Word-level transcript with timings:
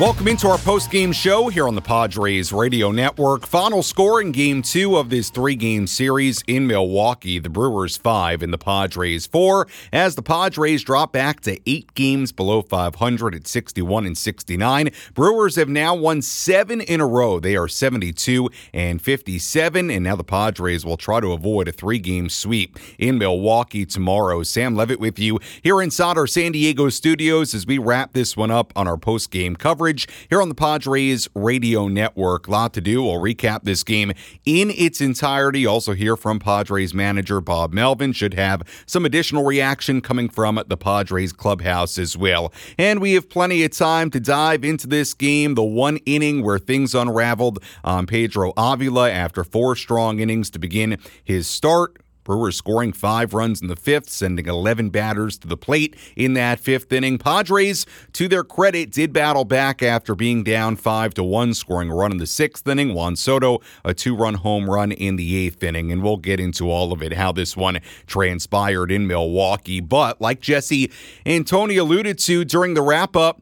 Welcome 0.00 0.28
into 0.28 0.46
our 0.46 0.58
post-game 0.58 1.10
show 1.10 1.48
here 1.48 1.66
on 1.66 1.74
the 1.74 1.80
Padres 1.80 2.52
Radio 2.52 2.92
Network. 2.92 3.44
Final 3.44 3.82
score 3.82 4.20
in 4.20 4.30
Game 4.30 4.62
2 4.62 4.96
of 4.96 5.10
this 5.10 5.28
three-game 5.28 5.88
series 5.88 6.40
in 6.46 6.68
Milwaukee. 6.68 7.40
The 7.40 7.48
Brewers 7.48 7.96
5 7.96 8.44
and 8.44 8.52
the 8.52 8.58
Padres 8.58 9.26
4 9.26 9.66
as 9.92 10.14
the 10.14 10.22
Padres 10.22 10.84
drop 10.84 11.12
back 11.12 11.40
to 11.40 11.58
8 11.68 11.94
games 11.94 12.30
below 12.30 12.62
500 12.62 13.34
at 13.34 13.48
61 13.48 14.06
and 14.06 14.16
69. 14.16 14.90
Brewers 15.14 15.56
have 15.56 15.68
now 15.68 15.96
won 15.96 16.22
7 16.22 16.80
in 16.80 17.00
a 17.00 17.06
row. 17.06 17.40
They 17.40 17.56
are 17.56 17.66
72 17.66 18.50
and 18.72 19.02
57 19.02 19.90
and 19.90 20.04
now 20.04 20.14
the 20.14 20.22
Padres 20.22 20.84
will 20.86 20.96
try 20.96 21.18
to 21.18 21.32
avoid 21.32 21.66
a 21.66 21.72
three-game 21.72 22.28
sweep 22.28 22.78
in 23.00 23.18
Milwaukee 23.18 23.84
tomorrow. 23.84 24.44
Sam 24.44 24.76
Levitt 24.76 25.00
with 25.00 25.18
you 25.18 25.40
here 25.64 25.82
inside 25.82 26.16
our 26.16 26.28
San 26.28 26.52
Diego 26.52 26.88
studios 26.88 27.52
as 27.52 27.66
we 27.66 27.78
wrap 27.78 28.12
this 28.12 28.36
one 28.36 28.52
up 28.52 28.72
on 28.76 28.86
our 28.86 28.96
post-game 28.96 29.56
coverage 29.56 29.87
here 30.28 30.42
on 30.42 30.48
the 30.48 30.54
Padres 30.54 31.28
Radio 31.34 31.88
Network. 31.88 32.46
A 32.46 32.50
lot 32.50 32.74
to 32.74 32.80
do. 32.80 33.02
We'll 33.02 33.14
recap 33.14 33.64
this 33.64 33.82
game 33.82 34.12
in 34.44 34.70
its 34.70 35.00
entirety. 35.00 35.66
Also, 35.66 35.94
hear 35.94 36.16
from 36.16 36.38
Padres 36.38 36.92
manager 36.92 37.40
Bob 37.40 37.72
Melvin. 37.72 38.12
Should 38.12 38.34
have 38.34 38.62
some 38.86 39.04
additional 39.04 39.44
reaction 39.44 40.00
coming 40.00 40.28
from 40.28 40.62
the 40.66 40.76
Padres 40.76 41.32
clubhouse 41.32 41.98
as 41.98 42.16
well. 42.16 42.52
And 42.76 43.00
we 43.00 43.14
have 43.14 43.30
plenty 43.30 43.64
of 43.64 43.72
time 43.72 44.10
to 44.10 44.20
dive 44.20 44.64
into 44.64 44.86
this 44.86 45.14
game. 45.14 45.54
The 45.54 45.62
one 45.62 45.96
inning 45.98 46.42
where 46.42 46.58
things 46.58 46.94
unraveled 46.94 47.62
on 47.82 48.06
Pedro 48.06 48.52
Avila 48.56 49.10
after 49.10 49.44
four 49.44 49.74
strong 49.76 50.20
innings 50.20 50.50
to 50.50 50.58
begin 50.58 50.98
his 51.24 51.46
start. 51.46 51.96
Brewers 52.28 52.56
scoring 52.56 52.92
five 52.92 53.32
runs 53.32 53.62
in 53.62 53.68
the 53.68 53.74
fifth, 53.74 54.10
sending 54.10 54.44
11 54.44 54.90
batters 54.90 55.38
to 55.38 55.48
the 55.48 55.56
plate 55.56 55.96
in 56.14 56.34
that 56.34 56.60
fifth 56.60 56.92
inning. 56.92 57.16
Padres, 57.16 57.86
to 58.12 58.28
their 58.28 58.44
credit, 58.44 58.90
did 58.90 59.14
battle 59.14 59.46
back 59.46 59.82
after 59.82 60.14
being 60.14 60.44
down 60.44 60.76
five 60.76 61.14
to 61.14 61.24
one, 61.24 61.54
scoring 61.54 61.90
a 61.90 61.94
run 61.94 62.12
in 62.12 62.18
the 62.18 62.26
sixth 62.26 62.68
inning. 62.68 62.92
Juan 62.92 63.16
Soto, 63.16 63.60
a 63.82 63.94
two-run 63.94 64.34
home 64.34 64.68
run 64.68 64.92
in 64.92 65.16
the 65.16 65.36
eighth 65.38 65.62
inning, 65.62 65.90
and 65.90 66.02
we'll 66.02 66.18
get 66.18 66.38
into 66.38 66.70
all 66.70 66.92
of 66.92 67.02
it, 67.02 67.14
how 67.14 67.32
this 67.32 67.56
one 67.56 67.80
transpired 68.06 68.92
in 68.92 69.06
Milwaukee. 69.06 69.80
But 69.80 70.20
like 70.20 70.42
Jesse 70.42 70.92
and 71.24 71.46
Tony 71.46 71.78
alluded 71.78 72.18
to 72.18 72.44
during 72.44 72.74
the 72.74 72.82
wrap-up. 72.82 73.40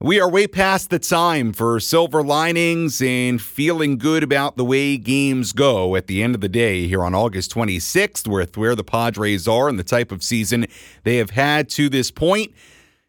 We 0.00 0.20
are 0.20 0.28
way 0.28 0.48
past 0.48 0.90
the 0.90 0.98
time 0.98 1.52
for 1.52 1.78
silver 1.78 2.22
linings 2.22 3.00
and 3.00 3.40
feeling 3.40 3.96
good 3.96 4.24
about 4.24 4.56
the 4.56 4.64
way 4.64 4.96
games 4.96 5.52
go 5.52 5.94
at 5.94 6.08
the 6.08 6.20
end 6.20 6.34
of 6.34 6.40
the 6.40 6.48
day 6.48 6.88
here 6.88 7.04
on 7.04 7.14
August 7.14 7.54
26th, 7.54 8.26
with 8.26 8.56
where 8.56 8.74
the 8.74 8.82
Padres 8.82 9.46
are 9.46 9.68
and 9.68 9.78
the 9.78 9.84
type 9.84 10.10
of 10.10 10.24
season 10.24 10.66
they 11.04 11.18
have 11.18 11.30
had 11.30 11.68
to 11.70 11.88
this 11.88 12.10
point. 12.10 12.52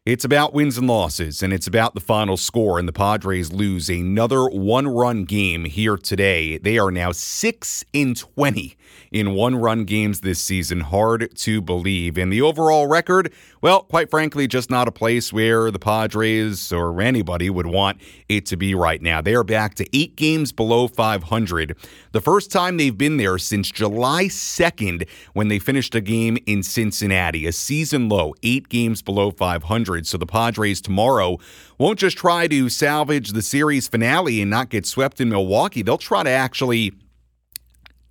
It's 0.06 0.24
about 0.24 0.54
wins 0.54 0.78
and 0.78 0.86
losses, 0.86 1.42
and 1.42 1.52
it's 1.52 1.66
about 1.66 1.94
the 1.94 2.00
final 2.00 2.36
score. 2.36 2.78
And 2.78 2.86
the 2.86 2.92
Padres 2.92 3.52
lose 3.52 3.90
another 3.90 4.44
one 4.44 4.86
run 4.86 5.24
game 5.24 5.64
here 5.64 5.96
today. 5.96 6.56
They 6.56 6.78
are 6.78 6.92
now 6.92 7.10
6 7.10 7.84
in 7.92 8.14
20 8.14 8.76
in 9.10 9.34
one 9.34 9.56
run 9.56 9.84
games 9.84 10.20
this 10.20 10.40
season. 10.40 10.80
Hard 10.80 11.34
to 11.36 11.60
believe. 11.60 12.18
And 12.18 12.32
the 12.32 12.42
overall 12.42 12.86
record, 12.86 13.32
well, 13.60 13.82
quite 13.82 14.10
frankly, 14.10 14.46
just 14.46 14.70
not 14.70 14.88
a 14.88 14.92
place 14.92 15.32
where 15.32 15.70
the 15.70 15.78
Padres 15.78 16.72
or 16.72 17.00
anybody 17.00 17.50
would 17.50 17.66
want 17.66 18.00
it 18.28 18.46
to 18.46 18.56
be 18.56 18.74
right 18.74 19.00
now. 19.00 19.20
They 19.20 19.34
are 19.34 19.44
back 19.44 19.74
to 19.76 19.96
eight 19.96 20.16
games 20.16 20.52
below 20.52 20.88
500. 20.88 21.76
The 22.12 22.20
first 22.20 22.50
time 22.50 22.76
they've 22.76 22.96
been 22.96 23.16
there 23.16 23.38
since 23.38 23.70
July 23.70 24.24
2nd 24.24 25.08
when 25.34 25.48
they 25.48 25.58
finished 25.58 25.94
a 25.94 26.00
game 26.00 26.38
in 26.46 26.62
Cincinnati, 26.62 27.46
a 27.46 27.52
season 27.52 28.08
low, 28.08 28.34
eight 28.42 28.68
games 28.68 29.02
below 29.02 29.30
500. 29.30 30.06
So 30.06 30.18
the 30.18 30.26
Padres 30.26 30.80
tomorrow 30.80 31.38
won't 31.78 31.98
just 31.98 32.16
try 32.16 32.48
to 32.48 32.68
salvage 32.68 33.32
the 33.32 33.42
series 33.42 33.88
finale 33.88 34.40
and 34.40 34.50
not 34.50 34.70
get 34.70 34.86
swept 34.86 35.20
in 35.20 35.28
Milwaukee. 35.28 35.82
They'll 35.82 35.98
try 35.98 36.22
to 36.22 36.30
actually 36.30 36.92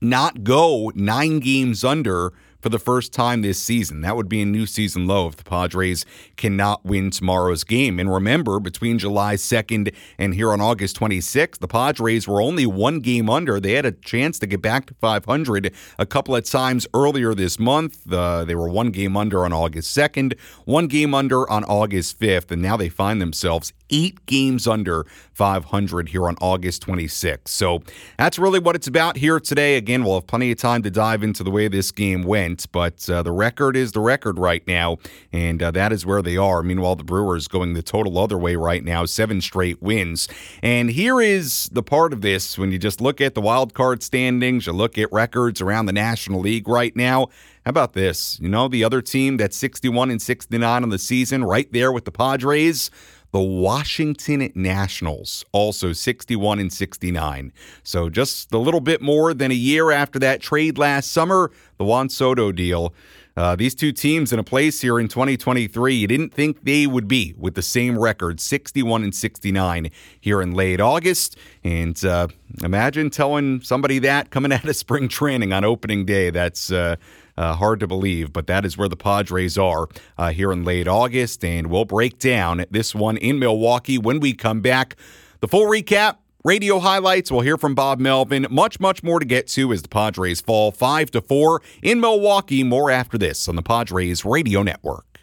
not 0.01 0.43
go 0.43 0.91
nine 0.95 1.39
games 1.39 1.83
under 1.83 2.33
for 2.65 2.69
the 2.69 2.79
first 2.79 3.13
time 3.13 3.43
this 3.43 3.61
season. 3.61 4.01
That 4.01 4.15
would 4.15 4.27
be 4.27 4.41
a 4.41 4.45
new 4.45 4.65
season 4.65 5.05
low 5.05 5.27
if 5.27 5.35
the 5.35 5.43
Padres 5.43 6.03
cannot 6.35 6.83
win 6.83 7.11
tomorrow's 7.11 7.63
game. 7.63 7.99
And 7.99 8.11
remember, 8.11 8.59
between 8.59 8.97
July 8.97 9.35
2nd 9.35 9.93
and 10.17 10.33
here 10.33 10.51
on 10.51 10.59
August 10.59 10.99
26th, 10.99 11.59
the 11.59 11.67
Padres 11.67 12.27
were 12.27 12.41
only 12.41 12.65
one 12.65 13.01
game 13.01 13.29
under. 13.29 13.59
They 13.59 13.73
had 13.73 13.85
a 13.85 13.91
chance 13.91 14.39
to 14.39 14.47
get 14.47 14.63
back 14.63 14.87
to 14.87 14.95
500 14.95 15.75
a 15.99 16.05
couple 16.07 16.35
of 16.35 16.43
times 16.43 16.87
earlier 16.95 17.35
this 17.35 17.59
month. 17.59 18.11
Uh, 18.11 18.45
they 18.45 18.55
were 18.55 18.67
one 18.67 18.89
game 18.89 19.15
under 19.15 19.45
on 19.45 19.53
August 19.53 19.95
2nd, 19.95 20.35
one 20.63 20.87
game 20.87 21.13
under 21.13 21.47
on 21.47 21.63
August 21.65 22.19
5th, 22.19 22.49
and 22.49 22.63
now 22.63 22.75
they 22.75 22.89
find 22.89 23.21
themselves 23.21 23.73
eight 23.89 24.25
games 24.25 24.67
under 24.67 25.05
500 25.33 26.09
here 26.09 26.27
on 26.27 26.35
August 26.41 26.85
26th. 26.85 27.47
So 27.47 27.83
that's 28.17 28.39
really 28.39 28.59
what 28.59 28.75
it's 28.75 28.87
about 28.87 29.17
here 29.17 29.39
today. 29.39 29.77
Again, 29.77 30.03
we'll 30.03 30.15
have 30.15 30.27
plenty 30.27 30.51
of 30.51 30.57
time 30.57 30.81
to 30.83 30.91
dive 30.91 31.23
into 31.23 31.43
the 31.43 31.51
way 31.51 31.67
this 31.67 31.91
game 31.91 32.23
went, 32.23 32.54
but 32.65 33.09
uh, 33.09 33.23
the 33.23 33.31
record 33.31 33.75
is 33.75 33.91
the 33.91 33.99
record 33.99 34.37
right 34.39 34.65
now, 34.67 34.97
and 35.33 35.61
uh, 35.61 35.71
that 35.71 35.91
is 35.91 36.05
where 36.05 36.21
they 36.21 36.37
are. 36.37 36.61
Meanwhile, 36.61 36.95
the 36.95 37.03
Brewers 37.03 37.47
going 37.47 37.73
the 37.73 37.81
total 37.81 38.17
other 38.17 38.37
way 38.37 38.55
right 38.55 38.83
now, 38.83 39.05
seven 39.05 39.41
straight 39.41 39.81
wins. 39.81 40.27
And 40.61 40.91
here 40.91 41.19
is 41.19 41.69
the 41.71 41.83
part 41.83 42.13
of 42.13 42.21
this 42.21 42.57
when 42.57 42.71
you 42.71 42.77
just 42.77 43.01
look 43.01 43.19
at 43.19 43.35
the 43.35 43.41
wild 43.41 43.73
card 43.73 44.03
standings, 44.03 44.67
you 44.67 44.73
look 44.73 44.97
at 44.97 45.11
records 45.11 45.59
around 45.59 45.87
the 45.87 45.93
National 45.93 46.39
League 46.39 46.67
right 46.67 46.95
now. 46.95 47.27
How 47.65 47.69
about 47.69 47.93
this? 47.93 48.39
You 48.39 48.47
know, 48.47 48.67
the 48.67 48.83
other 48.83 49.01
team 49.01 49.37
that's 49.37 49.57
61 49.57 50.11
and 50.11 50.21
69 50.21 50.83
on 50.83 50.89
the 50.89 50.99
season, 50.99 51.43
right 51.43 51.71
there 51.73 51.91
with 51.91 52.05
the 52.05 52.11
Padres. 52.11 52.91
The 53.35 53.41
Washington 53.41 54.49
Nationals, 54.55 55.43
also 55.51 55.91
61 55.91 56.57
and 56.57 56.71
69. 56.71 57.51
So 57.83 58.09
just 58.09 58.53
a 58.53 58.57
little 58.57 58.79
bit 58.79 59.01
more 59.01 59.33
than 59.33 59.51
a 59.51 59.55
year 59.55 59.91
after 59.91 60.19
that 60.19 60.39
trade 60.39 60.77
last 60.77 61.11
summer, 61.11 61.51
the 61.77 61.83
Juan 61.83 62.07
Soto 62.07 62.53
deal. 62.53 62.93
Uh, 63.35 63.53
these 63.53 63.75
two 63.75 63.91
teams 63.91 64.31
in 64.31 64.39
a 64.39 64.43
place 64.45 64.79
here 64.79 64.97
in 64.97 65.09
2023 65.09 65.93
you 65.93 66.07
didn't 66.07 66.33
think 66.33 66.63
they 66.63 66.87
would 66.87 67.09
be 67.09 67.33
with 67.37 67.55
the 67.55 67.61
same 67.61 67.99
record 67.99 68.39
61 68.39 69.03
and 69.03 69.13
69 69.13 69.91
here 70.21 70.41
in 70.41 70.53
late 70.53 70.79
august 70.79 71.35
and 71.61 72.05
uh, 72.05 72.29
imagine 72.63 73.09
telling 73.09 73.59
somebody 73.59 73.99
that 73.99 74.29
coming 74.29 74.51
out 74.53 74.63
of 74.63 74.73
spring 74.77 75.09
training 75.09 75.51
on 75.51 75.65
opening 75.65 76.05
day 76.05 76.29
that's 76.29 76.71
uh, 76.71 76.95
uh, 77.37 77.55
hard 77.55 77.79
to 77.81 77.87
believe, 77.87 78.31
but 78.33 78.47
that 78.47 78.65
is 78.65 78.77
where 78.77 78.89
the 78.89 78.95
Padres 78.95 79.57
are 79.57 79.87
uh, 80.17 80.31
here 80.31 80.51
in 80.51 80.63
late 80.63 80.87
August. 80.87 81.43
And 81.43 81.67
we'll 81.67 81.85
break 81.85 82.19
down 82.19 82.65
this 82.71 82.95
one 82.95 83.17
in 83.17 83.39
Milwaukee 83.39 83.97
when 83.97 84.19
we 84.19 84.33
come 84.33 84.61
back. 84.61 84.95
The 85.41 85.47
full 85.47 85.65
recap 85.65 86.17
radio 86.43 86.79
highlights. 86.79 87.31
We'll 87.31 87.41
hear 87.41 87.57
from 87.57 87.75
Bob 87.75 87.99
Melvin. 87.99 88.47
Much, 88.49 88.79
much 88.79 89.03
more 89.03 89.19
to 89.19 89.25
get 89.25 89.47
to 89.47 89.73
as 89.73 89.81
the 89.81 89.89
Padres 89.89 90.41
fall 90.41 90.71
five 90.71 91.11
to 91.11 91.21
four 91.21 91.61
in 91.81 91.99
Milwaukee. 91.99 92.63
More 92.63 92.91
after 92.91 93.17
this 93.17 93.49
on 93.49 93.55
the 93.55 93.63
Padres 93.63 94.23
Radio 94.23 94.63
Network. 94.63 95.14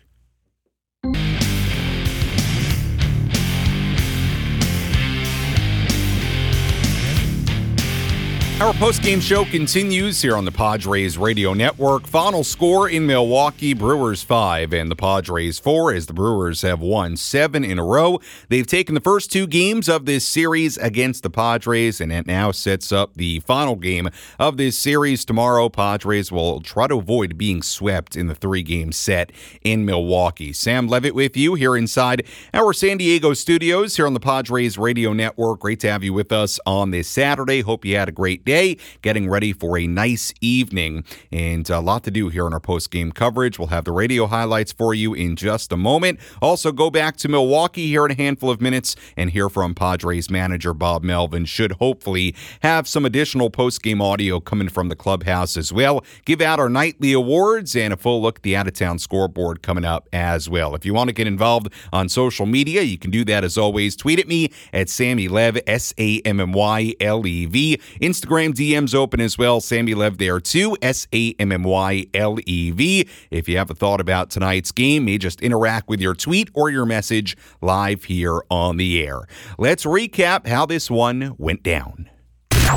Our 8.63 8.73
post-game 8.75 9.19
show 9.19 9.45
continues 9.45 10.23
here 10.23 10.37
on 10.37 10.45
the 10.45 10.53
Padres 10.53 11.19
Radio 11.19 11.53
Network. 11.53 12.07
Final 12.07 12.45
score 12.45 12.89
in 12.89 13.09
Milwaukee: 13.09 13.75
Brewers 13.75 14.23
five 14.23 14.73
and 14.73 14.89
the 14.89 14.95
Padres 14.95 15.59
four. 15.59 15.93
As 15.93 16.07
the 16.07 16.13
Brewers 16.13 16.63
have 16.63 16.79
won 16.79 17.17
seven 17.17 17.65
in 17.65 17.81
a 17.81 17.85
row, 17.85 18.21
they've 18.51 18.67
taken 18.67 18.95
the 18.95 19.01
first 19.01 19.33
two 19.33 19.49
games 19.49 19.89
of 19.89 20.07
this 20.07 20.25
series 20.25 20.79
against 20.79 21.25
the 21.25 21.29
Padres, 21.29 22.01
and 22.01 22.13
it 22.13 22.25
now 22.25 22.53
sets 22.53 22.93
up 22.93 23.15
the 23.15 23.41
final 23.41 23.75
game 23.75 24.09
of 24.39 24.59
this 24.59 24.79
series 24.79 25.25
tomorrow. 25.25 25.69
Padres 25.69 26.31
will 26.31 26.61
try 26.61 26.87
to 26.87 26.99
avoid 26.99 27.37
being 27.37 27.63
swept 27.63 28.15
in 28.15 28.29
the 28.29 28.35
three-game 28.35 28.93
set 28.93 29.33
in 29.65 29.85
Milwaukee. 29.85 30.53
Sam 30.53 30.87
Levitt 30.87 31.17
with 31.17 31.37
you 31.37 31.55
here 31.55 31.77
inside 31.77 32.25
our 32.55 32.73
San 32.73 32.99
Diego 32.99 33.35
studios 33.35 33.97
here 33.97 34.07
on 34.07 34.15
the 34.15 34.21
Padres 34.21 34.79
Radio 34.79 35.13
Network. 35.13 35.59
Great 35.59 35.81
to 35.81 35.91
have 35.91 36.05
you 36.05 36.13
with 36.13 36.31
us 36.31 36.61
on 36.65 36.93
this 36.93 37.09
Saturday. 37.09 37.63
Hope 37.63 37.85
you 37.85 37.97
had 37.97 38.09
a 38.09 38.13
great 38.13 38.45
day 38.45 38.52
getting 39.01 39.29
ready 39.31 39.53
for 39.53 39.79
a 39.79 39.87
nice 39.87 40.33
evening. 40.41 41.05
And 41.31 41.69
a 41.71 41.81
lot 41.81 42.05
to 42.05 42.11
do 42.11 42.29
here 42.29 42.47
in 42.47 42.53
our 42.53 42.61
post 42.61 42.91
game 42.91 43.13
coverage. 43.13 43.59
We'll 43.59 43.69
have 43.69 43.85
the 43.85 43.93
radio 43.93 44.27
highlights 44.27 44.73
for 44.73 44.93
you 44.93 45.15
in 45.15 45.37
just 45.37 45.73
a 45.73 45.77
moment. 45.77 46.21
Also, 46.41 46.73
go 46.73 46.91
back 46.91 47.17
to 47.19 47.29
Milwaukee 47.29 47.87
here 47.87 48.05
in 48.05 48.11
a 48.11 48.15
handful 48.15 48.51
of 48.51 48.61
minutes 48.61 48.97
and 49.17 49.31
hear 49.31 49.49
from 49.49 49.75
Padres 49.75 50.31
manager 50.31 50.75
Bob 50.75 51.03
Melvin. 51.03 51.45
Should 51.45 51.73
hopefully 51.73 52.35
have 52.61 52.87
some 52.87 53.05
additional 53.05 53.49
post 53.49 53.83
game 53.83 54.03
audio 54.03 54.41
coming 54.41 54.69
from 54.69 54.89
the 54.89 54.97
clubhouse 54.97 55.57
as 55.57 55.73
well. 55.73 56.05
Give 56.25 56.41
out 56.41 56.61
our 56.61 56.69
nightly 56.69 57.13
awards 57.13 57.75
and 57.75 57.93
a 57.93 57.97
full 57.97 58.21
look 58.21 58.39
at 58.39 58.43
the 58.43 58.57
out 58.57 58.69
of 58.69 58.75
town 58.75 58.99
scoreboard 58.99 59.63
coming 59.63 59.85
up 59.85 60.09
as 60.13 60.49
well. 60.49 60.75
If 60.75 60.85
you 60.85 60.93
want 60.95 61.09
to 61.09 61.15
get 61.15 61.27
involved 61.27 61.73
on 61.93 62.09
social 62.09 62.47
media, 62.47 62.83
you 62.83 62.99
can 62.99 63.11
do 63.11 63.25
that 63.25 63.45
as 63.45 63.57
always. 63.57 63.97
Tweet 63.97 64.19
at 64.19 64.29
me 64.29 64.51
at 64.73 64.89
Sammy 64.89 65.29
Lev, 65.29 65.59
S 65.67 65.95
A 65.99 66.21
M 66.21 66.41
M 66.41 66.53
Y 66.53 66.95
L 67.01 67.27
E 67.27 67.47
V. 67.47 67.81
Instagram 68.01 68.32
Instagram 68.33 68.55
DMs 68.55 68.95
open 68.95 69.21
as 69.21 69.37
well. 69.37 69.61
Sammy 69.61 69.95
Lev 69.95 70.19
there 70.19 70.41
too. 70.41 70.77
S 70.81 71.07
A 71.13 71.35
M 71.39 71.53
M 71.53 71.63
Y 71.63 72.07
L 72.15 72.39
E 72.47 72.71
V. 72.71 73.09
If 73.31 73.49
you 73.49 73.59
have 73.59 73.71
a 73.71 73.75
thought 73.75 74.01
about 74.01 74.31
tonight's 74.31 74.73
game, 74.73 75.05
may 75.05 75.19
just 75.19 75.41
interact 75.41 75.89
with 75.89 76.01
your 76.01 76.15
tweet 76.15 76.51
or 76.55 76.71
your 76.71 76.87
message 76.87 77.37
live 77.61 78.05
here 78.05 78.43
on 78.51 78.77
the 78.77 79.03
air. 79.03 79.23
Let's 79.59 79.85
recap 79.85 80.47
how 80.47 80.67
this 80.67 80.91
one 80.91 81.35
went 81.39 81.63
down. 81.63 82.09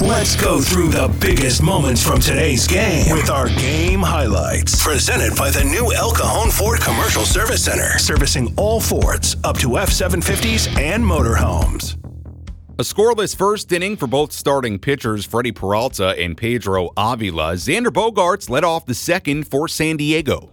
Let's 0.01 0.35
go 0.35 0.59
through 0.59 0.89
the 0.89 1.15
biggest 1.21 1.63
moments 1.63 2.05
from 2.05 2.19
today's 2.19 2.67
game 2.67 3.15
with 3.15 3.29
our 3.29 3.47
game 3.47 4.01
highlights. 4.01 4.83
Presented 4.83 5.37
by 5.37 5.51
the 5.51 5.63
new 5.63 5.93
El 5.93 6.11
Cajon 6.11 6.51
Ford 6.51 6.81
Commercial 6.81 7.23
Service 7.23 7.63
Center, 7.63 7.97
servicing 7.97 8.53
all 8.57 8.81
Fords 8.81 9.37
up 9.45 9.57
to 9.59 9.77
F 9.77 9.89
750s 9.89 10.77
and 10.77 11.03
motorhomes. 11.03 12.04
A 12.77 12.83
scoreless 12.83 13.33
first 13.33 13.71
inning 13.71 13.95
for 13.95 14.05
both 14.05 14.33
starting 14.33 14.79
pitchers 14.79 15.23
Freddie 15.23 15.53
Peralta 15.53 16.09
and 16.19 16.35
Pedro 16.35 16.89
Avila. 16.97 17.53
Xander 17.53 17.87
Bogaerts 17.87 18.49
led 18.49 18.65
off 18.65 18.85
the 18.85 18.93
second 18.93 19.47
for 19.47 19.69
San 19.69 19.95
Diego. 19.95 20.51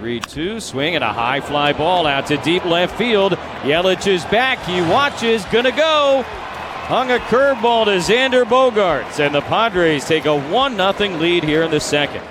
3 0.00 0.20
2, 0.20 0.60
swing 0.60 0.96
and 0.96 1.02
a 1.02 1.14
high 1.14 1.40
fly 1.40 1.72
ball 1.72 2.06
out 2.06 2.26
to 2.26 2.36
deep 2.42 2.62
left 2.66 2.98
field. 2.98 3.32
Yelich 3.62 4.06
is 4.06 4.22
back. 4.26 4.62
He 4.66 4.82
watches, 4.82 5.46
gonna 5.46 5.74
go. 5.74 6.24
Hung 6.26 7.10
a 7.10 7.18
curveball 7.18 7.86
to 7.86 8.12
Xander 8.12 8.44
Bogaerts, 8.44 9.18
and 9.18 9.34
the 9.34 9.40
Padres 9.40 10.04
take 10.04 10.26
a 10.26 10.38
1 10.38 10.76
0 10.76 11.18
lead 11.18 11.42
here 11.42 11.62
in 11.62 11.70
the 11.70 11.80
second. 11.80 12.22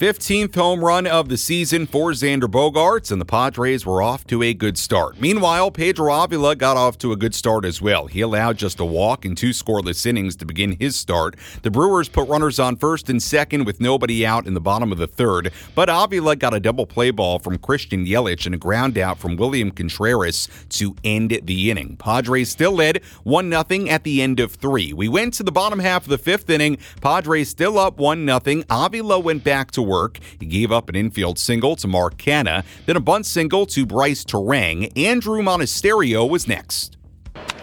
15th 0.00 0.54
home 0.54 0.82
run 0.82 1.06
of 1.06 1.28
the 1.28 1.36
season 1.36 1.86
for 1.86 2.12
Xander 2.12 2.44
Bogaerts, 2.44 3.12
and 3.12 3.20
the 3.20 3.26
Padres 3.26 3.84
were 3.84 4.00
off 4.00 4.26
to 4.28 4.42
a 4.42 4.54
good 4.54 4.78
start. 4.78 5.20
Meanwhile, 5.20 5.72
Pedro 5.72 6.22
Avila 6.22 6.56
got 6.56 6.78
off 6.78 6.96
to 7.00 7.12
a 7.12 7.16
good 7.16 7.34
start 7.34 7.66
as 7.66 7.82
well. 7.82 8.06
He 8.06 8.22
allowed 8.22 8.56
just 8.56 8.80
a 8.80 8.84
walk 8.86 9.26
and 9.26 9.36
two 9.36 9.50
scoreless 9.50 10.06
innings 10.06 10.36
to 10.36 10.46
begin 10.46 10.78
his 10.80 10.96
start. 10.96 11.36
The 11.60 11.70
Brewers 11.70 12.08
put 12.08 12.30
runners 12.30 12.58
on 12.58 12.76
first 12.76 13.10
and 13.10 13.22
second 13.22 13.66
with 13.66 13.78
nobody 13.78 14.24
out 14.24 14.46
in 14.46 14.54
the 14.54 14.60
bottom 14.60 14.90
of 14.90 14.96
the 14.96 15.06
third, 15.06 15.52
but 15.74 15.90
Avila 15.90 16.34
got 16.34 16.54
a 16.54 16.60
double 16.60 16.86
play 16.86 17.10
ball 17.10 17.38
from 17.38 17.58
Christian 17.58 18.06
Yelich 18.06 18.46
and 18.46 18.54
a 18.54 18.58
ground 18.58 18.96
out 18.96 19.18
from 19.18 19.36
William 19.36 19.70
Contreras 19.70 20.48
to 20.70 20.96
end 21.04 21.38
the 21.42 21.70
inning. 21.70 21.98
Padres 21.98 22.48
still 22.48 22.72
led 22.72 23.04
1 23.24 23.50
0 23.50 23.86
at 23.88 24.04
the 24.04 24.22
end 24.22 24.40
of 24.40 24.54
three. 24.54 24.94
We 24.94 25.08
went 25.08 25.34
to 25.34 25.42
the 25.42 25.52
bottom 25.52 25.78
half 25.78 26.04
of 26.04 26.08
the 26.08 26.16
fifth 26.16 26.48
inning. 26.48 26.78
Padres 27.02 27.50
still 27.50 27.78
up 27.78 27.98
1 27.98 28.24
0. 28.24 28.64
Avila 28.70 29.18
went 29.18 29.44
back 29.44 29.70
to 29.72 29.89
work. 29.90 30.18
He 30.38 30.46
gave 30.46 30.70
up 30.70 30.88
an 30.88 30.94
infield 30.94 31.38
single 31.38 31.74
to 31.76 31.88
Mark 31.88 32.16
Canha, 32.16 32.64
then 32.86 32.96
a 32.96 33.00
bunt 33.00 33.26
single 33.26 33.66
to 33.66 33.84
Brice 33.84 34.24
Turang. 34.24 34.96
Andrew 34.96 35.42
Monasterio 35.42 36.28
was 36.28 36.46
next. 36.46 36.96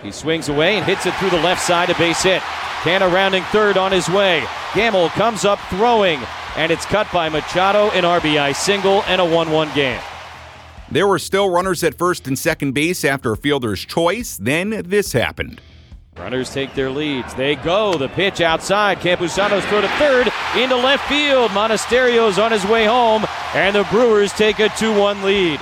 He 0.04 0.12
swings 0.12 0.50
away 0.50 0.76
and 0.76 0.86
hits 0.86 1.06
it 1.06 1.14
through 1.16 1.32
the 1.32 1.42
left 1.42 1.62
side, 1.62 1.90
a 1.90 1.98
base 1.98 2.24
hit. 2.24 2.42
Canha 2.84 3.12
rounding 3.12 3.44
third 3.46 3.78
on 3.78 3.92
his 3.92 4.08
way. 4.10 4.46
Gamel 4.76 5.10
comes 5.10 5.46
up 5.46 5.60
throwing, 5.70 6.20
and 6.56 6.72
it's 6.72 6.86
cut 6.86 7.08
by 7.12 7.30
Machado, 7.30 7.90
an 7.92 8.04
RBI 8.04 8.56
single, 8.56 9.04
and 9.04 9.22
a 9.22 9.26
1 9.26 9.50
1 9.52 9.74
game. 9.74 10.00
There 10.90 11.08
were 11.08 11.20
still 11.20 11.50
runners 11.50 11.84
at 11.84 11.98
first 11.98 12.28
and 12.28 12.40
second 12.40 12.74
base 12.74 13.04
after 13.04 13.32
a 13.34 13.38
fielder's 13.38 13.84
choice. 13.84 14.38
Then 14.38 14.84
this 14.86 15.12
happened. 15.12 15.62
Runners 16.20 16.50
take 16.50 16.74
their 16.74 16.90
leads. 16.90 17.36
They 17.36 17.56
go. 17.56 17.94
The 17.94 18.10
pitch 18.10 18.42
outside. 18.42 19.00
Campusano's 19.00 19.64
throw 19.66 19.82
to 19.82 19.88
third 19.90 20.28
into 20.58 20.76
left 20.76 21.08
field. 21.08 21.52
Monasterio's 21.52 22.40
on 22.40 22.52
his 22.52 22.66
way 22.66 22.86
home, 22.86 23.26
and 23.54 23.76
the 23.76 23.84
Brewers 23.92 24.34
take 24.34 24.60
a 24.60 24.70
2 24.70 24.98
1 24.98 25.24
lead. 25.24 25.60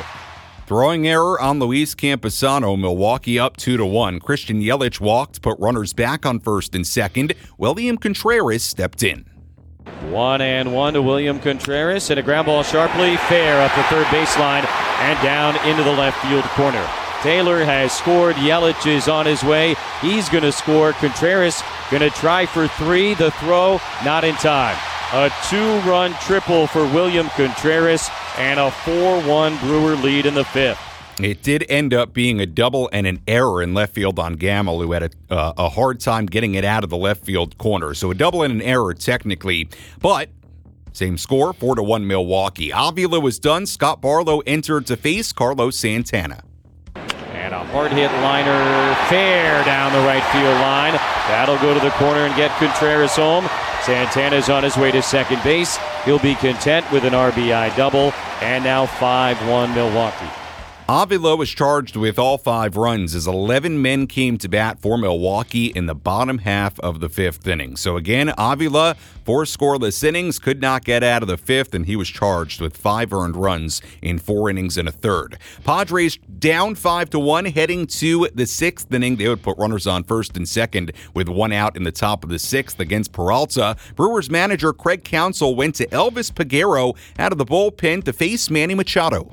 Throwing 0.65 1.07
error 1.07 1.39
on 1.39 1.59
Luis 1.59 1.93
Campusano, 1.93 2.79
Milwaukee 2.79 3.37
up 3.37 3.57
2 3.57 3.77
to 3.77 3.85
1. 3.85 4.19
Christian 4.19 4.61
Yelich 4.61 4.99
walked, 4.99 5.41
put 5.41 5.59
runners 5.59 5.93
back 5.93 6.25
on 6.25 6.39
first 6.39 6.73
and 6.73 6.87
second. 6.87 7.33
William 7.57 7.97
Contreras 7.97 8.63
stepped 8.63 9.03
in. 9.03 9.25
One 10.09 10.41
and 10.41 10.73
one 10.73 10.93
to 10.93 11.01
William 11.01 11.39
Contreras, 11.39 12.09
and 12.09 12.19
a 12.19 12.23
ground 12.23 12.47
ball 12.47 12.63
sharply 12.63 13.17
fair 13.17 13.61
up 13.61 13.75
the 13.75 13.83
third 13.83 14.05
baseline 14.07 14.65
and 15.01 15.21
down 15.21 15.55
into 15.67 15.83
the 15.83 15.91
left 15.91 16.17
field 16.25 16.43
corner. 16.45 17.04
Taylor 17.25 17.65
has 17.65 17.91
scored. 17.91 18.35
Yelich 18.35 18.85
is 18.85 19.07
on 19.07 19.25
his 19.25 19.41
way. 19.43 19.73
He's 19.99 20.29
going 20.29 20.43
to 20.43 20.51
score. 20.51 20.93
Contreras 20.93 21.63
going 21.89 22.03
to 22.03 22.11
try 22.11 22.45
for 22.45 22.67
three. 22.67 23.15
The 23.15 23.31
throw 23.31 23.79
not 24.03 24.23
in 24.23 24.35
time. 24.35 24.77
A 25.11 25.31
two 25.49 25.79
run 25.89 26.13
triple 26.21 26.67
for 26.67 26.83
William 26.83 27.29
Contreras 27.29 28.11
and 28.37 28.59
a 28.59 28.69
4 28.69 29.23
1 29.23 29.57
Brewer 29.57 29.95
lead 29.95 30.27
in 30.27 30.35
the 30.35 30.45
fifth. 30.45 30.79
It 31.19 31.41
did 31.41 31.65
end 31.67 31.95
up 31.95 32.13
being 32.13 32.39
a 32.41 32.45
double 32.45 32.91
and 32.93 33.07
an 33.07 33.19
error 33.27 33.63
in 33.63 33.73
left 33.73 33.95
field 33.95 34.19
on 34.19 34.33
Gamel, 34.33 34.79
who 34.79 34.91
had 34.91 35.01
a, 35.01 35.09
uh, 35.33 35.53
a 35.57 35.69
hard 35.69 35.99
time 36.01 36.27
getting 36.27 36.53
it 36.53 36.63
out 36.63 36.83
of 36.83 36.91
the 36.91 36.97
left 36.97 37.25
field 37.25 37.57
corner. 37.57 37.95
So 37.95 38.11
a 38.11 38.13
double 38.13 38.43
and 38.43 38.53
an 38.53 38.61
error 38.61 38.93
technically, 38.93 39.67
but 39.99 40.29
same 40.93 41.17
score, 41.17 41.53
4 41.53 41.77
to 41.77 41.81
1 41.81 42.05
Milwaukee. 42.05 42.71
Avila 42.71 43.19
was 43.19 43.39
done. 43.39 43.65
Scott 43.65 43.99
Barlow 43.99 44.41
entered 44.45 44.85
to 44.85 44.95
face 44.95 45.33
Carlos 45.33 45.75
Santana. 45.75 46.43
Hard 47.75 47.91
hit 47.91 48.09
liner 48.23 48.95
fair 49.09 49.61
down 49.65 49.91
the 49.91 49.99
right 50.07 50.23
field 50.31 50.61
line. 50.61 50.93
That'll 51.27 51.57
go 51.57 51.73
to 51.73 51.79
the 51.81 51.91
corner 51.99 52.21
and 52.21 52.33
get 52.33 52.49
Contreras 52.57 53.17
home. 53.17 53.49
Santana's 53.83 54.47
on 54.47 54.63
his 54.63 54.77
way 54.77 54.91
to 54.91 55.01
second 55.01 55.43
base. 55.43 55.77
He'll 56.05 56.17
be 56.17 56.35
content 56.35 56.89
with 56.89 57.03
an 57.03 57.11
RBI 57.11 57.75
double. 57.75 58.13
And 58.41 58.63
now 58.63 58.85
5 58.85 59.49
1 59.49 59.75
Milwaukee. 59.75 60.44
Avila 60.87 61.35
was 61.35 61.49
charged 61.49 61.95
with 61.95 62.19
all 62.19 62.37
five 62.37 62.77
runs 62.77 63.15
as 63.15 63.25
11 63.25 63.81
men 63.81 64.05
came 64.05 64.37
to 64.37 64.47
bat 64.47 64.79
for 64.79 64.99
Milwaukee 64.99 65.65
in 65.65 65.87
the 65.87 65.95
bottom 65.95 66.37
half 66.37 66.79
of 66.79 66.99
the 66.99 67.09
fifth 67.09 67.47
inning. 67.47 67.75
So 67.75 67.97
again, 67.97 68.31
Avila, 68.37 68.95
four 69.23 69.45
scoreless 69.45 70.03
innings, 70.03 70.37
could 70.37 70.61
not 70.61 70.85
get 70.85 71.03
out 71.03 71.23
of 71.23 71.27
the 71.27 71.37
fifth, 71.37 71.73
and 71.73 71.87
he 71.87 71.95
was 71.95 72.07
charged 72.07 72.61
with 72.61 72.77
five 72.77 73.11
earned 73.13 73.35
runs 73.35 73.81
in 74.03 74.19
four 74.19 74.47
innings 74.47 74.77
and 74.77 74.87
a 74.87 74.91
third. 74.91 75.39
Padres 75.63 76.17
down 76.17 76.75
five 76.75 77.09
to 77.09 77.19
one, 77.19 77.45
heading 77.45 77.87
to 77.87 78.29
the 78.35 78.45
sixth 78.45 78.93
inning. 78.93 79.15
They 79.15 79.27
would 79.27 79.41
put 79.41 79.57
runners 79.57 79.87
on 79.87 80.03
first 80.03 80.37
and 80.37 80.47
second 80.47 80.91
with 81.15 81.27
one 81.27 81.51
out 81.51 81.75
in 81.75 81.81
the 81.81 81.91
top 81.91 82.23
of 82.23 82.29
the 82.29 82.37
sixth 82.37 82.79
against 82.79 83.11
Peralta. 83.11 83.75
Brewers 83.95 84.29
manager 84.29 84.71
Craig 84.71 85.03
Counsell 85.03 85.55
went 85.55 85.73
to 85.75 85.87
Elvis 85.87 86.31
Peguero 86.31 86.95
out 87.17 87.31
of 87.31 87.39
the 87.39 87.45
bullpen 87.45 88.03
to 88.03 88.13
face 88.13 88.51
Manny 88.51 88.75
Machado. 88.75 89.31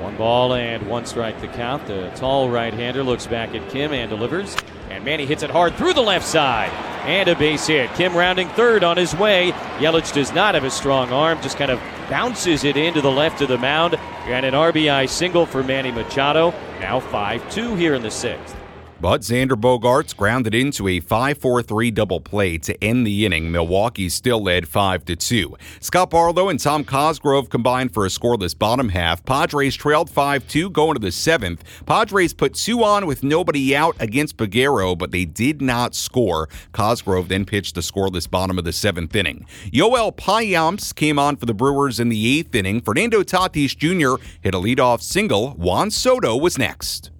One 0.00 0.16
ball 0.16 0.54
and 0.54 0.86
one 0.86 1.06
strike 1.06 1.40
to 1.40 1.48
count. 1.48 1.86
The 1.86 2.10
tall 2.16 2.50
right 2.50 2.72
hander 2.72 3.02
looks 3.02 3.26
back 3.26 3.54
at 3.54 3.68
Kim 3.70 3.92
and 3.92 4.08
delivers. 4.08 4.56
And 4.88 5.04
Manny 5.04 5.26
hits 5.26 5.42
it 5.42 5.50
hard 5.50 5.74
through 5.76 5.94
the 5.94 6.00
left 6.00 6.26
side. 6.26 6.70
And 7.06 7.28
a 7.28 7.36
base 7.36 7.66
hit. 7.66 7.92
Kim 7.94 8.16
rounding 8.16 8.48
third 8.50 8.82
on 8.82 8.96
his 8.96 9.14
way. 9.14 9.52
Yelich 9.78 10.12
does 10.12 10.32
not 10.32 10.54
have 10.54 10.64
a 10.64 10.70
strong 10.70 11.12
arm, 11.12 11.40
just 11.42 11.56
kind 11.56 11.70
of 11.70 11.80
bounces 12.08 12.64
it 12.64 12.76
into 12.76 13.00
the 13.00 13.10
left 13.10 13.40
of 13.40 13.48
the 13.48 13.58
mound. 13.58 13.94
And 14.24 14.44
an 14.44 14.54
RBI 14.54 15.08
single 15.08 15.46
for 15.46 15.62
Manny 15.62 15.92
Machado. 15.92 16.52
Now 16.80 17.00
5 17.00 17.50
2 17.50 17.74
here 17.74 17.94
in 17.94 18.02
the 18.02 18.10
sixth. 18.10 18.59
But 19.00 19.22
Xander 19.22 19.58
Bogaerts 19.58 20.14
grounded 20.14 20.54
into 20.54 20.86
a 20.86 21.00
5-4-3 21.00 21.94
double 21.94 22.20
play 22.20 22.58
to 22.58 22.84
end 22.84 23.06
the 23.06 23.24
inning. 23.24 23.50
Milwaukee 23.50 24.10
still 24.10 24.42
led 24.42 24.66
5-2. 24.66 25.54
Scott 25.80 26.10
Barlow 26.10 26.50
and 26.50 26.60
Tom 26.60 26.84
Cosgrove 26.84 27.48
combined 27.48 27.94
for 27.94 28.04
a 28.04 28.10
scoreless 28.10 28.56
bottom 28.56 28.90
half. 28.90 29.24
Padres 29.24 29.74
trailed 29.74 30.10
5-2 30.10 30.70
going 30.70 30.94
to 30.96 31.00
the 31.00 31.10
seventh. 31.10 31.64
Padres 31.86 32.34
put 32.34 32.52
two 32.52 32.84
on 32.84 33.06
with 33.06 33.22
nobody 33.22 33.74
out 33.74 33.96
against 34.00 34.36
Peguero, 34.36 34.96
but 34.98 35.12
they 35.12 35.24
did 35.24 35.62
not 35.62 35.94
score. 35.94 36.50
Cosgrove 36.72 37.28
then 37.28 37.46
pitched 37.46 37.76
the 37.76 37.80
scoreless 37.80 38.30
bottom 38.30 38.58
of 38.58 38.66
the 38.66 38.72
seventh 38.72 39.16
inning. 39.16 39.46
Yoel 39.72 40.14
Payamps 40.14 40.94
came 40.94 41.18
on 41.18 41.36
for 41.36 41.46
the 41.46 41.54
Brewers 41.54 42.00
in 42.00 42.10
the 42.10 42.38
eighth 42.38 42.54
inning. 42.54 42.82
Fernando 42.82 43.22
Tatis 43.22 43.74
Jr. 43.74 44.22
hit 44.42 44.54
a 44.54 44.58
leadoff 44.58 45.00
single. 45.00 45.52
Juan 45.52 45.90
Soto 45.90 46.36
was 46.36 46.58
next. 46.58 47.10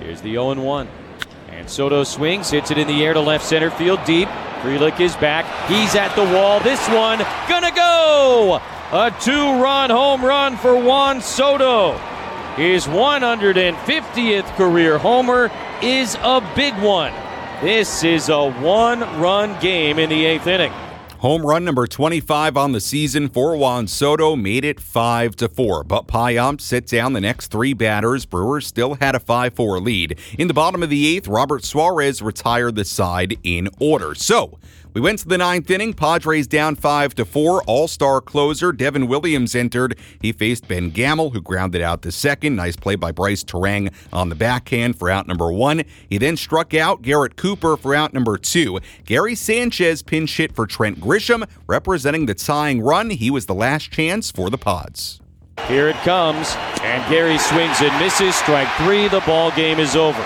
Here's 0.00 0.20
the 0.20 0.32
0 0.32 0.60
1. 0.60 1.03
And 1.54 1.70
Soto 1.70 2.02
swings, 2.02 2.50
hits 2.50 2.72
it 2.72 2.78
in 2.78 2.88
the 2.88 3.04
air 3.04 3.14
to 3.14 3.20
left 3.20 3.44
center 3.44 3.70
field 3.70 4.00
deep. 4.04 4.28
Frelick 4.60 4.98
is 4.98 5.14
back. 5.16 5.44
He's 5.68 5.94
at 5.94 6.12
the 6.16 6.24
wall. 6.24 6.58
This 6.58 6.84
one 6.88 7.18
gonna 7.48 7.70
go! 7.74 8.60
A 8.92 9.14
two 9.20 9.62
run 9.62 9.88
home 9.90 10.24
run 10.24 10.56
for 10.56 10.76
Juan 10.76 11.20
Soto. 11.20 11.92
His 12.56 12.86
150th 12.86 14.56
career 14.56 14.98
homer 14.98 15.50
is 15.80 16.16
a 16.22 16.40
big 16.56 16.74
one. 16.82 17.12
This 17.62 18.02
is 18.02 18.28
a 18.28 18.50
one 18.50 19.00
run 19.20 19.58
game 19.60 20.00
in 20.00 20.10
the 20.10 20.24
eighth 20.24 20.48
inning. 20.48 20.72
Home 21.24 21.46
run 21.46 21.64
number 21.64 21.86
25 21.86 22.54
on 22.54 22.72
the 22.72 22.82
season 22.82 23.30
for 23.30 23.56
Juan 23.56 23.86
Soto 23.86 24.36
made 24.36 24.62
it 24.62 24.78
5 24.78 25.34
to 25.36 25.48
4. 25.48 25.82
But 25.82 26.06
Payamps 26.06 26.60
sit 26.60 26.86
down 26.86 27.14
the 27.14 27.20
next 27.22 27.46
three 27.46 27.72
batters. 27.72 28.26
Brewers 28.26 28.66
still 28.66 28.96
had 28.96 29.14
a 29.14 29.18
5 29.18 29.54
4 29.54 29.80
lead. 29.80 30.18
In 30.36 30.48
the 30.48 30.52
bottom 30.52 30.82
of 30.82 30.90
the 30.90 31.16
eighth, 31.16 31.26
Robert 31.26 31.64
Suarez 31.64 32.20
retired 32.20 32.74
the 32.74 32.84
side 32.84 33.38
in 33.42 33.70
order. 33.80 34.14
So, 34.14 34.58
we 34.94 35.00
went 35.00 35.18
to 35.18 35.28
the 35.28 35.36
ninth 35.36 35.70
inning. 35.70 35.92
Padres 35.92 36.46
down 36.46 36.76
five 36.76 37.14
to 37.16 37.24
four. 37.24 37.62
All-star 37.64 38.22
closer 38.22 38.72
Devin 38.72 39.06
Williams 39.08 39.54
entered. 39.54 39.98
He 40.22 40.32
faced 40.32 40.66
Ben 40.66 40.90
Gamel, 40.90 41.30
who 41.30 41.42
grounded 41.42 41.82
out 41.82 42.00
the 42.02 42.12
second. 42.12 42.56
Nice 42.56 42.76
play 42.76 42.94
by 42.94 43.12
Brice 43.12 43.44
Turang 43.44 43.92
on 44.12 44.30
the 44.30 44.34
backhand 44.34 44.98
for 44.98 45.10
out 45.10 45.26
number 45.26 45.52
one. 45.52 45.82
He 46.08 46.16
then 46.16 46.36
struck 46.36 46.72
out 46.72 47.02
Garrett 47.02 47.36
Cooper 47.36 47.76
for 47.76 47.94
out 47.94 48.14
number 48.14 48.38
two. 48.38 48.78
Gary 49.04 49.34
Sanchez 49.34 50.02
pinch 50.02 50.36
hit 50.36 50.54
for 50.54 50.66
Trent 50.66 51.00
Grisham, 51.00 51.46
representing 51.66 52.26
the 52.26 52.34
tying 52.34 52.80
run. 52.80 53.10
He 53.10 53.30
was 53.30 53.46
the 53.46 53.54
last 53.54 53.90
chance 53.90 54.30
for 54.30 54.48
the 54.48 54.58
Pods. 54.58 55.20
Here 55.66 55.88
it 55.88 55.96
comes, 55.96 56.54
and 56.82 57.08
Gary 57.10 57.38
swings 57.38 57.80
and 57.80 57.98
misses. 58.00 58.34
Strike 58.34 58.68
three. 58.78 59.08
The 59.08 59.20
ball 59.20 59.50
game 59.52 59.78
is 59.78 59.96
over. 59.96 60.20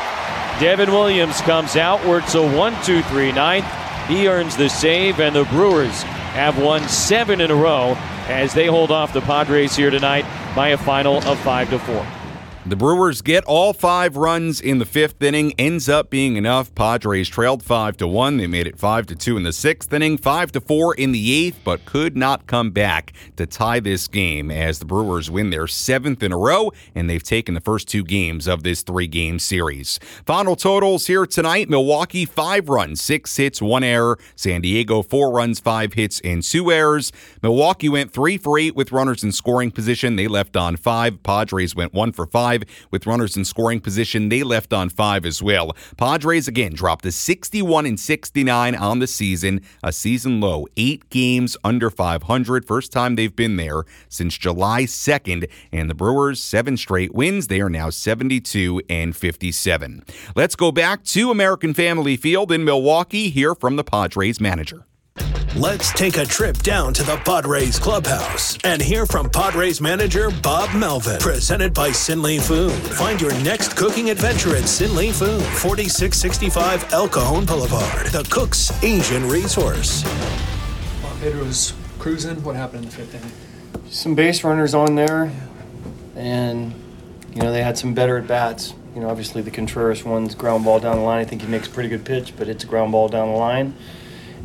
Devin 0.61 0.91
Williams 0.91 1.41
comes 1.43 1.77
out. 1.77 2.05
Works 2.07 2.35
a 2.35 2.57
one-two-three 2.57 3.33
ninth. 3.33 3.67
He 4.09 4.27
earns 4.27 4.57
the 4.57 4.69
save, 4.69 5.21
and 5.21 5.37
the 5.37 5.45
Brewers 5.45 6.03
have 6.33 6.59
won 6.59 6.89
seven 6.89 7.41
in 7.41 7.51
a 7.51 7.55
row 7.55 7.95
as 8.27 8.55
they 8.55 8.67
hold 8.67 8.91
off 8.91 9.13
the 9.13 9.21
Padres 9.21 9.77
here 9.77 9.91
tonight 9.91 10.25
by 10.57 10.69
a 10.69 10.79
final 10.79 11.19
of 11.25 11.39
five 11.41 11.69
to 11.71 11.79
four. 11.79 12.07
The 12.69 12.77
Brewers 12.77 13.23
get 13.23 13.45
all 13.45 13.73
five 13.73 14.19
runs 14.19 14.61
in 14.61 14.79
the 14.79 14.85
fifth 14.85 15.23
inning. 15.23 15.55
Ends 15.59 15.89
up 15.89 16.11
being 16.11 16.37
enough. 16.37 16.75
Padres 16.75 17.27
trailed 17.27 17.63
five 17.63 17.97
to 17.97 18.07
one. 18.07 18.37
They 18.37 18.47
made 18.47 18.67
it 18.67 18.79
five 18.79 19.07
to 19.07 19.17
two 19.17 19.39
in 19.39 19.43
the 19.43 19.55
sixth 19.55 19.91
inning, 19.91 20.19
five 20.19 20.53
to 20.53 20.61
four 20.61 20.95
in 20.95 21.13
the 21.13 21.33
eighth, 21.33 21.61
but 21.65 21.87
could 21.87 22.15
not 22.15 22.47
come 22.47 22.71
back 22.71 23.15
to 23.37 23.47
tie 23.47 23.81
this 23.81 24.07
game 24.07 24.51
as 24.51 24.81
the 24.81 24.85
Brewers 24.85 25.31
win 25.31 25.49
their 25.49 25.67
seventh 25.67 26.23
in 26.23 26.31
a 26.31 26.37
row, 26.37 26.71
and 26.95 27.09
they've 27.09 27.23
taken 27.23 27.55
the 27.55 27.63
first 27.63 27.89
two 27.89 28.05
games 28.05 28.47
of 28.47 28.65
this 28.65 28.83
three-game 28.83 29.39
series. 29.39 29.99
Final 30.27 30.55
totals 30.55 31.07
here 31.07 31.25
tonight: 31.25 31.71
Milwaukee 31.71 32.27
five 32.27 32.69
runs, 32.69 33.01
six 33.01 33.35
hits, 33.39 33.63
one 33.63 33.83
error. 33.83 34.19
San 34.37 34.61
Diego 34.61 35.01
four 35.01 35.33
runs, 35.33 35.59
five 35.59 35.95
hits, 35.95 36.21
and 36.21 36.43
two 36.43 36.71
errors. 36.71 37.13
Milwaukee 37.43 37.89
went 37.89 38.13
three 38.13 38.37
for 38.37 38.59
eight 38.59 38.77
with 38.77 38.93
runners 38.93 39.25
in 39.25 39.33
scoring 39.33 39.71
position. 39.71 40.17
They 40.17 40.29
left 40.29 40.55
on 40.55 40.77
five. 40.77 41.23
Padres 41.23 41.75
went 41.75 41.95
one 41.95 42.13
for 42.13 42.27
five 42.27 42.58
five 42.59 42.89
with 42.91 43.07
runners 43.07 43.37
in 43.37 43.45
scoring 43.45 43.81
position. 43.81 44.29
They 44.29 44.43
left 44.43 44.73
on 44.73 44.89
five 44.89 45.25
as 45.25 45.43
well. 45.43 45.77
Padres 45.97 46.49
again 46.49 46.73
dropped 46.75 47.05
to 47.05 47.13
61 47.13 47.87
and 47.87 47.99
69 47.99 48.75
on 48.75 48.99
the 48.99 49.07
season, 49.07 49.61
a 49.83 49.93
season 49.93 50.41
low, 50.41 50.67
eight 50.77 51.09
games 51.11 51.57
under 51.65 51.91
500. 51.91 52.67
First 52.67 52.93
time 52.93 53.17
they've 53.17 53.35
been 53.35 53.57
there 53.57 53.85
since 54.09 54.37
July 54.37 54.85
2nd. 54.85 55.51
And 55.73 55.91
the 55.91 55.95
Brewers, 55.95 56.43
seven 56.43 56.77
straight 56.77 57.15
wins. 57.15 57.49
They 57.49 57.61
are 57.61 57.71
now 57.71 57.91
72 57.91 58.83
and 58.89 59.17
57. 59.17 60.05
Let's 60.35 60.57
go 60.57 60.73
back 60.73 61.05
to 61.05 61.31
American 61.31 61.75
Family 61.75 62.17
Field 62.17 62.53
in 62.53 62.65
Milwaukee, 62.65 63.31
here 63.31 63.55
from 63.55 63.77
the 63.77 63.85
Padres 63.85 64.41
manager. 64.41 64.88
Let's 65.57 65.93
take 65.95 66.19
a 66.19 66.27
trip 66.27 66.59
down 66.59 66.93
to 66.93 67.03
the 67.03 67.17
Padres 67.25 67.79
clubhouse 67.79 68.59
and 68.65 68.83
hear 68.83 69.07
from 69.07 69.31
Padres 69.31 69.81
manager 69.81 70.31
Bob 70.43 70.75
Melvin. 70.77 71.19
Presented 71.21 71.73
by 71.73 71.89
Sinley 71.89 72.39
Food. 72.39 72.73
Find 72.73 73.19
your 73.19 73.33
next 73.41 73.75
cooking 73.75 74.11
adventure 74.11 74.55
at 74.55 74.65
Sinley 74.65 75.11
Food, 75.11 75.43
4665 75.43 76.93
El 76.93 77.09
Cajon 77.09 77.47
Boulevard, 77.47 78.09
the 78.09 78.29
Cook's 78.31 78.71
Asian 78.85 79.27
resource. 79.27 80.03
Bob 81.03 81.19
Bader 81.21 81.39
was 81.39 81.73
cruising. 81.99 82.43
What 82.45 82.55
happened 82.55 82.85
in 82.85 82.91
the 82.91 82.97
fifth 82.97 83.15
inning? 83.15 83.33
Some 83.91 84.15
base 84.15 84.45
runners 84.45 84.75
on 84.75 84.97
there, 84.97 85.33
and 86.15 86.75
you 87.35 87.41
know 87.41 87.53
they 87.53 87.63
had 87.63 87.79
some 87.79 87.95
better 87.95 88.19
at 88.19 88.27
bats. 88.27 88.75
You 88.95 89.01
know, 89.01 89.09
obviously 89.09 89.41
the 89.41 89.51
Contreras 89.51 90.05
one's 90.05 90.35
ground 90.35 90.65
ball 90.67 90.79
down 90.79 90.97
the 90.97 91.03
line. 91.03 91.21
I 91.21 91.25
think 91.25 91.41
he 91.41 91.49
makes 91.49 91.69
a 91.69 91.71
pretty 91.71 91.89
good 91.89 92.05
pitch, 92.05 92.35
but 92.37 92.49
it's 92.49 92.65
a 92.65 92.67
ground 92.67 92.93
ball 92.93 93.09
down 93.09 93.29
the 93.29 93.39
line 93.39 93.75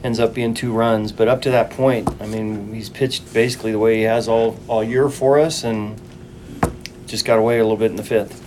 ends 0.03 0.19
up 0.19 0.33
being 0.33 0.53
two 0.53 0.71
runs. 0.71 1.11
But 1.11 1.27
up 1.27 1.41
to 1.43 1.51
that 1.51 1.71
point, 1.71 2.09
I 2.21 2.27
mean, 2.27 2.73
he's 2.73 2.89
pitched 2.89 3.33
basically 3.33 3.71
the 3.71 3.79
way 3.79 3.97
he 3.97 4.01
has 4.03 4.27
all, 4.27 4.59
all 4.67 4.83
year 4.83 5.09
for 5.09 5.39
us 5.39 5.63
and 5.63 5.99
just 7.07 7.25
got 7.25 7.39
away 7.39 7.59
a 7.59 7.63
little 7.63 7.77
bit 7.77 7.91
in 7.91 7.97
the 7.97 8.03
fifth. 8.03 8.41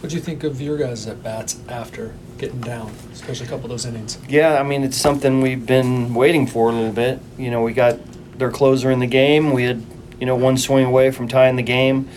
What 0.00 0.10
do 0.10 0.16
you 0.16 0.22
think 0.22 0.42
of 0.42 0.60
your 0.60 0.76
guys' 0.76 1.06
at 1.06 1.22
bats 1.22 1.60
after 1.68 2.12
getting 2.38 2.60
down, 2.60 2.92
especially 3.12 3.46
a 3.46 3.48
couple 3.48 3.66
of 3.66 3.70
those 3.70 3.86
innings? 3.86 4.18
Yeah, 4.28 4.58
I 4.58 4.62
mean, 4.64 4.82
it's 4.82 4.96
something 4.96 5.40
we've 5.40 5.64
been 5.64 6.12
waiting 6.12 6.46
for 6.46 6.70
a 6.70 6.72
little 6.72 6.92
bit. 6.92 7.20
You 7.38 7.50
know, 7.50 7.62
we 7.62 7.72
got 7.72 7.98
their 8.36 8.50
closer 8.50 8.90
in 8.90 8.98
the 8.98 9.06
game. 9.06 9.52
We 9.52 9.64
had, 9.64 9.84
you 10.18 10.26
know, 10.26 10.34
one 10.34 10.56
swing 10.56 10.86
away 10.86 11.12
from 11.12 11.28
tying 11.28 11.54
the 11.54 11.62
game. 11.62 12.08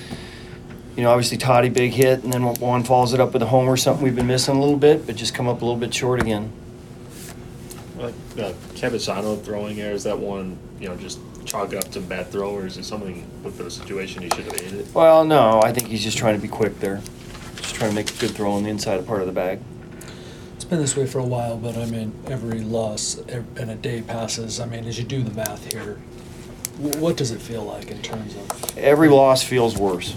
You 0.96 1.04
know, 1.04 1.12
obviously 1.12 1.38
Tatis 1.38 1.74
big 1.74 1.92
hit, 1.92 2.24
and 2.24 2.32
then 2.32 2.42
Juan 2.56 2.84
follows 2.84 3.14
it 3.14 3.20
up 3.20 3.34
with 3.34 3.42
a 3.44 3.48
homer, 3.48 3.76
something 3.76 4.04
we've 4.04 4.16
been 4.16 4.28
missing 4.28 4.56
a 4.56 4.60
little 4.60 4.78
bit, 4.78 5.06
but 5.06 5.16
just 5.16 5.36
come 5.36 5.48
up 5.48 5.62
a 5.62 5.66
little 5.66 5.80
bit 5.80 5.94
short 5.94 6.22
again 6.22 6.52
like 7.98 8.14
uh, 8.38 8.54
Campusano 8.74 9.42
throwing 9.42 9.80
errors, 9.80 10.04
that 10.04 10.18
one, 10.18 10.58
you 10.80 10.90
know, 10.90 10.96
just 10.96 11.20
chalk 11.46 11.74
up 11.74 11.90
to 11.92 12.00
bad 12.00 12.28
throw, 12.28 12.52
or 12.52 12.66
is 12.66 12.84
something 12.86 13.26
with 13.44 13.58
the 13.58 13.70
situation 13.70 14.24
he 14.24 14.30
should 14.30 14.46
have 14.46 14.62
made 14.62 14.74
it? 14.74 14.88
Well, 14.94 15.24
no, 15.24 15.62
I 15.62 15.72
think 15.72 15.88
he's 15.88 16.04
just 16.04 16.18
trying 16.18 16.36
to 16.36 16.42
be 16.42 16.48
quick 16.48 16.80
there. 16.80 17.02
Just 17.58 17.76
trying 17.76 17.92
to 17.92 17.96
make 17.96 18.10
a 18.10 18.18
good 18.18 18.32
throw 18.32 18.52
on 18.52 18.64
the 18.64 18.70
inside 18.70 19.06
part 19.08 19.22
of 19.22 19.28
the 19.28 19.34
bag. 19.34 19.60
It's 20.56 20.66
been 20.66 20.80
this 20.80 20.98
way 20.98 21.06
for 21.06 21.20
a 21.20 21.26
while, 21.26 21.58
but 21.58 21.78
I 21.78 21.86
mean, 21.86 22.14
every 22.28 22.62
loss 22.62 23.18
and 23.18 23.70
a 23.70 23.76
day 23.76 24.02
passes. 24.02 24.60
I 24.60 24.66
mean, 24.66 24.86
as 24.86 24.98
you 24.98 25.06
do 25.06 25.22
the 25.22 25.34
math 25.34 25.72
here, 25.72 26.00
what 27.00 27.18
does 27.18 27.32
it 27.32 27.40
feel 27.40 27.64
like 27.64 27.92
in 27.92 28.02
terms 28.02 28.36
of? 28.36 28.78
Every 28.78 29.10
loss 29.10 29.44
feels 29.44 29.78
worse. 29.78 30.16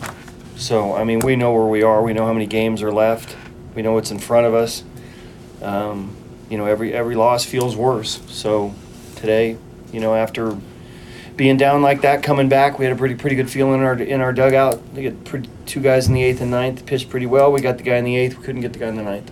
So, 0.56 0.94
I 0.94 1.04
mean, 1.04 1.20
we 1.20 1.36
know 1.36 1.52
where 1.52 1.66
we 1.66 1.82
are. 1.82 2.02
We 2.02 2.12
know 2.12 2.26
how 2.26 2.32
many 2.32 2.46
games 2.46 2.82
are 2.82 2.90
left. 2.90 3.36
We 3.74 3.82
know 3.82 3.92
what's 3.92 4.10
in 4.10 4.18
front 4.18 4.46
of 4.46 4.54
us. 4.54 4.82
Um, 5.62 6.16
you 6.50 6.58
know 6.58 6.66
every 6.66 6.92
every 6.92 7.14
loss 7.14 7.44
feels 7.44 7.76
worse. 7.76 8.20
So 8.28 8.74
today, 9.16 9.56
you 9.92 10.00
know, 10.00 10.14
after 10.14 10.56
being 11.36 11.56
down 11.56 11.82
like 11.82 12.02
that, 12.02 12.22
coming 12.22 12.48
back, 12.48 12.78
we 12.78 12.84
had 12.84 12.94
a 12.94 12.98
pretty 12.98 13.14
pretty 13.14 13.36
good 13.36 13.50
feeling 13.50 13.80
in 13.80 13.86
our 13.86 13.94
in 13.94 14.20
our 14.20 14.32
dugout. 14.32 14.82
We 14.92 15.04
got 15.04 15.24
pretty, 15.24 15.48
two 15.66 15.80
guys 15.80 16.08
in 16.08 16.14
the 16.14 16.22
eighth 16.22 16.40
and 16.40 16.50
ninth 16.50 16.84
pitched 16.86 17.10
pretty 17.10 17.26
well. 17.26 17.52
We 17.52 17.60
got 17.60 17.78
the 17.78 17.84
guy 17.84 17.96
in 17.96 18.04
the 18.04 18.16
eighth. 18.16 18.38
We 18.38 18.44
couldn't 18.44 18.60
get 18.62 18.72
the 18.72 18.78
guy 18.78 18.88
in 18.88 18.96
the 18.96 19.02
ninth. 19.02 19.30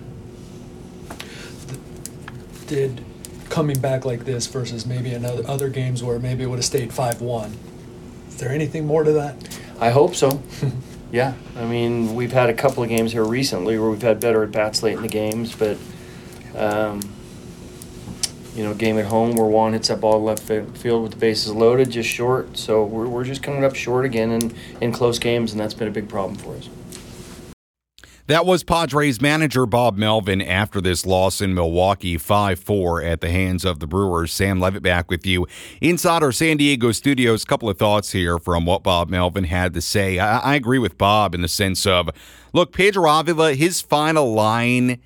Did 2.66 3.04
coming 3.48 3.78
back 3.78 4.04
like 4.04 4.24
this 4.24 4.46
versus 4.46 4.86
maybe 4.86 5.12
another 5.12 5.42
other 5.48 5.68
games 5.68 6.02
where 6.02 6.18
maybe 6.18 6.44
it 6.44 6.46
would 6.46 6.58
have 6.58 6.64
stayed 6.64 6.92
five 6.92 7.20
one. 7.20 7.56
Is 8.28 8.36
there 8.36 8.50
anything 8.50 8.86
more 8.86 9.02
to 9.02 9.12
that? 9.12 9.58
I 9.80 9.90
hope 9.90 10.14
so. 10.14 10.42
yeah, 11.12 11.34
I 11.56 11.64
mean 11.64 12.14
we've 12.14 12.32
had 12.32 12.50
a 12.50 12.54
couple 12.54 12.82
of 12.82 12.88
games 12.88 13.12
here 13.12 13.24
recently 13.24 13.78
where 13.78 13.90
we've 13.90 14.02
had 14.02 14.20
better 14.20 14.42
at 14.42 14.52
bats 14.52 14.82
late 14.82 14.96
in 14.96 15.02
the 15.02 15.08
games, 15.08 15.54
but 15.54 15.76
um, 16.56 17.00
you 18.56 18.64
know, 18.64 18.72
game 18.72 18.98
at 18.98 19.04
home 19.04 19.36
where 19.36 19.46
Juan 19.46 19.74
hits 19.74 19.88
that 19.88 20.00
ball 20.00 20.22
left 20.22 20.42
field 20.42 21.02
with 21.02 21.12
the 21.12 21.18
bases 21.18 21.52
loaded, 21.52 21.90
just 21.90 22.08
short. 22.08 22.56
So 22.56 22.84
we're, 22.84 23.06
we're 23.06 23.24
just 23.24 23.42
coming 23.42 23.64
up 23.64 23.74
short 23.74 24.06
again 24.06 24.30
in, 24.30 24.54
in 24.80 24.92
close 24.92 25.18
games, 25.18 25.52
and 25.52 25.60
that's 25.60 25.74
been 25.74 25.88
a 25.88 25.92
big 25.92 26.08
problem 26.08 26.36
for 26.36 26.56
us. 26.56 26.68
That 28.28 28.44
was 28.44 28.64
Padres 28.64 29.20
manager 29.20 29.66
Bob 29.66 29.96
Melvin 29.96 30.42
after 30.42 30.80
this 30.80 31.06
loss 31.06 31.40
in 31.40 31.54
Milwaukee 31.54 32.18
5 32.18 32.58
4 32.58 33.02
at 33.02 33.20
the 33.20 33.30
hands 33.30 33.64
of 33.64 33.78
the 33.78 33.86
Brewers. 33.86 34.32
Sam 34.32 34.58
Levitt 34.58 34.82
back 34.82 35.08
with 35.08 35.24
you 35.24 35.46
inside 35.80 36.24
our 36.24 36.32
San 36.32 36.56
Diego 36.56 36.90
studios. 36.90 37.44
Couple 37.44 37.68
of 37.68 37.78
thoughts 37.78 38.10
here 38.10 38.40
from 38.40 38.66
what 38.66 38.82
Bob 38.82 39.10
Melvin 39.10 39.44
had 39.44 39.74
to 39.74 39.80
say. 39.80 40.18
I, 40.18 40.38
I 40.38 40.54
agree 40.56 40.80
with 40.80 40.98
Bob 40.98 41.36
in 41.36 41.42
the 41.42 41.48
sense 41.48 41.86
of 41.86 42.10
look, 42.52 42.72
Pedro 42.72 43.08
Avila, 43.08 43.54
his 43.54 43.80
final 43.80 44.32
line 44.32 44.98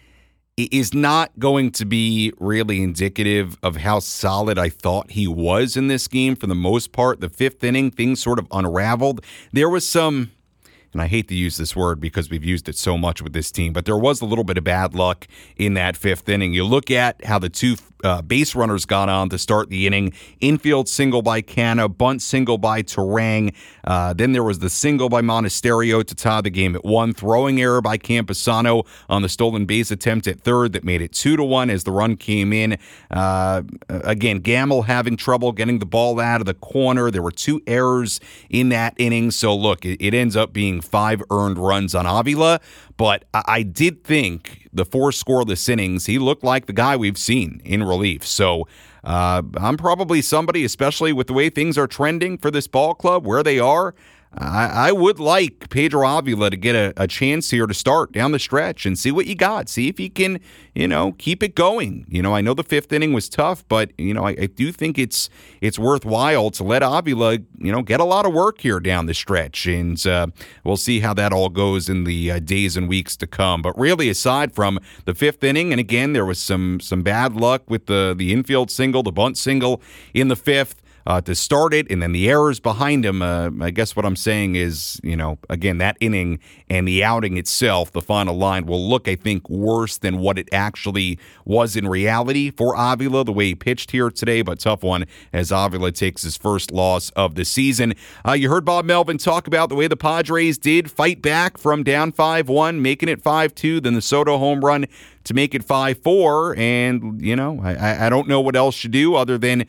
is 0.57 0.92
not 0.92 1.30
going 1.38 1.71
to 1.73 1.85
be 1.85 2.33
really 2.38 2.83
indicative 2.83 3.59
of 3.62 3.78
how 3.78 3.99
solid 3.99 4.59
I 4.59 4.69
thought 4.69 5.12
he 5.12 5.26
was 5.26 5.76
in 5.76 5.88
this 5.88 6.07
game 6.07 6.37
for 6.37 6.47
the 6.47 6.54
most 6.54 6.92
part. 6.92 7.21
The 7.21 7.28
fifth 7.28 7.64
inning, 7.64 7.90
things 7.90 8.23
sort 8.23 8.38
of 8.38 8.47
unraveled. 8.50 9.25
There 9.52 9.69
was 9.69 9.88
some 9.88 10.33
and 10.92 11.00
I 11.00 11.07
hate 11.07 11.28
to 11.28 11.35
use 11.35 11.57
this 11.57 11.76
word 11.76 12.00
because 12.00 12.30
we've 12.30 12.45
used 12.45 12.69
it 12.69 12.76
so 12.76 12.99
much 12.99 13.23
with 13.23 13.33
this 13.33 13.52
team, 13.52 13.73
but 13.73 13.85
there 13.85 13.97
was 13.97 14.21
a 14.21 14.25
little 14.25 14.45
bit 14.45 14.59
of 14.59 14.64
bad 14.64 14.95
luck 14.95 15.28
in 15.57 15.75
that 15.75 15.97
fifth 15.97 16.28
inning. 16.28 16.52
You 16.52 16.64
look 16.64 16.90
at 16.90 17.25
how 17.25 17.38
the 17.38 17.49
two 17.49 17.76
uh, 18.04 18.23
base 18.23 18.54
runners 18.54 18.85
got 18.85 19.09
on 19.09 19.28
to 19.30 19.38
start 19.38 19.71
the 19.71 19.87
inning. 19.87 20.12
Infield 20.40 20.88
single 20.88 21.23
by 21.23 21.42
Canha, 21.42 21.88
bunt 21.88 22.23
single 22.23 22.59
by 22.59 22.83
Turang. 22.83 23.54
Uh, 23.85 24.12
then 24.12 24.33
there 24.33 24.42
was 24.42 24.59
the 24.59 24.71
single 24.71 25.09
by 25.09 25.23
Monasterio 25.23 26.04
to 26.04 26.14
tie 26.14 26.40
the 26.40 26.50
game 26.50 26.75
at 26.75 26.85
one. 26.85 27.12
Throwing 27.12 27.61
error 27.61 27.80
by 27.80 27.99
Campusano 27.99 28.87
on 29.09 29.23
the 29.23 29.28
stolen 29.28 29.66
base 29.66 29.90
attempt 29.90 30.26
at 30.26 30.40
third 30.40 30.73
that 30.73 30.85
made 30.85 31.02
it 31.02 31.12
two 31.12 31.37
to 31.37 31.45
one 31.45 31.71
as 31.71 31.85
the 31.85 31.92
run 31.92 32.16
came 32.16 32.52
in. 32.52 32.78
Uh, 33.11 33.62
again, 33.88 34.38
Gamel 34.38 34.83
having 34.83 35.16
trouble 35.16 35.52
getting 35.52 35.78
the 35.78 35.87
ball 35.87 36.21
out 36.21 36.40
of 36.40 36.47
the 36.47 36.54
corner. 36.54 37.11
There 37.11 37.23
were 37.23 37.30
two 37.30 37.61
errors 37.66 38.21
in 38.49 38.69
that 38.71 38.95
inning. 38.97 39.30
So 39.30 39.54
look, 39.54 39.85
it, 39.85 40.00
it 40.04 40.14
ends 40.14 40.37
up 40.37 40.52
being 40.52 40.80
five 40.80 41.23
earned 41.30 41.59
runs 41.59 41.95
on 41.95 42.07
Avila. 42.07 42.61
But 42.97 43.25
I, 43.33 43.42
I 43.47 43.62
did 43.62 44.04
think 44.04 44.60
the 44.73 44.85
four 44.85 45.11
scoreless 45.11 45.69
innings, 45.69 46.07
he 46.07 46.19
looked 46.19 46.45
like 46.45 46.67
the 46.67 46.73
guy 46.73 46.97
we've 46.97 47.19
seen 47.19 47.61
in 47.65 47.83
relief. 47.83 48.27
So 48.27 48.69
uh, 49.03 49.43
I'm 49.57 49.77
probably 49.77 50.23
somebody, 50.23 50.65
especially 50.65 51.12
with 51.12 51.27
the 51.27 51.33
way 51.33 51.50
things 51.50 51.77
are 51.79 51.87
trending 51.87 52.39
for 52.39 52.50
this 52.50 52.67
ball 52.67 52.95
club, 52.95 53.27
where 53.27 53.43
they 53.43 53.59
are. 53.59 53.95
I, 54.33 54.89
I 54.89 54.93
would 54.93 55.19
like 55.19 55.71
Pedro 55.71 56.07
Avila 56.07 56.51
to 56.51 56.57
get 56.57 56.77
a, 56.77 56.93
a, 56.97 57.09
chance 57.09 57.51
here 57.51 57.67
to 57.67 57.75
start 57.75 58.13
down 58.13 58.31
the 58.31 58.39
stretch 58.39 58.87
and 58.87 58.97
see 58.97 59.11
what 59.11 59.27
you 59.27 59.35
got. 59.35 59.69
See 59.69 59.89
if 59.89 59.99
he 59.99 60.09
can, 60.09 60.39
you 60.73 60.87
know, 60.87 61.13
keep 61.19 61.43
it 61.43 61.57
going. 61.57 62.07
You 62.09 62.23
know, 62.23 62.33
I 62.33 62.41
know 62.41 62.55
the 62.55 62.63
fifth 62.63 62.93
inning 62.93 63.13
was 63.13 63.29
tough, 63.29 63.67
but 63.69 63.91
you 63.99 64.15
know, 64.15 64.25
I, 64.25 64.31
I 64.31 64.47
do 64.47 64.71
think 64.71 64.99
it's 64.99 65.31
it's 65.61 65.81
worthwhile 65.81 66.51
to 66.53 66.63
let 66.63 66.85
Avila, 66.85 67.39
you 67.59 67.73
know, 67.73 67.83
get 67.83 67.99
a 67.99 68.05
lot 68.05 68.25
of 68.25 68.33
work 68.33 68.61
here 68.61 68.79
down 68.79 69.07
the 69.07 69.15
stretch, 69.15 69.67
and 69.67 70.07
uh, 70.07 70.29
we'll 70.63 70.77
see 70.77 71.01
how 71.01 71.13
that 71.15 71.33
all 71.33 71.49
goes 71.49 71.89
in 71.89 72.05
the 72.05 72.31
uh, 72.31 72.39
days 72.39 72.77
and 72.77 72.89
weeks 72.89 73.17
to 73.17 73.27
come. 73.27 73.63
But 73.63 73.77
really, 73.77 74.09
aside 74.09 74.55
from 74.55 74.79
the 75.07 75.15
fifth 75.15 75.43
inning, 75.43 75.73
and 75.73 75.81
again, 75.81 76.13
there 76.13 76.25
was 76.25 76.41
some 76.41 76.79
some 76.79 77.03
bad 77.03 77.35
luck 77.35 77.69
with 77.69 77.87
the 77.87 78.15
the 78.17 78.33
infield 78.33 78.71
single, 78.71 79.03
the 79.03 79.11
bunt 79.11 79.39
single 79.39 79.83
in 80.15 80.29
the 80.29 80.37
fifth 80.37 80.81
uh, 81.11 81.21
to 81.21 81.35
start 81.35 81.75
it, 81.75 81.90
and 81.90 82.00
then 82.00 82.12
the 82.12 82.31
errors 82.31 82.61
behind 82.61 83.05
him. 83.05 83.21
Uh, 83.21 83.50
I 83.61 83.71
guess 83.71 83.97
what 83.97 84.05
I'm 84.05 84.14
saying 84.14 84.55
is, 84.55 85.00
you 85.02 85.17
know, 85.17 85.40
again, 85.49 85.79
that 85.79 85.97
inning 85.99 86.38
and 86.69 86.87
the 86.87 87.02
outing 87.02 87.37
itself, 87.37 87.90
the 87.90 88.00
final 88.00 88.37
line, 88.37 88.64
will 88.64 88.88
look, 88.88 89.09
I 89.09 89.17
think, 89.17 89.50
worse 89.50 89.99
than 89.99 90.19
what 90.19 90.38
it 90.38 90.49
actually 90.52 91.19
was 91.45 91.75
in 91.75 91.88
reality 91.88 92.52
for 92.52 92.76
Avila, 92.79 93.25
the 93.25 93.33
way 93.33 93.47
he 93.47 93.55
pitched 93.57 93.90
here 93.90 94.09
today, 94.09 94.43
but 94.43 94.61
tough 94.61 94.85
one 94.85 95.05
as 95.33 95.50
Avila 95.50 95.90
takes 95.90 96.23
his 96.23 96.37
first 96.37 96.71
loss 96.71 97.11
of 97.11 97.35
the 97.35 97.45
season. 97.45 97.95
Uh, 98.25 98.35
you 98.35 98.49
heard 98.49 98.64
Bob 98.64 98.85
Melvin 98.85 99.19
talk 99.19 99.49
about 99.49 99.69
the 99.69 99.75
way 99.75 99.88
the 99.88 99.97
Padres 99.97 100.59
did 100.59 100.93
fight 100.93 101.21
back 101.21 101.59
from 101.59 101.83
down 101.83 102.12
5 102.12 102.49
1, 102.49 102.81
making 102.81 103.09
it 103.09 103.21
5 103.21 103.52
2, 103.52 103.81
then 103.81 103.95
the 103.95 104.02
Soto 104.02 104.38
home 104.38 104.64
run 104.64 104.87
to 105.25 105.35
make 105.35 105.57
it 105.57 105.64
5 105.64 105.99
4. 105.99 106.55
And, 106.57 107.21
you 107.21 107.35
know, 107.35 107.61
I, 107.64 108.07
I 108.07 108.09
don't 108.09 108.29
know 108.29 108.40
what 108.40 108.55
else 108.55 108.85
you 108.85 108.90
do 108.90 109.17
other 109.17 109.38
than 109.38 109.67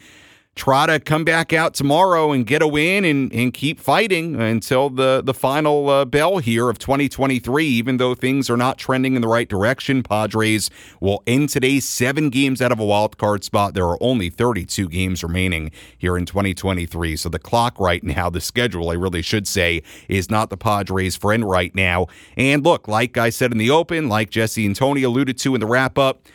try 0.56 0.86
to 0.86 1.00
come 1.00 1.24
back 1.24 1.54
out 1.54 1.74
tomorrow 1.74 2.32
and 2.32 2.46
get 2.46 2.62
a 2.62 2.68
win 2.68 3.06
and, 3.06 3.32
and 3.34 3.54
keep 3.54 3.80
fighting 3.80 4.40
until 4.40 4.90
the, 4.90 5.22
the 5.24 5.34
final 5.34 5.90
uh, 5.90 6.04
bell 6.04 6.40
here 6.40 6.70
of 6.70 6.78
2023. 6.78 7.66
Even 7.66 7.98
though 7.98 8.14
things 8.14 8.50
are 8.50 8.58
not 8.58 8.78
trending 8.78 9.16
in 9.16 9.22
the 9.22 9.28
right 9.28 9.48
direction, 9.48 10.04
Padres 10.04 10.70
will 11.00 11.24
end 11.26 11.50
today 11.50 11.80
seven 11.80 12.30
games 12.30 12.62
out 12.62 12.72
of 12.72 12.80
a 12.80 12.86
wild 12.86 13.18
card 13.18 13.44
spot. 13.44 13.74
There 13.74 13.88
are 13.88 13.98
only 14.02 14.30
32 14.30 14.90
games 14.90 15.24
remaining 15.24 15.72
here 15.98 16.18
in 16.18 16.26
2023. 16.26 17.16
So 17.16 17.30
the 17.30 17.40
clock 17.40 17.80
right 17.80 18.04
now, 18.04 18.30
the 18.30 18.42
schedule, 18.42 18.90
I 18.90 18.96
really 18.96 19.22
should 19.22 19.48
say, 19.48 19.84
is 20.10 20.30
not 20.30 20.50
the 20.50 20.58
Padres' 20.58 21.16
friend 21.16 21.50
right 21.50 21.74
now. 21.74 22.08
And 22.36 22.64
look, 22.64 22.90
like 22.90 23.18
I 23.18 23.30
said 23.30 23.54
in 23.54 23.58
the 23.58 23.72
open, 23.72 24.10
like 24.10 24.30
Jesse 24.30 24.66
and 24.66 24.76
Tony 24.76 25.04
alluded 25.04 25.38
to 25.40 25.56
in 25.56 25.62
the 25.62 25.68
wrap 25.68 25.98
up, 25.98 26.28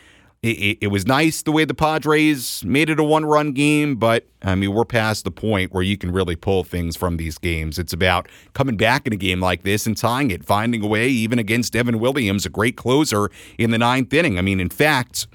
it, 0.43 0.47
it, 0.49 0.77
it, 0.81 0.87
was 0.87 1.05
nice 1.05 1.41
the 1.41 1.51
way 1.51 1.65
the 1.65 1.73
Padres 1.73 2.63
made 2.63 2.89
it 2.89 2.99
a 2.99 3.03
one 3.03 3.25
run 3.25 3.53
game, 3.53 3.95
but 3.95 4.27
I 4.43 4.55
mean, 4.55 4.73
we're 4.73 4.85
past 4.85 5.23
the 5.23 5.31
point 5.31 5.73
where 5.73 5.83
you 5.83 5.97
can 5.97 6.11
really 6.11 6.35
pull 6.35 6.63
things 6.63 6.95
from 6.95 7.17
these 7.17 7.37
games. 7.37 7.79
It's 7.79 7.93
about 7.93 8.27
coming 8.53 8.77
back 8.77 9.07
in 9.07 9.13
a 9.13 9.17
game 9.17 9.39
like 9.39 9.63
this 9.63 9.87
and 9.87 9.97
tying 9.97 10.29
it, 10.29 10.45
finding 10.45 10.83
a 10.83 10.87
way, 10.87 11.07
even 11.07 11.39
against 11.39 11.73
Devin 11.73 11.99
Williams, 11.99 12.45
a 12.45 12.49
great 12.49 12.77
closer 12.77 13.31
in 13.57 13.71
the 13.71 13.79
ninth 13.79 14.13
inning. 14.13 14.37
I 14.37 14.41
mean, 14.41 14.59
in 14.59 14.69
fact, 14.69 15.27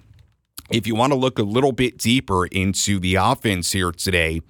if 0.71 0.87
you 0.87 0.95
want 0.95 1.13
to 1.13 1.19
look 1.19 1.39
a 1.39 1.43
little 1.43 1.73
bit 1.73 1.99
deeper 1.99 2.47
into 2.47 3.01
the 3.01 3.17
offense 3.17 3.73
here 3.73 3.91
today, 3.91 4.41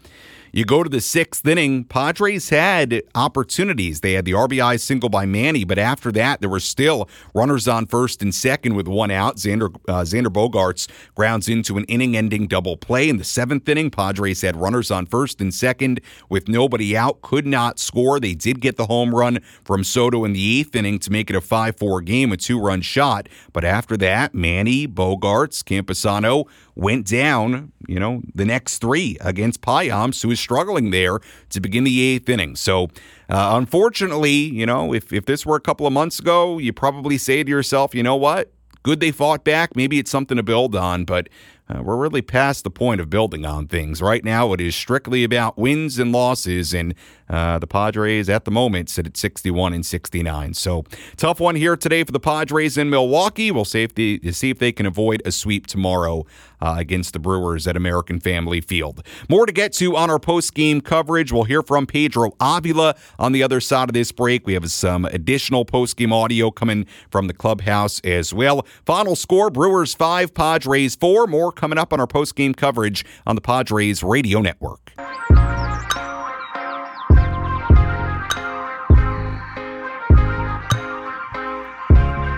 you 0.53 0.67
go 0.67 0.83
to 0.83 0.89
the 0.91 1.01
sixth 1.01 1.47
inning, 1.47 1.85
Padres 1.85 2.51
had 2.51 3.03
opportunities. 3.15 4.01
They 4.01 4.13
had 4.13 4.27
the 4.27 4.33
RBI 4.33 4.79
single 4.79 5.09
by 5.09 5.25
Manny, 5.25 5.65
but 5.65 5.79
after 5.79 6.13
that, 6.13 6.41
there 6.41 6.51
were 6.51 6.61
still 6.61 7.09
runners 7.35 7.67
on 7.67 7.87
first 7.87 8.21
and 8.21 8.35
second 8.35 8.75
with 8.75 8.87
one 8.87 9.11
out. 9.11 9.37
Xander, 9.37 9.75
uh, 9.89 10.03
Xander 10.03 10.27
Bogaerts 10.27 10.89
grounds 11.15 11.49
into 11.49 11.79
an 11.79 11.85
inning 11.85 12.15
ending 12.15 12.49
double 12.49 12.77
play. 12.77 13.09
In 13.09 13.17
the 13.17 13.25
seventh 13.25 13.67
inning, 13.67 13.91
Padres 13.91 14.43
had 14.43 14.55
runners 14.55 14.91
on 14.91 15.07
first 15.07 15.41
and 15.41 15.55
second 15.55 16.03
with 16.29 16.49
nobody 16.49 16.95
out, 16.95 17.23
could 17.23 17.47
not 17.47 17.79
score. 17.79 18.21
They 18.21 18.35
did 18.35 18.61
get 18.61 18.77
the 18.77 18.87
home 18.87 19.15
run 19.15 19.39
from 19.65 19.85
Soto 19.85 20.23
in 20.23 20.35
the 20.35 20.61
eighth 20.61 20.77
inning 20.77 20.99
to 20.99 21.11
make 21.11 21.31
it 21.31 21.37
a 21.37 21.41
5 21.41 21.77
4 21.79 22.03
game, 22.03 22.31
a 22.31 22.37
two 22.37 22.61
run 22.61 22.83
shot. 22.83 23.27
But 23.55 23.65
after 23.65 23.97
that, 23.97 24.35
Manny, 24.35 24.87
Bogaerts, 24.87 25.63
Campusano 25.63 26.47
went 26.75 27.07
down, 27.07 27.73
you 27.87 27.99
know, 27.99 28.23
the 28.35 28.45
next 28.45 28.79
three 28.79 29.17
against 29.21 29.61
Payamps, 29.61 30.23
who 30.23 30.31
is 30.31 30.41
struggling 30.41 30.91
there 30.91 31.21
to 31.51 31.61
begin 31.61 31.85
the 31.85 32.01
eighth 32.01 32.29
inning. 32.29 32.57
So, 32.57 32.85
uh, 33.29 33.53
unfortunately, 33.55 34.33
you 34.33 34.67
know, 34.67 34.95
if, 34.95 35.13
if 35.13 35.27
this 35.27 35.45
were 35.45 35.57
a 35.57 35.61
couple 35.61 35.87
of 35.87 35.93
months 35.93 36.19
ago, 36.19 36.59
you 36.59 36.73
probably 36.73 37.19
say 37.19 37.43
to 37.43 37.51
yourself, 37.51 37.95
you 37.95 38.03
know 38.03 38.17
what? 38.17 38.53
Good 38.83 39.01
they 39.01 39.13
fought 39.13 39.45
back. 39.45 39.77
Maybe 39.77 39.99
it's 39.99 40.11
something 40.11 40.37
to 40.37 40.43
build 40.43 40.75
on, 40.75 41.05
but 41.05 41.29
uh, 41.73 41.83
we're 41.83 41.97
really 41.97 42.23
past 42.23 42.65
the 42.65 42.71
point 42.71 43.01
of 43.01 43.09
building 43.09 43.47
on 43.47 43.67
things. 43.67 44.03
Right 44.03 44.25
now, 44.25 44.53
it 44.53 44.61
is 44.61 44.75
strictly 44.75 45.25
about 45.25 45.57
wins 45.57 45.99
and 45.99 46.13
losses, 46.13 46.75
and 46.75 46.95
uh, 47.29 47.59
the 47.59 47.67
Padres 47.67 48.29
at 48.29 48.45
the 48.45 48.51
moment 48.51 48.91
sit 48.91 49.07
at 49.07 49.17
61 49.17 49.73
and 49.73 49.87
69. 49.87 50.55
So 50.55 50.85
tough 51.17 51.41
one 51.41 51.55
here 51.55 51.77
today 51.77 52.05
for 52.05 52.13
the 52.13 52.21
Padres 52.21 52.77
in 52.77 52.91
Milwaukee. 52.91 53.51
We'll 53.51 53.65
see 53.65 53.85
if 53.85 53.95
they, 53.95 54.19
see 54.33 54.51
if 54.51 54.59
they 54.59 54.73
can 54.73 54.87
avoid 54.87 55.23
a 55.25 55.33
sweep 55.33 55.67
tomorrow 55.67 56.27
uh, 56.63 56.77
against 56.79 57.13
the 57.13 57.19
Brewers 57.19 57.67
at 57.67 57.77
American 57.77 58.21
Family 58.21 58.61
Field. 58.61 59.05
More 59.29 59.45
to 59.45 59.53
get 59.53 59.73
to 59.75 59.97
on 59.97 60.09
our 60.09 60.21
post 60.21 60.55
game 60.55 60.81
coverage. 60.81 61.33
We'll 61.33 61.45
hear 61.45 61.63
from 61.63 61.87
Pedro 61.87 62.31
Avila 62.41 62.95
on 63.19 63.33
the 63.33 63.43
other 63.43 63.61
side 63.61 63.89
of 63.89 63.95
this 63.95 64.13
break. 64.13 64.47
We 64.47 64.55
have 64.55 64.71
some 64.71 65.05
additional 65.07 65.65
post 65.65 65.97
game 65.97 66.13
audio 66.13 66.51
coming 66.51 66.87
from 67.11 67.27
the 67.27 67.35
clubhouse 67.35 68.01
as 68.01 68.33
well. 68.33 68.65
Final 68.87 69.17
score 69.17 69.51
Brewers 69.51 69.95
5, 69.95 70.33
Padres 70.33 70.95
4. 70.95 71.27
More 71.27 71.51
coming 71.51 71.79
up 71.79 71.93
on 71.93 71.99
our 71.99 72.07
post 72.07 72.37
game 72.37 72.55
coverage 72.55 73.05
on 73.27 73.35
the 73.35 73.43
Padres 73.43 74.05
Radio 74.05 74.41
Network. 74.41 74.93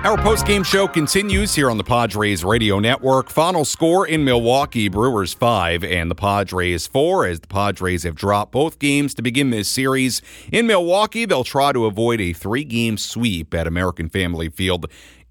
Our 0.05 0.19
post-game 0.19 0.65
show 0.65 0.87
continues 0.87 1.55
here 1.55 1.71
on 1.71 1.79
the 1.79 1.83
Padres 1.83 2.45
Radio 2.45 2.79
Network. 2.79 3.31
Final 3.31 3.65
score 3.65 4.07
in 4.07 4.23
Milwaukee: 4.23 4.91
Brewers 4.91 5.33
five 5.33 5.83
and 5.83 6.11
the 6.11 6.15
Padres 6.15 6.87
four. 6.87 7.25
As 7.25 7.41
the 7.41 7.47
Padres 7.47 8.03
have 8.03 8.15
dropped 8.15 8.53
both 8.53 8.79
games 8.79 9.15
to 9.15 9.23
begin 9.23 9.49
this 9.49 9.67
series 9.67 10.21
in 10.53 10.67
Milwaukee, 10.67 11.25
they'll 11.25 11.43
try 11.43 11.73
to 11.73 11.87
avoid 11.87 12.21
a 12.21 12.35
three-game 12.35 12.99
sweep 12.99 13.55
at 13.55 13.67
American 13.67 14.11
Family 14.11 14.51
Field 14.51 14.85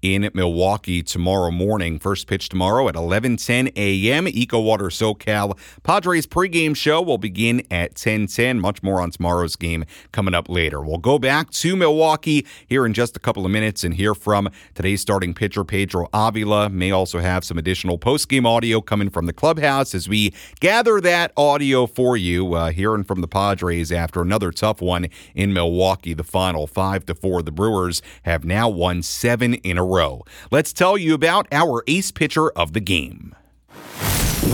in 0.04 0.30
Milwaukee 0.34 1.02
tomorrow 1.02 1.50
morning. 1.50 1.98
First 1.98 2.26
pitch 2.26 2.50
tomorrow 2.50 2.88
at 2.88 2.94
11:10 2.94 3.72
a.m. 3.74 4.26
EcoWater 4.26 4.92
SoCal 4.92 5.56
Padres 5.82 6.26
pregame 6.26 6.76
show 6.76 7.00
will 7.00 7.16
begin 7.16 7.62
at 7.70 7.94
10:10. 7.94 8.60
Much 8.60 8.82
more 8.82 9.00
on 9.00 9.10
tomorrow's 9.10 9.56
game 9.56 9.86
coming 10.12 10.34
up 10.34 10.50
later. 10.50 10.82
We'll 10.82 10.98
go 10.98 11.18
back 11.18 11.48
to 11.52 11.74
Milwaukee 11.74 12.46
here 12.66 12.84
in 12.84 12.92
just 12.92 13.16
a 13.16 13.18
couple 13.18 13.46
of 13.46 13.50
minutes 13.50 13.82
and 13.82 13.94
hear 13.94 14.14
from 14.14 14.50
today's 14.74 15.00
starting 15.00 15.32
pitcher 15.32 15.64
Pedro 15.64 16.10
Avila. 16.12 16.68
May 16.68 16.90
also 16.90 17.20
have 17.20 17.42
some 17.42 17.56
additional 17.56 17.98
postgame 17.98 18.44
audio 18.44 18.82
coming 18.82 19.08
from 19.08 19.24
the 19.24 19.32
clubhouse 19.32 19.94
as 19.94 20.06
we 20.06 20.34
gather 20.60 21.00
that 21.00 21.32
audio 21.34 21.86
for 21.86 22.14
you. 22.14 22.52
Uh, 22.52 22.70
hearing 22.72 23.04
from 23.04 23.22
the 23.22 23.28
Padres 23.28 23.90
after 23.90 24.20
another 24.20 24.50
tough 24.50 24.82
one 24.82 25.08
in 25.34 25.54
Milwaukee. 25.54 26.12
The 26.12 26.24
final 26.24 26.66
five 26.66 27.06
to 27.06 27.14
four. 27.14 27.40
The 27.40 27.52
Brewers 27.52 28.02
have 28.24 28.44
now 28.44 28.68
won 28.68 29.02
seven 29.02 29.54
in 29.54 29.78
a 29.78 29.82
row 29.84 29.93
row. 29.94 30.24
Let's 30.50 30.72
tell 30.72 30.98
you 30.98 31.14
about 31.14 31.46
our 31.52 31.84
ace 31.86 32.10
pitcher 32.10 32.50
of 32.50 32.72
the 32.72 32.80
game. 32.80 33.34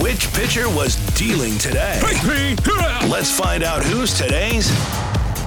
Which 0.01 0.33
pitcher 0.35 0.69
was 0.69 0.97
dealing 1.19 1.59
today? 1.59 2.01
Let's 3.09 3.37
find 3.37 3.63
out 3.65 3.83
who's 3.83 4.17
today's 4.17 4.71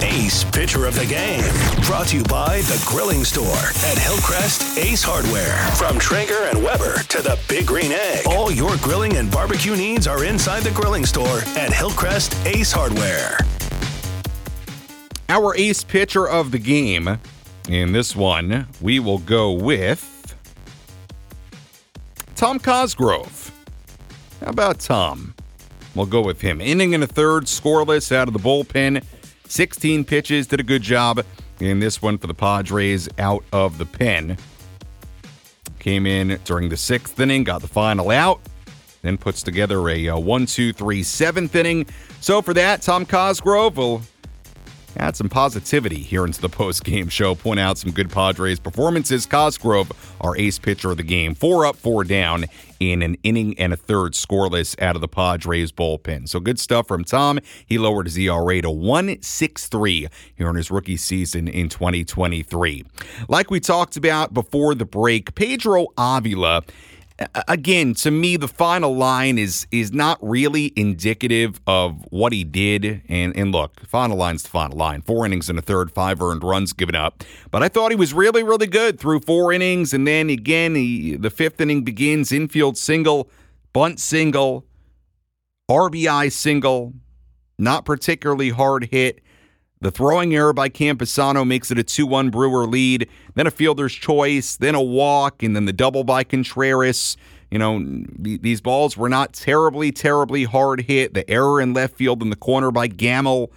Ace 0.02 0.44
Pitcher 0.44 0.86
of 0.86 0.96
the 0.96 1.06
Game. 1.06 1.44
Brought 1.86 2.08
to 2.08 2.18
you 2.18 2.24
by 2.26 2.58
The 2.64 2.84
Grilling 2.86 3.24
Store 3.24 3.56
at 3.90 3.98
Hillcrest 3.98 4.78
Ace 4.78 5.02
Hardware. 5.02 5.56
From 5.76 5.98
Traeger 5.98 6.44
and 6.44 6.62
Weber 6.62 7.04
to 7.04 7.22
the 7.22 7.40
Big 7.48 7.66
Green 7.66 7.94
Egg, 7.94 8.24
all 8.28 8.52
your 8.52 8.76
grilling 8.78 9.16
and 9.16 9.32
barbecue 9.32 9.76
needs 9.76 10.06
are 10.06 10.26
inside 10.26 10.64
The 10.64 10.72
Grilling 10.72 11.06
Store 11.06 11.40
at 11.56 11.72
Hillcrest 11.72 12.36
Ace 12.46 12.72
Hardware. 12.72 13.38
Our 15.30 15.56
ace 15.56 15.84
pitcher 15.86 16.28
of 16.28 16.52
the 16.52 16.60
game. 16.60 17.18
In 17.70 17.94
this 17.94 18.16
one, 18.16 18.68
we 18.82 19.00
will 19.00 19.20
go 19.20 19.52
with 19.52 20.36
Tom 22.36 22.60
Cosgrove. 22.60 23.52
How 24.42 24.50
about 24.50 24.80
Tom? 24.80 25.34
We'll 25.96 26.06
go 26.06 26.22
with 26.22 26.42
him. 26.42 26.60
Inning 26.60 26.94
in 26.94 27.04
a 27.04 27.08
third, 27.08 27.46
scoreless 27.46 28.12
out 28.12 28.28
of 28.28 28.34
the 28.34 28.40
bullpen. 28.40 29.04
16 29.48 30.04
pitches, 30.04 30.48
did 30.48 30.60
a 30.60 30.64
good 30.64 30.82
job 30.82 31.24
in 31.60 31.80
this 31.80 32.02
one 32.02 32.18
for 32.18 32.28
the 32.28 32.34
Padres 32.34 33.08
out 33.18 33.46
of 33.54 33.78
the 33.78 33.86
pen. 33.86 34.38
Came 35.80 36.06
in 36.06 36.40
during 36.44 36.70
the 36.70 36.78
sixth 36.78 37.20
inning, 37.20 37.44
got 37.44 37.62
the 37.62 37.68
final 37.68 38.10
out, 38.10 38.42
then 39.04 39.18
puts 39.18 39.42
together 39.44 39.88
a, 39.90 40.08
a 40.08 40.18
one, 40.18 40.46
two, 40.46 40.74
three, 40.74 41.04
seventh 41.04 41.56
inning. 41.56 41.86
So 42.20 42.42
for 42.42 42.54
that, 42.56 42.82
Tom 42.82 43.06
Cosgrove 43.06 43.78
will 43.78 44.02
add 44.98 45.16
some 45.16 45.30
positivity 45.30 46.02
here 46.02 46.26
into 46.26 46.42
the 46.42 46.50
post 46.50 46.84
game 46.84 47.10
show, 47.10 47.36
point 47.36 47.60
out 47.60 47.78
some 47.78 47.92
good 47.92 48.10
Padres 48.10 48.60
performances. 48.60 49.26
Cosgrove, 49.26 49.92
our 50.22 50.38
ace 50.38 50.60
pitcher 50.60 50.92
of 50.92 50.98
the 50.98 51.04
game, 51.04 51.36
four 51.36 51.66
up, 51.66 51.76
four 51.76 52.04
down 52.04 52.46
in 52.80 53.02
an 53.02 53.18
inning 53.24 53.58
and 53.58 53.74
a 53.74 53.78
third 53.78 54.14
scoreless 54.14 54.80
out 54.82 54.96
of 54.96 55.02
the 55.02 55.08
Padres 55.08 55.72
bullpen. 55.72 56.28
So 56.28 56.40
good 56.40 56.60
stuff 56.60 56.88
from 56.88 57.04
Tom. 57.04 57.40
He 57.66 57.78
lowered 57.78 58.08
his 58.08 58.18
ERA 58.18 58.62
to 58.62 58.70
163 58.70 60.08
here 60.36 60.50
in 60.50 60.56
his 60.56 60.70
rookie 60.70 60.98
season 60.98 61.48
in 61.48 61.70
2023. 61.70 62.86
Like 63.28 63.50
we 63.50 63.60
talked 63.60 63.98
about 63.98 64.34
before 64.34 64.76
the 64.76 64.86
break, 64.86 65.36
Pedro 65.36 65.88
Avila 65.98 66.64
again, 67.48 67.94
to 67.96 68.12
me, 68.12 68.38
the 68.38 68.48
final 68.48 68.96
line 68.96 69.38
is 69.38 69.68
is 69.72 69.92
not 69.92 70.18
really 70.22 70.74
indicative 70.76 71.60
of 71.68 72.06
what 72.10 72.34
he 72.34 72.44
did. 72.44 73.02
And 73.08 73.36
and 73.36 73.52
look, 73.52 73.80
final 73.88 74.18
line's 74.18 74.44
the 74.44 74.50
final 74.50 74.78
line. 74.78 75.02
Four 75.02 75.26
innings 75.26 75.50
and 75.50 75.60
a 75.60 75.62
third, 75.62 75.92
five 75.92 76.22
earned 76.22 76.44
runs 76.44 76.74
given 76.74 76.96
up. 76.96 77.24
But 77.52 77.64
I 77.64 77.70
thought 77.70 77.92
he 77.92 77.96
was 77.98 78.14
really, 78.14 78.44
really 78.44 78.68
good 78.68 79.00
through 79.00 79.22
four 79.22 79.54
innings, 79.54 79.94
and 79.94 80.08
then 80.08 80.30
again, 80.30 80.76
he, 80.76 81.16
the 81.16 81.30
fifth 81.30 81.62
inning 81.62 81.84
begins 81.84 82.32
infield 82.32 82.78
single, 82.78 83.30
bunt 83.74 84.00
single, 84.00 84.66
RBI 85.70 86.32
single, 86.32 86.94
not 87.58 87.86
particularly 87.86 88.50
hard 88.50 88.90
hit. 88.92 89.23
The 89.84 89.92
throwing 89.92 90.34
error 90.34 90.54
by 90.54 90.70
Campusano 90.70 91.46
makes 91.46 91.70
it 91.70 91.78
a 91.78 91.84
2 91.84 92.08
1 92.08 92.30
Brewer 92.30 92.66
lead, 92.66 93.10
then 93.36 93.48
a 93.48 93.52
fielder's 93.52 93.94
choice, 93.94 94.56
then 94.56 94.76
a 94.76 94.82
walk, 94.82 95.44
and 95.44 95.58
then 95.58 95.66
the 95.66 95.74
double 95.74 96.06
by 96.06 96.24
Contreras. 96.24 97.18
You 97.52 97.60
know, 97.60 97.84
these 98.18 98.62
balls 98.62 98.96
were 98.96 99.10
not 99.10 99.34
terribly, 99.34 99.92
terribly 99.92 100.46
hard 100.46 100.84
hit. 100.84 101.14
The 101.14 101.30
error 101.30 101.60
in 101.60 101.74
left 101.74 101.98
field 101.98 102.24
in 102.24 102.30
the 102.30 102.38
corner 102.38 102.72
by 102.72 102.88
Gamel. 102.88 103.52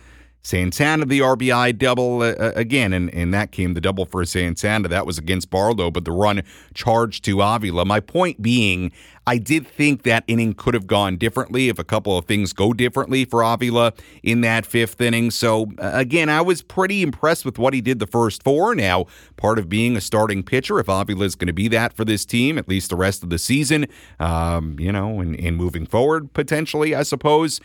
Santana, 0.47 1.05
the 1.05 1.19
RBI 1.19 1.77
double 1.77 2.23
uh, 2.23 2.31
uh, 2.39 2.53
again, 2.55 2.93
and, 2.93 3.13
and 3.13 3.35
that 3.35 3.51
came 3.51 3.75
the 3.75 3.81
double 3.81 4.07
for 4.07 4.25
Santana. 4.25 4.87
That 4.87 5.05
was 5.05 5.19
against 5.19 5.51
Barlow, 5.51 5.91
but 5.91 6.05
the 6.05 6.13
run 6.13 6.45
charged 6.73 7.25
to 7.25 7.43
Avila. 7.43 7.85
My 7.85 7.99
point 7.99 8.41
being, 8.41 8.93
I 9.27 9.39
did 9.39 9.67
think 9.67 10.05
that 10.05 10.23
inning 10.29 10.55
could 10.55 10.75
have 10.75 10.87
gone 10.87 11.17
differently 11.17 11.69
if 11.69 11.81
a 11.81 11.85
couple 11.85 12.17
of 12.17 12.27
things 12.27 12.53
go 12.53 12.73
differently 12.73 13.25
for 13.25 13.43
Avila 13.43 13.93
in 14.23 14.41
that 14.43 14.65
fifth 14.65 15.01
inning. 15.01 15.33
So, 15.33 15.73
uh, 15.79 15.91
again, 15.95 16.29
I 16.29 16.43
was 16.43 16.63
pretty 16.63 17.03
impressed 17.03 17.45
with 17.45 17.59
what 17.59 17.75
he 17.75 17.81
did 17.81 17.99
the 17.99 18.07
first 18.07 18.45
four. 18.45 18.77
Now, 18.77 19.07
part 19.37 19.59
of 19.59 19.69
being 19.69 19.97
a 19.97 20.01
starting 20.01 20.45
pitcher, 20.45 20.79
if 20.79 20.89
Avila 20.89 21.25
is 21.25 21.35
going 21.35 21.49
to 21.49 21.55
be 21.55 21.67
that 21.69 21.93
for 21.93 22.05
this 22.05 22.25
team, 22.25 22.57
at 22.57 22.69
least 22.69 22.91
the 22.91 22.97
rest 22.97 23.25
of 23.25 23.31
the 23.31 23.39
season, 23.41 23.87
um, 24.21 24.79
you 24.79 24.93
know, 24.93 25.19
and, 25.19 25.35
and 25.41 25.57
moving 25.57 25.87
forward, 25.87 26.33
potentially, 26.35 26.95
I 26.95 27.03
suppose. 27.03 27.61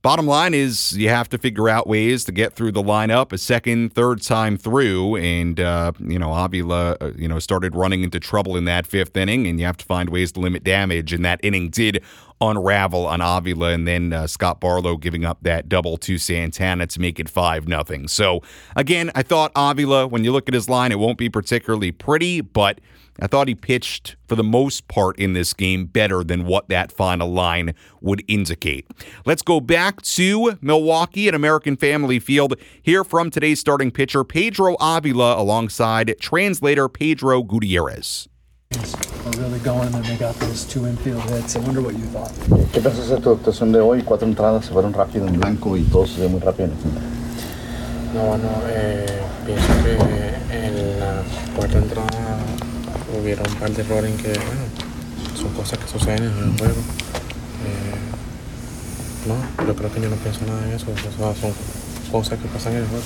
Bottom 0.00 0.28
line 0.28 0.54
is 0.54 0.96
you 0.96 1.08
have 1.08 1.28
to 1.30 1.38
figure 1.38 1.68
out 1.68 1.88
ways 1.88 2.22
to 2.24 2.32
get 2.32 2.52
through 2.52 2.70
the 2.70 2.82
lineup 2.82 3.32
a 3.32 3.38
second, 3.38 3.92
third 3.92 4.22
time 4.22 4.56
through, 4.56 5.16
and 5.16 5.58
uh, 5.58 5.90
you 5.98 6.20
know 6.20 6.32
Avila, 6.32 6.96
uh, 7.00 7.10
you 7.16 7.26
know, 7.26 7.40
started 7.40 7.74
running 7.74 8.04
into 8.04 8.20
trouble 8.20 8.56
in 8.56 8.64
that 8.66 8.86
fifth 8.86 9.16
inning, 9.16 9.48
and 9.48 9.58
you 9.58 9.66
have 9.66 9.76
to 9.78 9.84
find 9.84 10.08
ways 10.10 10.30
to 10.32 10.40
limit 10.40 10.62
damage. 10.62 11.12
And 11.12 11.24
that 11.24 11.40
inning 11.42 11.70
did 11.70 12.00
unravel 12.40 13.06
on 13.06 13.20
Avila, 13.20 13.70
and 13.70 13.88
then 13.88 14.12
uh, 14.12 14.28
Scott 14.28 14.60
Barlow 14.60 14.96
giving 14.96 15.24
up 15.24 15.38
that 15.42 15.68
double 15.68 15.96
to 15.98 16.16
Santana 16.16 16.86
to 16.86 17.00
make 17.00 17.18
it 17.18 17.28
five 17.28 17.66
nothing. 17.66 18.06
So 18.06 18.40
again, 18.76 19.10
I 19.16 19.22
thought 19.24 19.50
Avila, 19.56 20.06
when 20.06 20.22
you 20.22 20.30
look 20.30 20.48
at 20.48 20.54
his 20.54 20.68
line, 20.68 20.92
it 20.92 21.00
won't 21.00 21.18
be 21.18 21.28
particularly 21.28 21.90
pretty, 21.90 22.40
but 22.40 22.80
I 23.20 23.26
thought 23.26 23.48
he 23.48 23.54
pitched, 23.54 24.14
for 24.28 24.36
the 24.36 24.44
most 24.44 24.86
part 24.86 25.18
in 25.18 25.32
this 25.32 25.52
game, 25.52 25.86
better 25.86 26.22
than 26.22 26.44
what 26.44 26.68
that 26.68 26.92
final 26.92 27.32
line 27.32 27.74
would 28.00 28.22
indicate. 28.28 28.86
Let's 29.26 29.42
go 29.42 29.60
back 29.60 30.02
to 30.02 30.56
Milwaukee 30.60 31.26
at 31.26 31.34
American 31.34 31.76
Family 31.76 32.20
Field. 32.20 32.54
Here 32.80 33.02
from 33.02 33.30
today's 33.30 33.58
starting 33.58 33.90
pitcher, 33.90 34.22
Pedro 34.22 34.76
Avila, 34.80 35.40
alongside 35.40 36.14
translator 36.20 36.88
Pedro 36.88 37.42
Gutierrez. 37.42 38.28
We're 39.24 39.42
really 39.42 39.58
going, 39.60 39.92
and 39.94 40.04
they 40.04 40.16
got 40.16 40.34
those 40.36 40.64
two 40.64 40.86
infield 40.86 41.22
hits. 41.22 41.56
I 41.56 41.60
wonder 41.60 41.80
what 41.80 41.94
you 41.94 42.04
thought. 42.06 42.30
¿Qué 42.72 42.80
piensas 42.80 43.08
de 43.08 43.20
tu 43.20 43.30
actuación 43.34 43.72
de 43.72 43.80
hoy? 43.80 44.02
Cuatro 44.02 44.28
entradas 44.28 44.66
se 44.66 44.72
fueron 44.72 44.92
rápido 44.92 45.26
en 45.26 45.40
blanco 45.40 45.76
y 45.76 45.82
todos 45.84 46.10
se 46.10 46.28
muy 46.28 46.40
rápido 46.40 46.66
en 46.66 46.72
el 46.72 46.78
final. 46.78 47.02
No, 48.14 48.26
bueno, 48.26 48.48
eh, 48.66 49.22
pienso 49.44 49.72
que 49.82 50.56
en 50.56 51.00
la 51.00 51.22
cuarta 51.56 51.78
entrada 51.78 52.38
hubieron 53.16 53.46
un 53.48 53.56
par 53.56 53.70
de 53.70 53.82
errores 53.82 54.10
en 54.10 54.16
que, 54.16 54.28
bueno, 54.28 54.62
son 55.36 55.52
cosas 55.54 55.78
que 55.78 55.88
suceden 55.88 56.24
en 56.24 56.52
el 56.52 56.58
juego. 56.58 56.80
Eh, 57.64 57.98
no, 59.26 59.66
yo 59.66 59.74
creo 59.74 59.92
que 59.92 60.00
yo 60.00 60.08
no 60.08 60.16
pienso 60.16 60.40
nada 60.46 60.66
en 60.66 60.72
eso, 60.74 60.86
o 60.90 60.96
sea, 60.96 61.34
son 61.40 61.52
cosas 62.10 62.38
que 62.38 62.48
pasan 62.48 62.74
en 62.74 62.82
el 62.82 62.86
juego. 62.86 63.04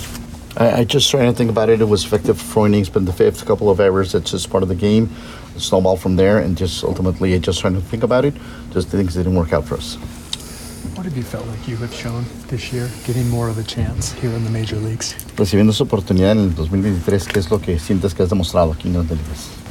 I, 0.54 0.80
I 0.80 0.84
just 0.84 1.10
trying 1.10 1.26
to 1.26 1.32
think 1.32 1.50
about 1.50 1.70
it. 1.70 1.80
It 1.80 1.88
was 1.88 2.04
effective 2.04 2.38
four 2.38 2.66
innings, 2.66 2.90
but 2.90 3.06
the 3.06 3.12
fifth 3.12 3.46
couple 3.46 3.70
of 3.70 3.80
errors. 3.80 4.12
That's 4.12 4.30
just 4.30 4.50
part 4.50 4.62
of 4.62 4.68
the 4.68 4.74
game. 4.74 5.08
Snowball 5.56 5.96
from 5.96 6.16
there, 6.16 6.38
and 6.38 6.56
just 6.58 6.84
ultimately, 6.84 7.38
just 7.38 7.60
trying 7.60 7.74
to 7.74 7.80
think 7.80 8.02
about 8.02 8.24
it. 8.24 8.34
Just 8.70 8.88
things 8.88 9.14
didn't 9.14 9.34
work 9.34 9.52
out 9.52 9.64
for 9.64 9.76
us. 9.76 9.96
What 10.94 11.06
have 11.06 11.16
you 11.16 11.22
felt 11.22 11.46
like 11.46 11.66
you 11.66 11.76
have 11.76 11.94
shown 11.94 12.26
this 12.48 12.70
year, 12.72 12.90
getting 13.06 13.28
more 13.30 13.48
of 13.48 13.56
a 13.56 13.62
chance 13.62 14.12
here 14.12 14.30
in 14.30 14.44
the 14.44 14.50
major 14.50 14.76
leagues? 14.76 15.14
Recibiendo 15.36 15.72
su 15.72 15.84
oportunidad 15.84 16.32
en 16.32 16.38
el 16.38 16.54
2023, 16.54 17.28
¿qué 17.28 17.38
es 17.38 17.50
lo 17.50 17.58
que 17.58 17.78
sientes 17.78 18.14
que 18.14 18.22
has 18.22 18.28
demostrado 18.28 18.72
aquí 18.72 18.88
en 18.88 18.94
las 18.94 19.04
ligas? 19.04 19.61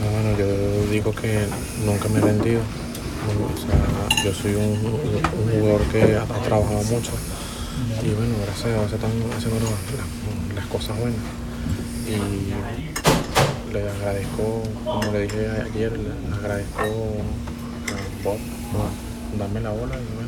No, 0.00 0.10
bueno, 0.10 0.38
yo 0.38 0.90
digo 0.90 1.12
que 1.12 1.46
nunca 1.84 2.08
me 2.08 2.18
he 2.18 2.22
rendido. 2.22 2.60
O 3.28 3.56
sea, 3.56 4.24
yo 4.24 4.32
soy 4.32 4.54
un, 4.54 4.76
jugador 4.78 5.82
que 5.92 6.16
ha, 6.16 6.24
trabajado 6.24 6.82
mucho 6.84 7.12
y 8.02 8.08
bueno, 8.10 8.34
gracias 8.44 8.66
a 8.66 8.68
Dios 8.68 8.92
están 8.92 9.10
haciendo 9.36 9.60
las, 9.60 10.54
las 10.54 10.66
cosas 10.66 10.98
buenas. 10.98 11.20
Y 12.06 13.72
le 13.72 13.90
agradezco, 13.90 14.62
como 14.84 15.12
le 15.12 15.22
dije 15.22 15.46
ayer, 15.48 15.92
le 15.92 16.34
agradezco 16.34 16.80
a 16.80 18.24
Bob 18.24 18.38
darme 19.38 19.60
la 19.60 19.70
bola 19.70 19.96
y 19.96 20.14
bueno. 20.14 20.27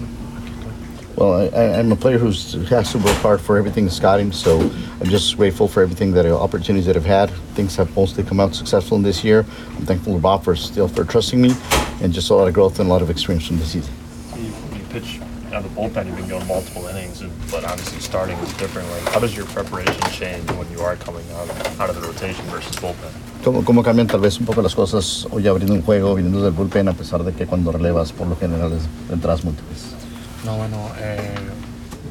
Well, 1.16 1.50
I, 1.54 1.78
I'm 1.78 1.92
a 1.92 1.96
player 1.96 2.18
who's, 2.18 2.54
who 2.54 2.64
has 2.74 2.92
to 2.92 2.98
work 2.98 3.16
hard 3.16 3.40
for 3.40 3.58
everything 3.58 3.84
that's 3.84 4.00
got 4.00 4.20
him, 4.20 4.32
so 4.32 4.58
I'm 4.60 5.10
just 5.10 5.36
grateful 5.36 5.68
for 5.68 5.82
everything 5.82 6.12
that 6.12 6.24
uh, 6.24 6.38
opportunities 6.38 6.86
that 6.86 6.96
I've 6.96 7.04
had. 7.04 7.30
Things 7.54 7.76
have 7.76 7.94
mostly 7.94 8.24
come 8.24 8.40
out 8.40 8.54
successful 8.54 8.96
in 8.96 9.02
this 9.02 9.22
year. 9.22 9.44
I'm 9.76 9.86
thankful 9.86 10.14
to 10.14 10.20
Bob 10.20 10.44
for 10.44 10.56
still 10.56 10.88
for 10.88 11.04
trusting 11.04 11.40
me, 11.40 11.52
and 12.00 12.12
just 12.12 12.30
a 12.30 12.34
lot 12.34 12.48
of 12.48 12.54
growth 12.54 12.78
and 12.80 12.88
a 12.88 12.92
lot 12.92 13.02
of 13.02 13.10
experience 13.10 13.46
from 13.46 13.58
this 13.58 13.72
season. 13.72 13.92
You, 14.36 14.46
you 14.46 14.84
pitch 14.88 15.20
out 15.52 15.64
of 15.64 15.74
the 15.74 15.80
bullpen, 15.80 16.06
you've 16.06 16.16
been 16.16 16.28
going 16.28 16.46
multiple 16.46 16.86
innings, 16.86 17.20
and, 17.20 17.32
but 17.50 17.64
obviously 17.64 18.00
starting 18.00 18.38
is 18.38 18.52
different. 18.54 18.88
Like, 18.90 19.12
how 19.12 19.20
does 19.20 19.36
your 19.36 19.46
preparation 19.46 20.00
change 20.12 20.48
when 20.52 20.70
you 20.70 20.80
are 20.80 20.96
coming 20.96 21.24
out 21.32 21.50
of, 21.50 21.80
out 21.80 21.90
of 21.90 22.00
the 22.00 22.06
rotation 22.06 22.44
versus 22.46 22.76
bullpen? 22.76 23.10
¿Cómo, 23.42 23.64
¿Cómo 23.64 23.82
cambian 23.82 24.06
tal 24.06 24.20
vez 24.20 24.38
un 24.38 24.46
poco 24.46 24.62
las 24.62 24.74
cosas 24.74 25.26
hoy 25.30 25.46
abriendo 25.48 25.74
un 25.74 25.82
juego, 25.82 26.14
viniendo 26.14 26.42
del 26.42 26.52
bullpen, 26.52 26.88
a 26.88 26.92
pesar 26.92 27.24
de 27.24 27.32
que 27.32 27.46
cuando 27.46 27.72
relevas 27.72 28.12
por 28.12 28.26
lo 28.26 28.36
general 28.36 28.72
es 28.72 28.82
entradas 29.12 29.44
múltiples? 29.44 29.99
No, 30.44 30.56
bueno, 30.56 30.90
eh, 30.98 31.18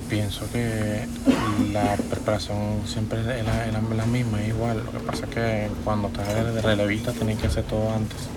pienso 0.10 0.42
que 0.52 1.06
la 1.74 1.96
preparación 2.10 2.82
siempre 2.86 3.20
es 3.20 3.26
la, 3.26 3.66
es 3.66 3.74
la, 3.74 4.06
misma, 4.06 4.42
es 4.42 4.50
igual. 4.50 4.84
Lo 4.86 4.92
que 4.92 5.00
pasa 5.00 5.26
es 5.26 5.30
que 5.32 5.70
cuando 5.84 6.10
estás 6.10 6.54
de 6.54 6.62
relevista 6.62 7.12
tienes 7.12 7.38
que 7.40 7.48
hacer 7.48 7.64
todo 7.64 7.90
antes. 7.92 8.28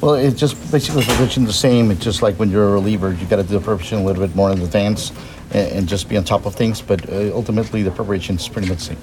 Well, 0.00 0.14
it's 0.14 0.40
just 0.40 0.56
basically 0.72 1.04
preparation 1.04 1.44
the 1.44 1.52
same. 1.52 1.92
It's 1.92 2.04
just 2.04 2.22
like 2.22 2.38
when 2.38 2.50
you're 2.50 2.68
a 2.68 2.72
reliever, 2.72 3.12
you 3.12 3.26
got 3.26 3.36
to 3.36 3.42
do 3.42 3.58
the 3.58 3.64
preparation 3.64 3.98
a 3.98 4.04
little 4.04 4.22
bit 4.22 4.34
more 4.34 4.50
in 4.52 4.60
advance 4.60 5.12
and, 5.52 5.78
and 5.78 5.88
just 5.88 6.08
be 6.08 6.16
on 6.16 6.24
top 6.24 6.46
of 6.46 6.54
things. 6.54 6.80
But 6.80 7.08
uh, 7.08 7.34
ultimately, 7.34 7.82
the 7.82 7.90
preparation 7.90 8.36
is 8.36 8.48
pretty 8.48 8.68
much 8.68 8.78
the 8.78 8.84
same. 8.84 8.98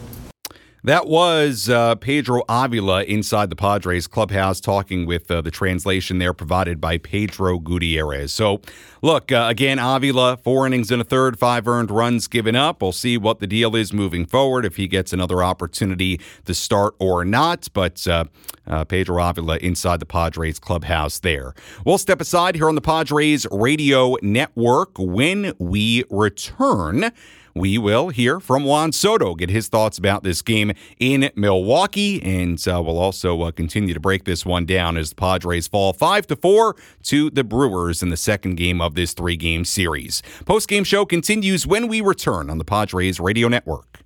That 0.84 1.08
was 1.08 1.70
uh, 1.70 1.96
Pedro 1.96 2.44
Avila 2.48 3.04
inside 3.04 3.50
the 3.50 3.58
Padres 3.58 4.08
clubhouse 4.08 4.62
talking 4.62 5.06
with 5.06 5.30
uh, 5.30 5.42
the 5.42 5.52
translation 5.52 6.20
there 6.20 6.34
provided 6.34 6.80
by 6.80 6.98
Pedro 6.98 7.60
Gutierrez. 7.60 8.32
So, 8.32 8.62
look, 9.02 9.32
uh, 9.32 9.48
again, 9.50 9.80
Avila, 9.80 10.38
four 10.38 10.66
innings 10.68 10.92
and 10.92 11.02
a 11.02 11.06
third, 11.06 11.40
five 11.40 11.68
earned 11.68 11.92
runs 11.92 12.28
given 12.28 12.56
up. 12.56 12.82
We'll 12.82 12.92
see 12.92 13.18
what 13.18 13.40
the 13.40 13.48
deal 13.48 13.76
is 13.76 13.94
moving 13.94 14.26
forward, 14.26 14.66
if 14.66 14.76
he 14.76 14.88
gets 14.88 15.14
another 15.14 15.44
opportunity 15.44 16.20
to 16.46 16.54
start 16.54 16.96
or 17.00 17.26
not. 17.26 17.68
But 17.74 18.08
uh, 18.08 18.26
uh, 18.66 18.86
Pedro 18.86 19.24
Avila 19.24 19.58
inside 19.58 20.00
the 20.00 20.06
Padres 20.06 20.60
clubhouse 20.60 21.20
there. 21.20 21.54
We'll 21.86 21.98
step 21.98 22.22
aside 22.22 22.56
here 22.56 22.70
on 22.70 22.76
the 22.76 22.82
Padres 22.82 23.46
radio 23.52 24.16
network 24.22 24.92
when 24.98 25.54
we 25.60 26.04
return 26.10 27.12
we 27.58 27.78
will 27.78 28.10
hear 28.10 28.40
from 28.40 28.64
Juan 28.64 28.92
Soto, 28.92 29.34
get 29.34 29.50
his 29.50 29.68
thoughts 29.68 29.98
about 29.98 30.24
this 30.24 30.42
game 30.42 30.74
in 31.00 31.32
Milwaukee, 31.36 32.22
and 32.22 32.66
uh, 32.68 32.82
we'll 32.86 33.00
also 33.00 33.42
uh, 33.42 33.52
continue 33.52 33.94
to 33.94 34.00
break 34.00 34.26
this 34.26 34.46
one 34.46 34.66
down 34.66 34.96
as 34.96 35.10
the 35.10 35.16
Padres 35.16 35.68
fall 35.68 35.92
five 35.94 36.28
to 36.28 36.36
four 36.36 36.76
to 37.04 37.30
the 37.30 37.44
Brewers 37.44 38.04
in 38.04 38.10
the 38.10 38.18
second 38.18 38.56
game 38.56 38.80
of 38.80 38.94
this 38.98 39.14
three-game 39.14 39.64
series. 39.64 40.22
Post 40.46 40.68
game 40.68 40.84
show 40.84 41.06
continues 41.06 41.66
when 41.66 41.88
we 41.88 42.02
return 42.02 42.50
on 42.50 42.58
the 42.58 42.66
Padres 42.66 43.22
Radio 43.22 43.48
Network. 43.48 44.00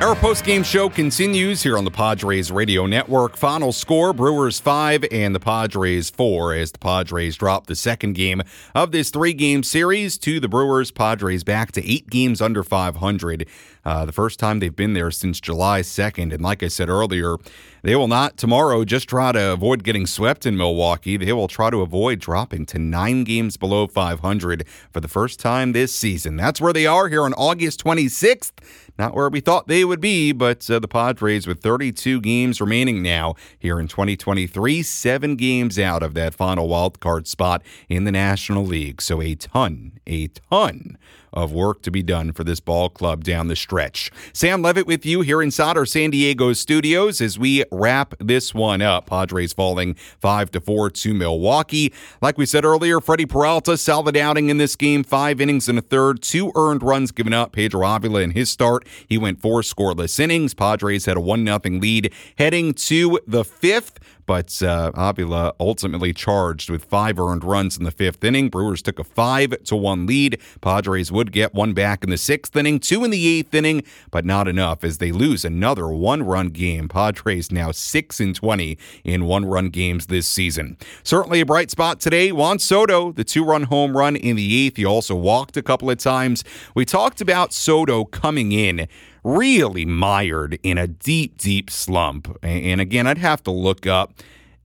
Our 0.00 0.14
post-game 0.14 0.62
show 0.62 0.88
continues 0.88 1.62
here 1.62 1.76
on 1.76 1.84
the 1.84 1.90
Padres 1.90 2.50
Radio 2.50 2.86
Network. 2.86 3.36
Final 3.36 3.70
score, 3.70 4.14
Brewers 4.14 4.58
5 4.58 5.04
and 5.12 5.34
the 5.34 5.40
Padres 5.40 6.08
4 6.08 6.54
as 6.54 6.72
the 6.72 6.78
Padres 6.78 7.36
drop 7.36 7.66
the 7.66 7.74
second 7.74 8.14
game 8.14 8.40
of 8.74 8.92
this 8.92 9.10
three-game 9.10 9.62
series 9.62 10.16
to 10.16 10.40
the 10.40 10.48
Brewers. 10.48 10.90
Padres 10.90 11.44
back 11.44 11.72
to 11.72 11.86
eight 11.86 12.08
games 12.08 12.40
under 12.40 12.64
500. 12.64 13.46
Uh, 13.84 14.06
the 14.06 14.12
first 14.12 14.38
time 14.38 14.58
they've 14.58 14.74
been 14.74 14.94
there 14.94 15.10
since 15.10 15.38
July 15.38 15.80
2nd. 15.82 16.32
And 16.32 16.42
like 16.42 16.62
I 16.62 16.68
said 16.68 16.88
earlier, 16.88 17.36
they 17.82 17.94
will 17.94 18.08
not 18.08 18.36
tomorrow 18.36 18.84
just 18.84 19.08
try 19.08 19.32
to 19.32 19.52
avoid 19.52 19.84
getting 19.84 20.06
swept 20.06 20.46
in 20.46 20.56
Milwaukee. 20.56 21.16
They 21.16 21.32
will 21.32 21.48
try 21.48 21.70
to 21.70 21.82
avoid 21.82 22.20
dropping 22.20 22.66
to 22.66 22.78
nine 22.78 23.24
games 23.24 23.56
below 23.56 23.86
500 23.86 24.66
for 24.90 25.00
the 25.00 25.08
first 25.08 25.40
time 25.40 25.72
this 25.72 25.94
season. 25.94 26.36
That's 26.36 26.60
where 26.60 26.72
they 26.72 26.86
are 26.86 27.08
here 27.08 27.24
on 27.24 27.34
August 27.34 27.84
26th. 27.84 28.52
Not 29.00 29.14
where 29.14 29.30
we 29.30 29.40
thought 29.40 29.66
they 29.66 29.82
would 29.82 30.02
be, 30.02 30.30
but 30.32 30.70
uh, 30.70 30.78
the 30.78 30.86
Padres 30.86 31.46
with 31.46 31.62
32 31.62 32.20
games 32.20 32.60
remaining 32.60 33.02
now 33.02 33.34
here 33.58 33.80
in 33.80 33.88
2023, 33.88 34.82
seven 34.82 35.36
games 35.36 35.78
out 35.78 36.02
of 36.02 36.12
that 36.12 36.34
final 36.34 36.68
wild 36.68 37.00
card 37.00 37.26
spot 37.26 37.62
in 37.88 38.04
the 38.04 38.12
National 38.12 38.62
League. 38.62 39.00
So 39.00 39.22
a 39.22 39.34
ton, 39.36 39.92
a 40.06 40.26
ton 40.26 40.98
of 41.32 41.52
work 41.52 41.82
to 41.82 41.90
be 41.90 42.02
done 42.02 42.32
for 42.32 42.44
this 42.44 42.60
ball 42.60 42.88
club 42.88 43.24
down 43.24 43.48
the 43.48 43.56
stretch. 43.56 44.10
Sam 44.32 44.62
Levitt 44.62 44.86
with 44.86 45.04
you 45.06 45.20
here 45.20 45.42
inside 45.42 45.76
our 45.76 45.86
San 45.86 46.10
Diego 46.10 46.52
studios 46.52 47.20
as 47.20 47.38
we 47.38 47.64
wrap 47.70 48.14
this 48.18 48.54
one 48.54 48.82
up. 48.82 49.06
Padres 49.06 49.52
falling 49.52 49.94
5 49.94 50.50
to 50.52 50.60
4 50.60 50.90
to 50.90 51.14
Milwaukee. 51.14 51.92
Like 52.20 52.38
we 52.38 52.46
said 52.46 52.64
earlier, 52.64 53.00
Freddie 53.00 53.26
Peralta 53.26 53.76
solid 53.76 54.16
outing 54.16 54.48
in 54.48 54.58
this 54.58 54.76
game, 54.76 55.04
5 55.04 55.40
innings 55.40 55.68
and 55.68 55.78
a 55.78 55.82
third, 55.82 56.22
two 56.22 56.52
earned 56.54 56.82
runs 56.82 57.12
given 57.12 57.32
up. 57.32 57.52
Pedro 57.52 57.86
Avila 57.86 58.20
in 58.20 58.32
his 58.32 58.50
start, 58.50 58.86
he 59.08 59.18
went 59.18 59.40
four 59.40 59.62
scoreless 59.62 60.18
innings. 60.18 60.54
Padres 60.54 61.06
had 61.06 61.16
a 61.16 61.20
1 61.20 61.44
0 61.44 61.60
lead 61.80 62.12
heading 62.38 62.74
to 62.74 63.20
the 63.26 63.44
5th 63.44 63.96
but 64.30 64.62
uh, 64.62 64.92
Avila 64.94 65.54
ultimately 65.58 66.12
charged 66.12 66.70
with 66.70 66.84
five 66.84 67.18
earned 67.18 67.42
runs 67.42 67.76
in 67.76 67.82
the 67.82 67.90
fifth 67.90 68.22
inning. 68.22 68.48
Brewers 68.48 68.80
took 68.80 69.00
a 69.00 69.02
five 69.02 69.60
to 69.64 69.74
one 69.74 70.06
lead. 70.06 70.40
Padres 70.60 71.10
would 71.10 71.32
get 71.32 71.52
one 71.52 71.72
back 71.72 72.04
in 72.04 72.10
the 72.10 72.16
sixth 72.16 72.54
inning, 72.54 72.78
two 72.78 73.02
in 73.02 73.10
the 73.10 73.26
eighth 73.26 73.52
inning, 73.52 73.82
but 74.12 74.24
not 74.24 74.46
enough 74.46 74.84
as 74.84 74.98
they 74.98 75.10
lose 75.10 75.44
another 75.44 75.88
one-run 75.88 76.50
game. 76.50 76.86
Padres 76.88 77.50
now 77.50 77.72
six 77.72 78.20
and 78.20 78.36
twenty 78.36 78.78
in 79.02 79.24
one-run 79.24 79.68
games 79.68 80.06
this 80.06 80.28
season. 80.28 80.76
Certainly 81.02 81.40
a 81.40 81.46
bright 81.46 81.72
spot 81.72 81.98
today. 81.98 82.30
Juan 82.30 82.60
Soto, 82.60 83.10
the 83.10 83.24
two-run 83.24 83.64
home 83.64 83.96
run 83.96 84.14
in 84.14 84.36
the 84.36 84.64
eighth. 84.64 84.76
He 84.76 84.84
also 84.84 85.16
walked 85.16 85.56
a 85.56 85.62
couple 85.62 85.90
of 85.90 85.98
times. 85.98 86.44
We 86.72 86.84
talked 86.84 87.20
about 87.20 87.52
Soto 87.52 88.04
coming 88.04 88.52
in 88.52 88.86
really 89.24 89.84
mired 89.84 90.58
in 90.62 90.78
a 90.78 90.86
deep, 90.86 91.38
deep 91.38 91.70
slump. 91.70 92.36
And 92.42 92.80
again, 92.80 93.06
I'd 93.06 93.18
have 93.18 93.42
to 93.44 93.50
look 93.50 93.86
up. 93.86 94.14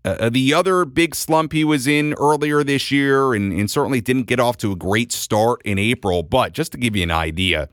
Uh, 0.03 0.29
the 0.29 0.53
other 0.53 0.85
big 0.85 1.15
slump 1.15 1.51
he 1.51 1.63
was 1.63 1.87
in 1.87 2.13
earlier 2.13 2.63
this 2.63 2.91
year, 2.91 3.33
and, 3.33 3.51
and 3.51 3.69
certainly 3.71 4.01
didn't 4.01 4.27
get 4.27 4.39
off 4.39 4.55
to 4.57 4.71
a 4.71 4.75
great 4.75 5.11
start 5.11 5.61
in 5.65 5.79
April. 5.79 6.21
But 6.21 6.53
just 6.53 6.73
to 6.73 6.77
give 6.77 6.95
you 6.95 7.03
an 7.03 7.11
idea, 7.11 7.69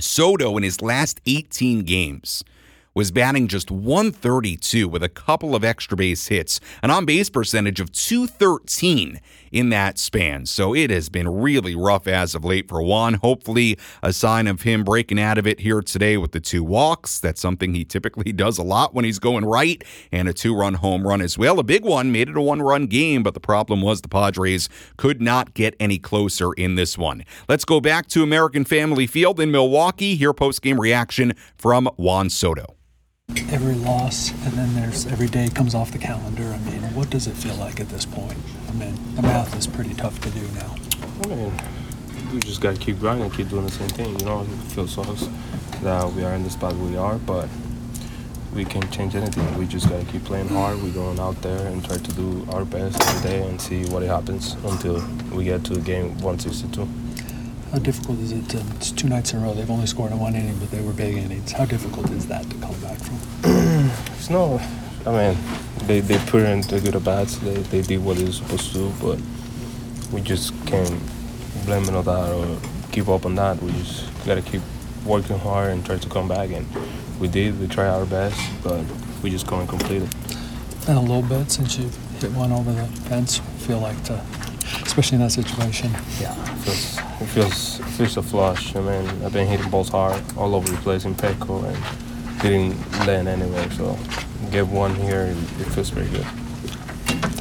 Soto 0.00 0.56
in 0.56 0.62
his 0.62 0.80
last 0.80 1.20
18 1.26 1.80
games 1.80 2.42
was 2.94 3.10
batting 3.10 3.48
just 3.48 3.70
132 3.70 4.88
with 4.88 5.02
a 5.02 5.08
couple 5.08 5.54
of 5.54 5.64
extra 5.64 5.96
base 5.96 6.26
hits, 6.28 6.60
an 6.82 6.90
on 6.90 7.04
base 7.04 7.30
percentage 7.30 7.80
of 7.80 7.90
213 7.92 9.20
in 9.50 9.68
that 9.70 9.98
span. 9.98 10.46
So 10.46 10.74
it 10.74 10.90
has 10.90 11.08
been 11.08 11.28
really 11.28 11.74
rough 11.74 12.06
as 12.06 12.34
of 12.34 12.44
late 12.44 12.68
for 12.68 12.82
Juan. 12.82 13.14
Hopefully, 13.14 13.78
a 14.02 14.12
sign 14.12 14.46
of 14.46 14.62
him 14.62 14.84
breaking 14.84 15.20
out 15.20 15.38
of 15.38 15.46
it 15.46 15.60
here 15.60 15.80
today 15.80 16.16
with 16.16 16.32
the 16.32 16.40
two 16.40 16.64
walks. 16.64 17.20
That's 17.20 17.40
something 17.40 17.74
he 17.74 17.84
typically 17.84 18.32
does 18.32 18.58
a 18.58 18.62
lot 18.62 18.94
when 18.94 19.04
he's 19.04 19.18
going 19.18 19.44
right, 19.44 19.82
and 20.10 20.28
a 20.28 20.32
two 20.32 20.54
run 20.54 20.74
home 20.74 21.06
run 21.06 21.20
as 21.20 21.38
well. 21.38 21.58
A 21.58 21.64
big 21.64 21.84
one, 21.84 22.12
made 22.12 22.28
it 22.28 22.36
a 22.36 22.42
one 22.42 22.62
run 22.62 22.86
game, 22.86 23.22
but 23.22 23.34
the 23.34 23.40
problem 23.40 23.82
was 23.82 24.00
the 24.00 24.08
Padres 24.08 24.68
could 24.96 25.20
not 25.20 25.54
get 25.54 25.74
any 25.78 25.98
closer 25.98 26.52
in 26.54 26.74
this 26.74 26.98
one. 26.98 27.24
Let's 27.48 27.64
go 27.64 27.80
back 27.80 28.06
to 28.08 28.22
American 28.22 28.64
Family 28.64 29.06
Field 29.06 29.40
in 29.40 29.50
Milwaukee. 29.50 30.16
Here, 30.16 30.32
post 30.32 30.62
game 30.62 30.80
reaction 30.80 31.34
from 31.56 31.86
Juan 31.96 32.30
Soto 32.30 32.76
every 33.52 33.74
loss 33.74 34.30
and 34.46 34.54
then 34.54 34.74
there's 34.74 35.06
every 35.06 35.28
day 35.28 35.46
comes 35.50 35.74
off 35.74 35.92
the 35.92 35.98
calendar. 35.98 36.44
I 36.44 36.58
mean, 36.70 36.82
what 36.94 37.10
does 37.10 37.26
it 37.26 37.34
feel 37.34 37.54
like 37.56 37.80
at 37.80 37.88
this 37.90 38.06
point? 38.06 38.38
I 38.68 38.72
mean, 38.72 38.96
the 39.14 39.22
math 39.22 39.56
is 39.58 39.66
pretty 39.66 39.92
tough 39.92 40.18
to 40.22 40.30
do 40.30 40.40
now. 40.54 40.74
I 41.24 41.26
mean, 41.28 41.52
we 42.32 42.40
just 42.40 42.62
got 42.62 42.76
to 42.76 42.80
keep 42.80 42.98
grinding, 42.98 43.30
keep 43.30 43.50
doing 43.50 43.66
the 43.66 43.70
same 43.70 43.90
thing. 43.90 44.18
You 44.18 44.24
know, 44.24 44.40
it 44.40 44.46
feels 44.72 44.94
sucks 44.94 45.28
that 45.82 46.10
we 46.12 46.24
are 46.24 46.32
in 46.32 46.44
the 46.44 46.50
spot 46.50 46.74
we 46.76 46.96
are, 46.96 47.18
but 47.18 47.46
we 48.54 48.64
can't 48.64 48.90
change 48.90 49.14
anything. 49.14 49.58
We 49.58 49.66
just 49.66 49.86
got 49.88 50.00
to 50.00 50.10
keep 50.10 50.24
playing 50.24 50.48
hard. 50.48 50.82
We're 50.82 50.92
going 50.92 51.20
out 51.20 51.40
there 51.42 51.66
and 51.66 51.84
try 51.84 51.98
to 51.98 52.12
do 52.12 52.46
our 52.50 52.64
best 52.64 53.00
every 53.02 53.30
day 53.30 53.46
and 53.46 53.60
see 53.60 53.84
what 53.90 54.02
happens 54.02 54.54
until 54.64 55.06
we 55.30 55.44
get 55.44 55.62
to 55.66 55.78
game 55.78 56.18
162. 56.20 56.88
How 57.72 57.78
difficult 57.78 58.18
is 58.18 58.32
it? 58.32 58.46
To, 58.50 58.62
it's 58.76 58.90
two 58.90 59.08
nights 59.08 59.32
in 59.32 59.40
a 59.40 59.42
row. 59.42 59.54
They've 59.54 59.70
only 59.70 59.86
scored 59.86 60.12
in 60.12 60.18
one 60.18 60.34
inning, 60.34 60.58
but 60.58 60.70
they 60.70 60.82
were 60.82 60.92
big 60.92 61.16
innings. 61.16 61.52
How 61.52 61.64
difficult 61.64 62.10
is 62.10 62.26
that 62.26 62.48
to 62.50 62.56
come 62.58 62.78
back 62.82 62.98
from? 62.98 63.16
it's 64.14 64.28
no. 64.28 64.60
I 65.06 65.10
mean, 65.10 65.38
they 65.86 66.00
they 66.00 66.18
put 66.26 66.42
in 66.42 66.60
the 66.60 66.80
good 66.80 66.94
at 66.96 67.02
bats. 67.02 67.38
They 67.38 67.54
they 67.54 67.80
did 67.80 68.04
what 68.04 68.18
they 68.18 68.24
were 68.24 68.32
supposed 68.32 68.72
to 68.72 68.74
do, 68.74 68.92
but 69.00 69.18
we 70.12 70.20
just 70.20 70.52
can't 70.66 71.00
blame 71.64 71.84
it 71.84 71.94
on 71.94 72.04
that 72.04 72.32
or 72.32 72.60
give 72.90 73.08
up 73.08 73.24
on 73.24 73.36
that. 73.36 73.62
We 73.62 73.72
just 73.72 74.04
gotta 74.26 74.42
keep 74.42 74.60
working 75.06 75.38
hard 75.38 75.70
and 75.70 75.84
try 75.84 75.96
to 75.96 76.08
come 76.10 76.28
back. 76.28 76.50
And 76.50 76.66
we 77.18 77.26
did. 77.26 77.58
We 77.58 77.68
tried 77.68 77.88
our 77.88 78.04
best, 78.04 78.38
but 78.62 78.84
we 79.22 79.30
just 79.30 79.46
couldn't 79.46 79.68
complete 79.68 80.02
it. 80.02 80.14
And 80.88 80.98
a 80.98 81.00
little 81.00 81.22
bit 81.22 81.50
since 81.50 81.78
you 81.78 81.88
hit 82.20 82.32
one 82.32 82.52
over 82.52 82.70
the 82.70 82.84
fence. 83.08 83.38
Feel 83.66 83.78
like 83.80 84.04
to 84.04 84.22
especially 84.82 85.16
in 85.16 85.22
that 85.22 85.30
situation. 85.32 85.90
Yeah, 86.20 86.32
it 86.32 86.58
feels 86.58 86.98
it 87.22 87.26
feels, 87.26 87.80
it 87.80 87.86
feels 87.86 88.16
a 88.16 88.22
flush. 88.22 88.74
I 88.74 88.80
mean, 88.80 89.24
I've 89.24 89.32
been 89.32 89.46
hitting 89.46 89.70
balls 89.70 89.88
hard 89.88 90.22
all 90.36 90.54
over 90.54 90.68
the 90.68 90.76
place 90.78 91.04
in 91.04 91.14
Petco 91.14 91.64
and 91.64 92.40
didn't 92.42 92.76
land 93.06 93.28
anywhere. 93.28 93.70
So 93.72 93.96
get 94.50 94.66
one 94.66 94.94
here, 94.96 95.34
it 95.60 95.64
feels 95.66 95.90
pretty 95.90 96.10
good. 96.10 96.26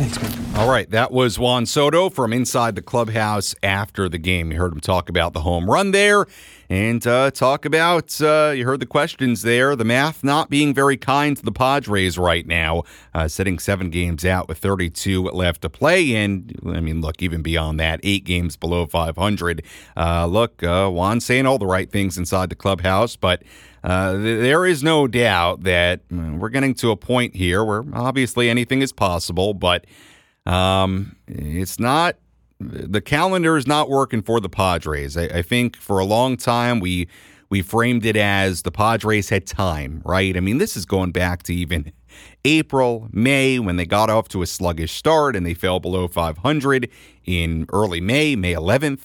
Thanks, 0.02 0.20
man. 0.20 0.56
All 0.56 0.68
right, 0.68 0.90
that 0.90 1.12
was 1.12 1.38
Juan 1.38 1.68
Soto 1.68 2.10
from 2.10 2.34
inside 2.34 2.74
the 2.74 2.82
clubhouse 2.82 3.54
after 3.62 4.10
the 4.10 4.18
game. 4.18 4.52
You 4.52 4.58
heard 4.58 4.74
him 4.74 4.80
talk 4.80 5.10
about 5.10 5.34
the 5.34 5.42
home 5.42 5.70
run 5.70 5.92
there 5.92 6.26
and 6.72 7.06
uh, 7.06 7.30
talk 7.30 7.66
about, 7.66 8.20
uh, 8.20 8.52
you 8.56 8.66
heard 8.66 8.80
the 8.80 8.88
questions 8.88 9.44
there, 9.44 9.76
the 9.76 9.86
math 9.86 10.24
not 10.24 10.50
being 10.50 10.74
very 10.74 10.98
kind 10.98 11.38
to 11.38 11.46
the 11.46 11.52
Padres 11.52 12.18
right 12.18 12.48
now, 12.48 12.82
uh, 13.14 13.28
sitting 13.28 13.60
seven 13.60 13.92
games 13.92 14.26
out 14.26 14.48
with 14.48 14.58
32 14.58 15.26
left 15.26 15.62
to 15.62 15.70
play. 15.70 16.16
And, 16.16 16.60
I 16.66 16.80
mean, 16.80 17.02
look, 17.02 17.22
even 17.22 17.44
beyond 17.44 17.80
that, 17.80 18.00
eight 18.02 18.24
games 18.24 18.58
below 18.58 18.88
500. 18.88 19.64
Uh, 19.96 20.26
look, 20.26 20.64
uh, 20.64 20.90
Juan 20.90 21.20
saying 21.20 21.46
all 21.46 21.60
the 21.60 21.68
right 21.68 21.92
things 21.92 22.18
inside 22.18 22.50
the 22.50 22.56
clubhouse, 22.56 23.16
but 23.16 23.44
uh, 23.84 24.13
there 24.13 24.65
is 24.65 24.84
no 24.84 25.08
doubt 25.08 25.63
that 25.63 26.08
mm, 26.10 26.38
we're 26.38 26.50
getting 26.50 26.74
to 26.76 26.91
a 26.91 26.98
point 26.98 27.36
here 27.36 27.63
where 27.63 27.84
obviously 27.94 28.50
anything 28.50 28.82
is 28.82 28.91
possible, 28.91 29.54
but 29.54 29.86
um, 30.46 31.15
it's 31.28 31.80
not. 31.80 32.17
The 32.60 33.02
calendar 33.02 33.58
is 33.58 33.65
not 33.65 33.89
working 33.89 34.22
for 34.22 34.39
the 34.39 34.50
Padres. 34.50 35.17
I, 35.17 35.24
I 35.24 35.41
think 35.41 35.76
for 35.76 35.98
a 35.98 36.06
long 36.06 36.38
time 36.38 36.80
we 36.80 37.08
we 37.50 37.62
framed 37.62 38.06
it 38.06 38.15
as 38.15 38.62
the 38.62 38.72
Padres 38.72 39.30
had 39.30 39.46
time, 39.46 40.02
right? 40.06 40.38
I 40.38 40.39
mean, 40.39 40.58
this 40.58 40.78
is 40.78 40.86
going 40.86 41.12
back 41.12 41.44
to 41.44 41.54
even 41.54 41.91
April, 42.46 43.10
May, 43.12 43.60
when 43.60 43.76
they 43.76 43.86
got 43.86 44.10
off 44.10 44.30
to 44.30 44.41
a 44.41 44.48
sluggish 44.48 44.94
start 44.94 45.36
and 45.36 45.46
they 45.46 45.54
fell 45.54 45.80
below 45.80 46.08
500 46.08 46.89
in 47.26 47.65
early 47.74 48.00
May, 48.00 48.36
May 48.38 48.54
11th, 48.54 49.02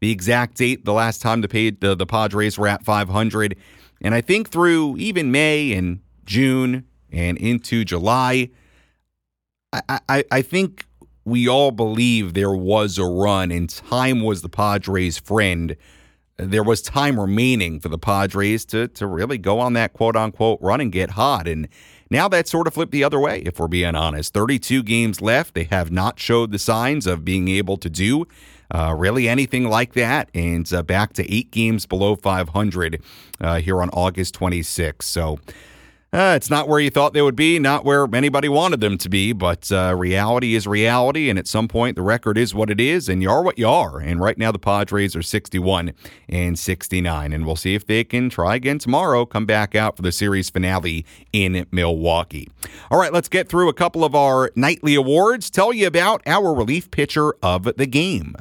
the 0.00 0.12
exact 0.12 0.58
date, 0.58 0.84
the 0.84 0.92
last 0.92 1.20
time 1.20 1.40
the, 1.40 1.76
the, 1.80 1.96
the 1.96 2.06
Padres 2.06 2.56
were 2.56 2.68
at 2.68 2.84
500. 2.84 3.56
And 4.00 4.14
I 4.14 4.20
think 4.20 4.50
through 4.50 4.96
even 4.98 5.30
May 5.30 5.72
and 5.72 6.00
June 6.24 6.84
and 7.10 7.36
into 7.38 7.84
July, 7.84 8.50
I, 9.72 10.00
I, 10.08 10.24
I 10.30 10.42
think 10.42 10.86
we 11.24 11.48
all 11.48 11.70
believe 11.70 12.34
there 12.34 12.54
was 12.54 12.98
a 12.98 13.04
run 13.04 13.50
and 13.50 13.68
time 13.68 14.22
was 14.22 14.42
the 14.42 14.48
Padres' 14.48 15.18
friend. 15.18 15.76
There 16.36 16.62
was 16.62 16.80
time 16.80 17.18
remaining 17.18 17.80
for 17.80 17.88
the 17.88 17.98
Padres 17.98 18.64
to, 18.66 18.88
to 18.88 19.06
really 19.06 19.38
go 19.38 19.58
on 19.58 19.72
that 19.74 19.92
quote 19.92 20.16
unquote 20.16 20.60
run 20.62 20.80
and 20.80 20.92
get 20.92 21.10
hot. 21.10 21.48
And 21.48 21.68
now 22.10 22.28
that 22.28 22.48
sort 22.48 22.66
of 22.66 22.74
flipped 22.74 22.92
the 22.92 23.04
other 23.04 23.18
way, 23.18 23.40
if 23.40 23.58
we're 23.58 23.68
being 23.68 23.94
honest. 23.94 24.32
32 24.32 24.82
games 24.84 25.20
left. 25.20 25.54
They 25.54 25.64
have 25.64 25.90
not 25.90 26.18
showed 26.18 26.52
the 26.52 26.58
signs 26.58 27.06
of 27.06 27.24
being 27.24 27.48
able 27.48 27.76
to 27.78 27.90
do 27.90 28.26
uh, 28.70 28.94
really 28.96 29.28
anything 29.28 29.68
like 29.68 29.94
that. 29.94 30.30
And 30.34 30.70
uh, 30.72 30.82
back 30.82 31.12
to 31.14 31.32
eight 31.32 31.50
games 31.50 31.86
below 31.86 32.16
500 32.16 33.02
uh, 33.40 33.60
here 33.60 33.80
on 33.82 33.90
August 33.90 34.38
26th. 34.38 35.02
So 35.02 35.38
uh, 36.10 36.32
it's 36.34 36.48
not 36.48 36.68
where 36.68 36.80
you 36.80 36.88
thought 36.88 37.12
they 37.12 37.20
would 37.20 37.36
be, 37.36 37.58
not 37.58 37.84
where 37.84 38.08
anybody 38.14 38.48
wanted 38.48 38.80
them 38.80 38.96
to 38.96 39.10
be, 39.10 39.34
but 39.34 39.70
uh, 39.70 39.94
reality 39.94 40.54
is 40.54 40.66
reality. 40.66 41.28
And 41.28 41.38
at 41.38 41.46
some 41.46 41.68
point, 41.68 41.96
the 41.96 42.02
record 42.02 42.38
is 42.38 42.54
what 42.54 42.70
it 42.70 42.80
is, 42.80 43.10
and 43.10 43.20
you 43.20 43.28
are 43.28 43.42
what 43.42 43.58
you 43.58 43.68
are. 43.68 43.98
And 43.98 44.18
right 44.18 44.38
now, 44.38 44.50
the 44.50 44.58
Padres 44.58 45.14
are 45.14 45.22
61 45.22 45.92
and 46.26 46.58
69. 46.58 47.32
And 47.34 47.44
we'll 47.44 47.56
see 47.56 47.74
if 47.74 47.86
they 47.86 48.04
can 48.04 48.30
try 48.30 48.54
again 48.54 48.78
tomorrow, 48.78 49.26
come 49.26 49.44
back 49.44 49.74
out 49.74 49.96
for 49.96 50.02
the 50.02 50.12
series 50.12 50.48
finale 50.48 51.04
in 51.34 51.66
Milwaukee. 51.70 52.48
All 52.90 52.98
right, 52.98 53.12
let's 53.12 53.28
get 53.28 53.50
through 53.50 53.68
a 53.68 53.74
couple 53.74 54.02
of 54.02 54.14
our 54.14 54.50
nightly 54.56 54.94
awards, 54.94 55.50
tell 55.50 55.74
you 55.74 55.86
about 55.86 56.22
our 56.26 56.54
relief 56.54 56.90
pitcher 56.90 57.34
of 57.42 57.64
the 57.76 57.86
game. 57.86 58.34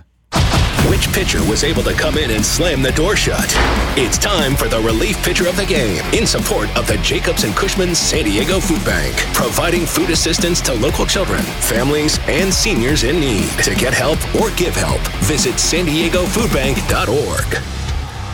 Which 0.89 1.11
pitcher 1.11 1.43
was 1.43 1.65
able 1.65 1.83
to 1.83 1.93
come 1.93 2.17
in 2.17 2.31
and 2.31 2.45
slam 2.45 2.81
the 2.81 2.93
door 2.93 3.17
shut? 3.17 3.53
It's 3.97 4.17
time 4.17 4.55
for 4.55 4.69
the 4.69 4.79
relief 4.79 5.21
pitcher 5.21 5.49
of 5.49 5.57
the 5.57 5.65
game 5.65 6.01
in 6.13 6.25
support 6.25 6.73
of 6.77 6.87
the 6.87 6.95
Jacobs 6.99 7.43
and 7.43 7.53
Cushman 7.53 7.93
San 7.93 8.23
Diego 8.23 8.61
Food 8.61 8.85
Bank, 8.85 9.13
providing 9.33 9.85
food 9.85 10.11
assistance 10.11 10.61
to 10.61 10.73
local 10.73 11.05
children, 11.05 11.41
families, 11.41 12.19
and 12.29 12.53
seniors 12.53 13.03
in 13.03 13.19
need. 13.19 13.49
To 13.63 13.75
get 13.75 13.93
help 13.93 14.17
or 14.35 14.49
give 14.51 14.77
help, 14.77 15.01
visit 15.25 15.59
san 15.59 15.83
diego 15.83 16.23
foodbank.org. 16.23 17.63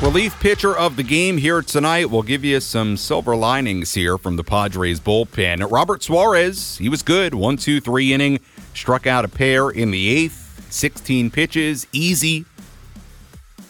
Relief 0.03 0.39
pitcher 0.39 0.77
of 0.77 0.95
the 0.95 1.03
game 1.03 1.39
here 1.39 1.63
tonight. 1.63 2.11
We'll 2.11 2.21
give 2.21 2.45
you 2.45 2.59
some 2.59 2.97
silver 2.97 3.35
linings 3.35 3.95
here 3.95 4.19
from 4.19 4.35
the 4.35 4.43
Padres 4.43 4.99
bullpen. 4.99 5.71
Robert 5.71 6.03
Suarez, 6.03 6.77
he 6.77 6.87
was 6.87 7.01
good. 7.01 7.33
One, 7.33 7.57
two, 7.57 7.81
three 7.81 8.13
inning, 8.13 8.41
struck 8.75 9.07
out 9.07 9.25
a 9.25 9.27
pair 9.27 9.71
in 9.71 9.89
the 9.89 10.07
eighth. 10.09 10.42
16 10.73 11.29
pitches, 11.29 11.85
easy, 11.91 12.45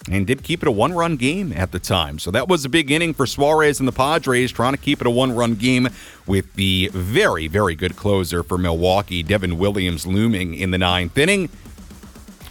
and 0.09 0.25
did 0.25 0.41
keep 0.41 0.63
it 0.63 0.67
a 0.67 0.71
one 0.71 0.93
run 0.93 1.17
game 1.17 1.51
at 1.51 1.71
the 1.71 1.79
time. 1.79 2.17
So 2.17 2.31
that 2.31 2.47
was 2.47 2.63
a 2.63 2.69
big 2.69 2.91
inning 2.91 3.13
for 3.13 3.27
Suarez 3.27 3.79
and 3.79 3.87
the 3.87 3.93
Padres, 3.93 4.51
trying 4.51 4.73
to 4.73 4.79
keep 4.79 5.01
it 5.01 5.07
a 5.07 5.09
one 5.09 5.35
run 5.35 5.55
game 5.55 5.89
with 6.25 6.53
the 6.53 6.89
very, 6.93 7.47
very 7.47 7.75
good 7.75 7.97
closer 7.97 8.41
for 8.41 8.57
Milwaukee, 8.57 9.21
Devin 9.21 9.57
Williams, 9.57 10.07
looming 10.07 10.55
in 10.55 10.71
the 10.71 10.77
ninth 10.77 11.17
inning. 11.17 11.49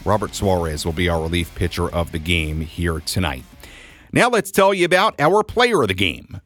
Robert 0.04 0.34
Suarez 0.34 0.84
will 0.84 0.92
be 0.92 1.08
our 1.08 1.22
relief 1.22 1.54
pitcher 1.54 1.88
of 1.90 2.12
the 2.12 2.18
game 2.18 2.60
here 2.60 3.00
tonight. 3.00 3.44
Now 4.12 4.28
let's 4.28 4.50
tell 4.50 4.74
you 4.74 4.84
about 4.84 5.18
our 5.18 5.42
player 5.42 5.80
of 5.80 5.88
the 5.88 5.94
game. 5.94 6.41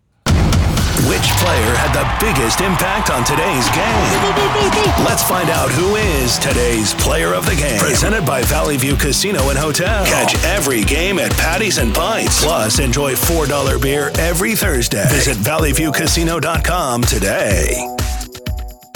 Which 1.09 1.31
player 1.39 1.75
had 1.77 1.93
the 1.95 2.05
biggest 2.19 2.61
impact 2.61 3.11
on 3.11 3.23
today's 3.25 3.69
game? 3.71 5.05
Let's 5.07 5.23
find 5.23 5.49
out 5.51 5.71
who 5.71 5.95
is 5.95 6.37
today's 6.37 6.95
player 6.95 7.33
of 7.33 7.47
the 7.47 7.55
game. 7.55 7.79
Presented 7.79 8.27
by 8.27 8.43
Valley 8.43 8.77
View 8.77 8.97
Casino 8.97 9.49
and 9.51 9.57
Hotel. 9.57 10.05
Catch 10.05 10.35
every 10.45 10.83
game 10.83 11.21
at 11.21 11.31
Patties 11.33 11.79
and 11.79 11.95
Pints. 11.95 12.43
Plus, 12.43 12.81
enjoy 12.81 13.13
$4 13.13 13.81
beer 13.81 14.11
every 14.19 14.57
Thursday. 14.57 15.07
Visit 15.11 15.37
valleyviewcasino.com 15.37 17.03
today. 17.03 17.97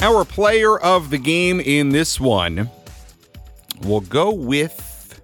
Our 0.01 0.25
player 0.25 0.81
of 0.81 1.11
the 1.11 1.18
game 1.18 1.61
in 1.61 1.90
this 1.90 2.18
one 2.18 2.70
will 3.83 4.01
go 4.01 4.33
with. 4.33 5.20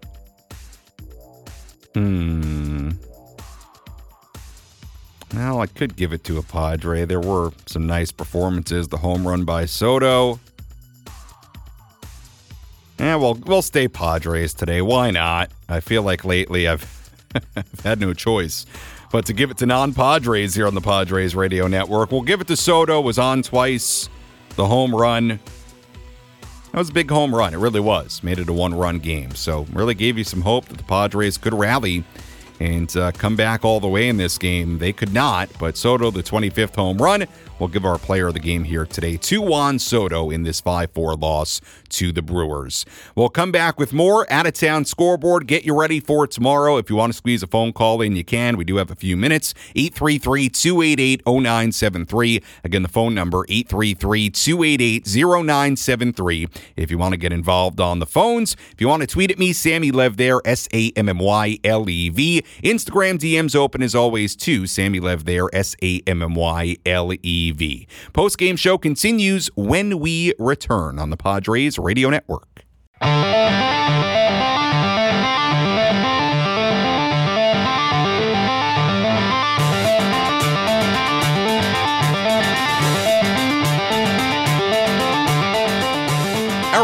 Hmm. 1.95 2.76
Well, 5.37 5.61
I 5.61 5.67
could 5.67 5.97
give 5.97 6.15
it 6.15 6.25
to 6.25 6.39
a 6.39 6.43
Padre. 6.43 7.05
There 7.05 7.21
were 7.21 7.53
some 7.67 7.87
nice 7.87 8.11
performances. 8.11 8.89
The 8.89 8.97
home 8.97 9.29
run 9.29 9.45
by 9.45 9.67
Soto. 9.67 10.41
Yeah, 12.99 13.17
well, 13.17 13.35
we'll 13.35 13.61
stay 13.61 13.87
Padres 13.87 14.55
today. 14.55 14.81
Why 14.81 15.11
not? 15.11 15.51
I 15.69 15.81
feel 15.81 16.03
like 16.03 16.25
lately 16.25 16.67
I've, 16.67 17.11
I've 17.57 17.81
had 17.81 18.01
no 18.01 18.15
choice 18.15 18.65
but 19.13 19.27
to 19.27 19.33
give 19.33 19.51
it 19.51 19.59
to 19.59 19.67
non-Padres 19.67 20.55
here 20.55 20.67
on 20.67 20.75
the 20.75 20.81
Padres 20.81 21.35
Radio 21.35 21.67
Network. 21.67 22.11
We'll 22.11 22.23
give 22.23 22.41
it 22.41 22.47
to 22.49 22.57
Soto. 22.57 23.01
Was 23.01 23.19
on 23.19 23.43
twice. 23.43 24.09
The 24.57 24.67
home 24.67 24.95
run. 24.95 25.39
That 26.73 26.79
was 26.79 26.89
a 26.89 26.95
big 26.95 27.11
home 27.11 27.35
run. 27.35 27.53
It 27.53 27.59
really 27.59 27.81
was. 27.81 28.23
Made 28.23 28.39
it 28.39 28.49
a 28.49 28.53
one-run 28.53 29.01
game. 29.01 29.35
So 29.35 29.67
really 29.73 29.95
gave 29.95 30.17
you 30.17 30.25
some 30.25 30.41
hope 30.41 30.67
that 30.67 30.79
the 30.79 30.85
Padres 30.85 31.37
could 31.37 31.53
rally 31.55 32.05
and 32.61 32.97
uh, 32.97 33.13
come 33.13 33.37
back 33.37 33.65
all 33.65 33.81
the 33.81 33.89
way 33.89 34.09
in 34.09 34.17
this 34.17 34.39
game. 34.39 34.79
They 34.79 34.93
could 34.93 35.13
not, 35.13 35.49
but 35.59 35.77
Soto, 35.77 36.11
the 36.11 36.23
25th 36.23 36.77
home 36.77 36.99
run, 36.99 37.27
will 37.59 37.69
give 37.69 37.85
our 37.85 37.99
player 37.99 38.29
of 38.29 38.35
the 38.35 38.41
game 38.41 38.65
here 38.65 38.85
today 38.85 39.17
to 39.17 39.41
Juan 39.41 39.79
Soto 39.79 40.31
in 40.31 40.43
this 40.43 40.61
5 40.61 40.91
4 40.91 41.15
loss 41.15 41.61
to 41.91 42.13
the 42.13 42.23
Brewers. 42.23 42.85
We'll 43.15 43.29
come 43.29 43.53
back 43.53 43.79
with 43.79 43.93
more 43.93 44.31
out 44.31 44.47
of 44.47 44.55
town 44.55 44.85
scoreboard. 44.85 45.47
Get 45.47 45.65
you 45.65 45.79
ready 45.79 46.01
for 46.01 46.27
tomorrow. 46.27 46.77
If 46.77 46.91
you 46.91 46.97
want 46.97 47.13
to 47.13 47.17
squeeze 47.17 47.43
a 47.43 47.47
phone 47.47 47.73
call 47.73 48.01
in, 48.03 48.17
you 48.17 48.25
can. 48.25 48.57
We 48.57 48.65
do 48.65 48.77
have 48.77 48.91
a 48.91 48.95
few 48.95 49.17
minutes. 49.17 49.55
833 49.75 50.49
288 50.51 51.23
0973. 51.27 52.43
Again, 52.65 52.83
the 52.83 52.89
phone 52.89 53.15
number 53.15 53.45
833 53.49 54.31
288 54.31 55.07
0973. 55.07 56.49
If 56.77 56.91
you 56.91 56.99
want 56.99 57.13
to 57.13 57.19
get 57.19 57.33
involved 57.33 57.81
on 57.81 57.99
the 57.99 58.07
phones, 58.07 58.57
if 58.73 58.81
you 58.81 58.89
want 58.89 59.03
to 59.03 59.07
tweet 59.07 59.31
at 59.31 59.39
me, 59.39 59.53
Sammy 59.53 59.91
Lev 59.91 60.17
there, 60.17 60.41
S 60.45 60.69
A 60.73 60.91
M 60.97 61.09
M 61.09 61.19
Y 61.19 61.59
L 61.65 61.89
E 61.89 62.09
V. 62.11 62.45
Instagram 62.63 63.19
DMs 63.19 63.55
open 63.55 63.83
as 63.83 63.95
always 63.95 64.37
too. 64.37 64.67
Sammy 64.67 65.01
Lev 65.01 65.25
there, 65.25 65.49
S 65.53 65.75
A 65.83 66.01
M 66.07 66.23
M 66.23 66.35
Y 66.35 66.77
L 66.87 67.13
E 67.13 67.51
V. 67.53 67.87
Post 68.13 68.39
game 68.39 68.57
show 68.57 68.79
continues 68.79 69.49
when 69.57 69.99
we 69.99 70.33
return 70.39 70.99
on 70.99 71.11
the 71.11 71.17
Padres 71.17 71.79
Radio 71.79 72.11
Network. 72.11 72.65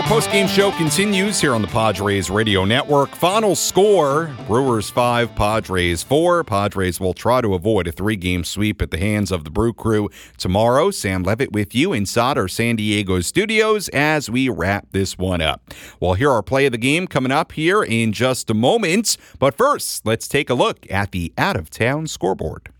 Our 0.03 0.09
post-game 0.09 0.49
show 0.49 0.73
continues 0.73 1.41
here 1.41 1.55
on 1.55 1.62
the 1.62 1.69
Padres 1.69 2.29
Radio 2.29 2.65
Network. 2.65 3.15
Final 3.15 3.55
score, 3.55 4.35
Brewers 4.49 4.91
5, 4.91 5.37
Padres 5.37 6.03
4. 6.03 6.43
Padres 6.43 6.99
will 6.99 7.15
try 7.15 7.41
to 7.41 7.55
avoid 7.55 7.87
a 7.87 7.93
three-game 7.93 8.43
sweep 8.43 8.83
at 8.83 8.91
the 8.91 8.99
hands 8.99 9.31
of 9.31 9.45
the 9.45 9.51
Brew 9.51 9.73
Crew 9.73 10.11
tomorrow. 10.38 10.91
Sam 10.91 11.23
Levitt 11.23 11.53
with 11.53 11.73
you 11.73 11.93
inside 11.93 12.37
our 12.37 12.49
San 12.49 12.75
Diego 12.75 13.21
studios 13.21 13.88
as 13.91 14.29
we 14.29 14.49
wrap 14.49 14.88
this 14.91 15.17
one 15.17 15.41
up. 15.41 15.73
We'll 16.01 16.15
hear 16.15 16.33
our 16.33 16.43
play 16.43 16.67
of 16.67 16.73
the 16.73 16.79
game 16.79 17.07
coming 17.07 17.31
up 17.31 17.53
here 17.53 17.85
in 17.85 18.12
just 18.12 18.51
a 18.51 18.55
moment. 18.55 19.17
But 19.38 19.57
first, 19.57 20.05
let's 20.05 20.27
take 20.27 20.51
a 20.51 20.55
look 20.55 20.85
at 20.91 21.12
the 21.12 21.33
out-of-town 21.38 22.09
scoreboard. 22.09 22.71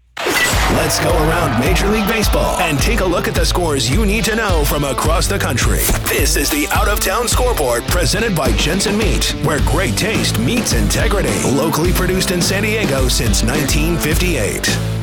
Let's 0.70 0.98
go 1.01 1.11
around 1.11 1.61
Major 1.61 1.88
League 1.88 2.09
Baseball 2.09 2.59
and 2.61 2.79
take 2.79 3.01
a 3.01 3.05
look 3.05 3.29
at 3.29 3.35
the 3.35 3.44
scores 3.44 3.90
you 3.90 4.07
need 4.07 4.25
to 4.25 4.35
know 4.35 4.64
from 4.64 4.85
across 4.85 5.27
the 5.27 5.38
country. 5.38 5.81
This 6.09 6.37
is 6.37 6.48
the 6.48 6.66
Out 6.68 6.88
of 6.88 7.01
Town 7.01 7.29
Scoreboard 7.29 7.85
presented 7.85 8.35
by 8.35 8.53
Jensen 8.53 8.96
Meat, 8.96 9.31
where 9.44 9.61
great 9.61 9.96
taste 9.96 10.38
meets 10.38 10.72
integrity. 10.72 11.42
Locally 11.42 11.92
produced 11.92 12.31
in 12.31 12.40
San 12.40 12.62
Diego 12.62 13.09
since 13.09 13.42
1958. 13.42 15.02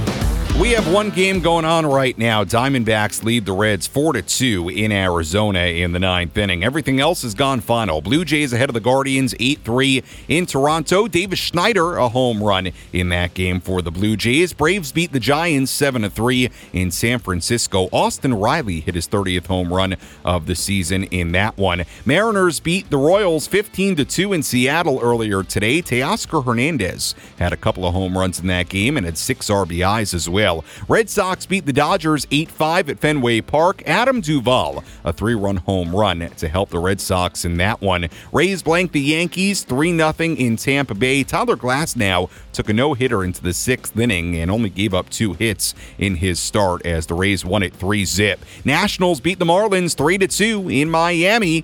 We 0.59 0.71
have 0.71 0.91
one 0.91 1.09
game 1.09 1.39
going 1.39 1.63
on 1.63 1.85
right 1.85 2.17
now. 2.17 2.43
Diamondbacks 2.43 3.23
lead 3.23 3.45
the 3.45 3.53
Reds 3.53 3.87
4 3.87 4.11
to 4.11 4.21
2 4.21 4.67
in 4.67 4.91
Arizona 4.91 5.61
in 5.61 5.93
the 5.93 5.99
ninth 5.99 6.37
inning. 6.37 6.65
Everything 6.65 6.99
else 6.99 7.21
has 7.21 7.33
gone 7.33 7.61
final. 7.61 8.01
Blue 8.01 8.25
Jays 8.25 8.51
ahead 8.51 8.69
of 8.69 8.73
the 8.73 8.81
Guardians 8.81 9.33
8 9.39 9.59
3 9.63 10.03
in 10.27 10.45
Toronto. 10.45 11.07
Davis 11.07 11.39
Schneider, 11.39 11.95
a 11.95 12.09
home 12.09 12.43
run 12.43 12.73
in 12.91 13.07
that 13.07 13.33
game 13.35 13.61
for 13.61 13.81
the 13.81 13.89
Blue 13.89 14.17
Jays. 14.17 14.51
Braves 14.51 14.91
beat 14.91 15.13
the 15.13 15.19
Giants 15.21 15.71
7 15.71 16.09
3 16.09 16.49
in 16.73 16.91
San 16.91 17.19
Francisco. 17.19 17.87
Austin 17.93 18.33
Riley 18.33 18.81
hit 18.81 18.95
his 18.95 19.07
30th 19.07 19.47
home 19.47 19.73
run 19.73 19.95
of 20.25 20.45
the 20.45 20.55
season 20.55 21.05
in 21.05 21.31
that 21.31 21.57
one. 21.57 21.85
Mariners 22.05 22.59
beat 22.59 22.89
the 22.89 22.97
Royals 22.97 23.47
15 23.47 23.95
2 23.95 24.33
in 24.33 24.43
Seattle 24.43 24.99
earlier 25.01 25.41
today. 25.41 25.81
Teoscar 25.81 26.43
Hernandez 26.43 27.15
had 27.37 27.53
a 27.53 27.57
couple 27.57 27.85
of 27.85 27.93
home 27.93 28.17
runs 28.17 28.41
in 28.41 28.47
that 28.47 28.67
game 28.67 28.97
and 28.97 29.05
had 29.05 29.17
six 29.17 29.49
RBIs 29.49 30.13
as 30.13 30.27
well. 30.27 30.48
Red 30.87 31.09
Sox 31.09 31.45
beat 31.45 31.65
the 31.65 31.73
Dodgers 31.73 32.27
8 32.31 32.49
5 32.49 32.89
at 32.89 32.99
Fenway 32.99 33.41
Park. 33.41 33.83
Adam 33.85 34.21
Duvall, 34.21 34.83
a 35.03 35.13
three 35.13 35.35
run 35.35 35.57
home 35.57 35.95
run 35.95 36.29
to 36.37 36.47
help 36.47 36.69
the 36.69 36.79
Red 36.79 36.99
Sox 36.99 37.45
in 37.45 37.57
that 37.57 37.81
one. 37.81 38.07
Rays 38.31 38.61
blank 38.61 38.91
the 38.91 39.01
Yankees 39.01 39.63
3 39.63 39.97
0 39.97 40.13
in 40.19 40.55
Tampa 40.55 40.95
Bay. 40.95 41.23
Tyler 41.23 41.55
Glasnow 41.55 42.29
took 42.53 42.69
a 42.69 42.73
no 42.73 42.93
hitter 42.93 43.23
into 43.23 43.41
the 43.41 43.53
sixth 43.53 43.97
inning 43.97 44.35
and 44.35 44.49
only 44.51 44.69
gave 44.69 44.93
up 44.93 45.09
two 45.09 45.33
hits 45.33 45.73
in 45.97 46.15
his 46.15 46.39
start 46.39 46.85
as 46.85 47.05
the 47.05 47.13
Rays 47.13 47.45
won 47.45 47.63
it 47.63 47.73
3 47.73 48.05
zip. 48.05 48.39
Nationals 48.65 49.19
beat 49.19 49.39
the 49.39 49.45
Marlins 49.45 49.95
3 49.95 50.17
2 50.17 50.69
in 50.69 50.89
Miami. 50.89 51.63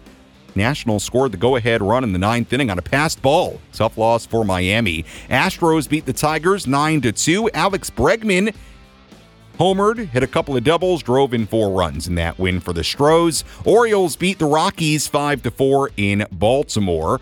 Nationals 0.56 1.04
scored 1.04 1.34
the 1.34 1.38
go 1.38 1.58
ahead 1.58 1.82
run 1.82 2.04
in 2.04 2.14
the 2.14 2.20
ninth 2.20 2.52
inning 2.54 2.70
on 2.70 2.80
a 2.80 2.82
passed 2.82 3.22
ball. 3.22 3.60
Tough 3.74 3.98
loss 3.98 4.26
for 4.26 4.46
Miami. 4.46 5.04
Astros 5.30 5.90
beat 5.90 6.06
the 6.06 6.14
Tigers 6.14 6.66
9 6.66 7.02
2. 7.02 7.50
Alex 7.54 7.90
Bregman 7.90 8.56
homered, 9.58 10.08
hit 10.10 10.24
a 10.24 10.28
couple 10.28 10.56
of 10.56 10.64
doubles, 10.64 11.04
drove 11.04 11.34
in 11.34 11.48
four 11.48 11.72
runs 11.72 12.08
in 12.08 12.16
that 12.16 12.38
win 12.38 12.60
for 12.60 12.74
the 12.74 12.84
Stros. 12.84 13.44
Orioles 13.64 14.16
beat 14.16 14.40
the 14.40 14.46
Rockies 14.46 15.08
5 15.08 15.44
to 15.44 15.52
4 15.52 15.92
in 15.98 16.26
Baltimore. 16.32 17.20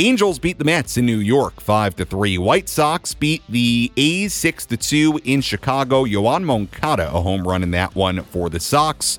Angels 0.00 0.38
beat 0.38 0.58
the 0.58 0.64
Mets 0.64 0.96
in 0.96 1.06
New 1.06 1.18
York 1.18 1.60
5 1.60 1.96
to 1.96 2.04
3. 2.04 2.38
White 2.38 2.68
Sox 2.68 3.14
beat 3.14 3.42
the 3.48 3.90
A's 3.96 4.32
6 4.32 4.66
to 4.66 4.76
2 4.76 5.20
in 5.24 5.40
Chicago. 5.40 6.04
Yoan 6.04 6.44
Moncada 6.44 7.08
a 7.08 7.20
home 7.20 7.46
run 7.46 7.62
in 7.62 7.72
that 7.72 7.96
one 7.96 8.22
for 8.22 8.48
the 8.48 8.60
Sox. 8.60 9.18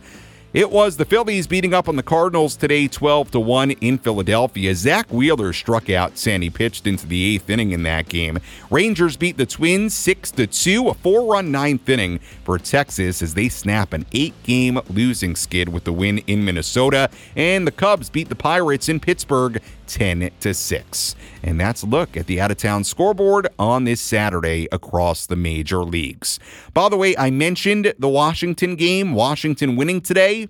It 0.52 0.72
was 0.72 0.98
the 0.98 1.06
Phillies 1.06 1.46
beating 1.46 1.76
up 1.76 1.88
on 1.88 1.96
the 1.96 2.02
Cardinals 2.02 2.56
today 2.56 2.88
12 2.88 3.30
to 3.32 3.40
1 3.40 3.70
in 3.70 4.00
Philadelphia. 4.00 4.74
Zack 4.74 5.14
Wheeler 5.14 5.54
struck 5.54 5.92
out 5.92 6.18
Sandy 6.18 6.50
pitched 6.50 6.88
into 6.88 7.06
the 7.06 7.38
8th 7.38 7.52
inning 7.52 7.72
in 7.72 7.84
that 7.84 8.10
game. 8.10 8.40
Rangers 8.72 9.16
beat 9.16 9.38
the 9.38 9.46
Twins 9.46 9.94
6 9.94 10.32
to 10.32 10.48
2, 10.48 10.90
a 10.90 10.96
4-run 10.96 11.52
ninth 11.52 11.88
inning 11.88 12.18
for 12.44 12.58
Texas 12.58 13.22
as 13.22 13.36
they 13.36 13.48
snap 13.48 13.94
an 13.94 14.06
8-game 14.06 14.80
losing 14.90 15.36
skid 15.36 15.70
with 15.70 15.84
the 15.84 15.94
win 15.94 16.18
in 16.26 16.44
Minnesota, 16.44 17.12
and 17.36 17.68
the 17.68 17.72
Cubs 17.72 18.10
beat 18.10 18.30
the 18.30 18.36
Pirates 18.36 18.90
in 18.90 19.00
Pittsburgh 19.00 19.62
10 19.90 20.32
to 20.40 20.54
6. 20.54 21.16
And 21.44 21.60
that's 21.60 21.82
a 21.82 21.86
look 21.86 22.16
at 22.16 22.28
the 22.28 22.40
out 22.40 22.52
of 22.52 22.58
town 22.58 22.84
scoreboard 22.84 23.48
on 23.58 23.84
this 23.84 24.00
Saturday 24.00 24.68
across 24.72 25.26
the 25.26 25.36
major 25.36 25.84
leagues. 25.84 26.40
By 26.74 26.90
the 26.90 26.98
way, 26.98 27.18
I 27.18 27.32
mentioned 27.32 27.94
the 28.00 28.08
Washington 28.08 28.76
game, 28.76 29.14
Washington 29.14 29.76
winning 29.76 30.02
today. 30.02 30.48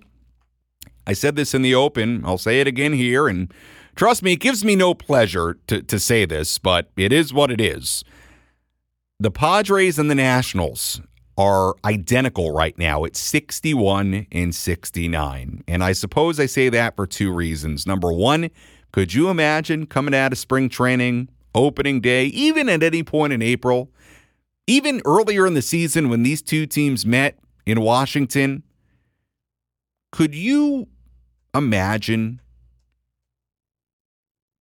I 1.08 1.14
said 1.14 1.36
this 1.36 1.54
in 1.56 1.62
the 1.62 1.74
open. 1.74 2.24
I'll 2.26 2.38
say 2.38 2.60
it 2.60 2.68
again 2.68 2.94
here. 2.94 3.28
And 3.28 3.52
trust 3.96 4.22
me, 4.22 4.34
it 4.34 4.40
gives 4.40 4.64
me 4.64 4.76
no 4.76 4.94
pleasure 4.94 5.58
to, 5.68 5.82
to 5.82 6.00
say 6.00 6.26
this, 6.26 6.60
but 6.60 6.90
it 6.96 7.12
is 7.12 7.34
what 7.34 7.50
it 7.50 7.62
is. 7.62 8.04
The 9.20 9.32
Padres 9.32 9.98
and 9.98 10.10
the 10.10 10.16
Nationals 10.16 11.02
are 11.40 11.74
identical 11.86 12.52
right 12.52 12.78
now. 12.78 13.06
It's 13.06 13.20
61 13.20 14.28
and 14.30 14.54
69. 14.54 15.64
And 15.70 15.84
I 15.84 15.94
suppose 15.94 16.38
I 16.38 16.46
say 16.46 16.68
that 16.68 16.98
for 16.98 17.08
two 17.08 17.34
reasons. 17.34 17.88
Number 17.88 18.12
one, 18.12 18.50
could 18.92 19.14
you 19.14 19.30
imagine 19.30 19.86
coming 19.86 20.16
out 20.16 20.32
of 20.32 20.38
spring 20.38 20.70
training, 20.70 21.30
opening 21.54 22.02
day, 22.02 22.26
even 22.26 22.70
at 22.70 22.84
any 22.84 23.04
point 23.04 23.34
in 23.34 23.42
April, 23.42 23.92
even 24.68 25.02
earlier 25.06 25.46
in 25.46 25.54
the 25.54 25.62
season 25.62 26.10
when 26.10 26.24
these 26.24 26.42
two 26.42 26.66
teams 26.66 27.06
met 27.06 27.38
in 27.66 27.82
Washington? 27.82 28.64
Could 30.12 30.34
you 30.34 30.88
imagine 31.54 32.42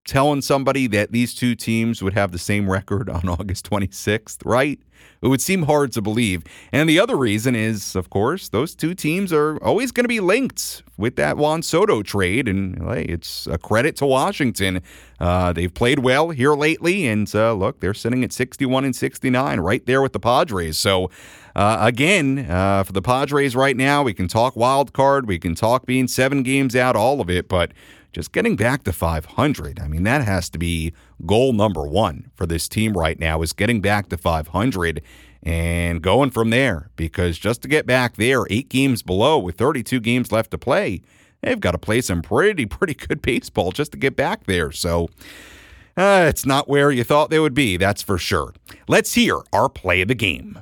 telling 0.09 0.41
somebody 0.41 0.87
that 0.89 1.13
these 1.13 1.35
two 1.35 1.55
teams 1.55 2.03
would 2.03 2.15
have 2.15 2.33
the 2.33 2.39
same 2.39 2.69
record 2.69 3.09
on 3.11 3.29
August 3.29 3.69
26th, 3.71 4.39
right? 4.45 4.81
It 5.21 5.29
would 5.29 5.41
seem 5.41 5.65
hard 5.65 5.93
to 5.93 6.03
believe. 6.03 6.45
And 6.73 6.89
the 6.89 6.99
other 6.99 7.17
reason 7.17 7.55
is, 7.55 7.95
of 7.95 8.09
course, 8.09 8.49
those 8.49 8.75
two 8.75 8.95
teams 8.95 9.33
are 9.33 9.63
always 9.63 9.93
going 9.93 10.05
to 10.05 10.09
be 10.09 10.21
linked 10.21 10.83
with 10.97 11.17
that 11.17 11.37
Juan 11.37 11.63
Soto 11.63 12.03
trade. 12.03 12.49
And 12.49 12.81
hey, 12.83 13.03
it's 13.03 13.47
a 13.47 13.59
credit 13.59 13.97
to 13.97 14.07
Washington. 14.07 14.81
Uh, 15.21 15.53
they've 15.53 15.73
played 15.73 16.01
well 16.01 16.31
here 16.31 16.55
lately. 16.55 17.07
And 17.07 17.33
uh, 17.35 17.53
look, 17.53 17.81
they're 17.81 17.95
sitting 17.95 18.25
at 18.25 18.33
61 18.33 18.85
and 18.85 18.97
69, 18.97 19.61
right 19.61 19.85
there 19.87 20.01
with 20.01 20.13
the 20.13 20.21
Padres. 20.21 20.79
So, 20.79 21.11
uh, 21.57 21.79
again, 21.81 22.47
uh, 22.49 22.85
for 22.85 22.93
the 22.93 23.03
Padres 23.03 23.57
right 23.57 23.77
now, 23.77 24.05
we 24.05 24.15
can 24.15 24.29
talk 24.29 24.55
wild 24.55 24.93
card, 24.93 25.27
we 25.27 25.41
can 25.41 25.57
talk 25.57 25.87
being 25.87 26.07
seven 26.07 26.45
games 26.45 26.77
out, 26.77 26.95
all 26.95 27.21
of 27.21 27.29
it. 27.29 27.49
But 27.49 27.73
just 28.19 28.33
getting 28.33 28.57
back 28.57 28.83
to 28.83 28.93
500. 28.93 29.79
I 29.79 29.87
mean, 29.87 30.03
that 30.03 30.25
has 30.25 30.51
to 30.51 30.59
be 30.59 30.93
goal 31.25 31.53
number 31.53 31.87
one 31.87 32.33
for 32.35 32.47
this 32.47 32.67
team 32.67 32.95
right 32.95 33.17
now 33.17 33.43
is 33.43 33.53
getting 33.53 33.81
back 33.81 34.09
to 34.09 34.17
500 34.17 35.01
and 35.45 36.03
going 36.03 36.33
from 36.33 36.51
there 36.51 36.91
because 36.97 37.39
just 37.39 37.63
to 37.63 37.69
get 37.69 37.87
back 37.87 38.17
there, 38.17 38.45
eight 38.51 38.69
games 38.69 39.05
below 39.05 39.39
with 39.39 39.57
32 39.57 40.01
games 40.01 40.33
left 40.33 40.51
to 40.51 40.59
play, 40.59 41.01
they've 41.43 41.61
got 41.61 41.71
to 41.71 41.79
play 41.79 42.01
some 42.01 42.21
pretty, 42.21 42.67
pretty 42.67 42.95
good 42.95 43.23
baseball 43.23 43.71
just 43.71 43.93
to 43.93 43.99
get 43.99 44.17
back 44.17 44.47
there. 44.47 44.73
So, 44.73 45.07
uh, 45.97 46.27
it's 46.29 46.45
not 46.45 46.69
where 46.69 46.91
you 46.91 47.05
thought 47.05 47.31
they 47.31 47.39
would 47.39 47.55
be, 47.55 47.77
that's 47.77 48.03
for 48.03 48.19
sure. 48.19 48.53
Let's 48.89 49.15
hear 49.15 49.43
our 49.53 49.69
play 49.69 50.01
of 50.01 50.09
the 50.09 50.17
game. 50.17 50.61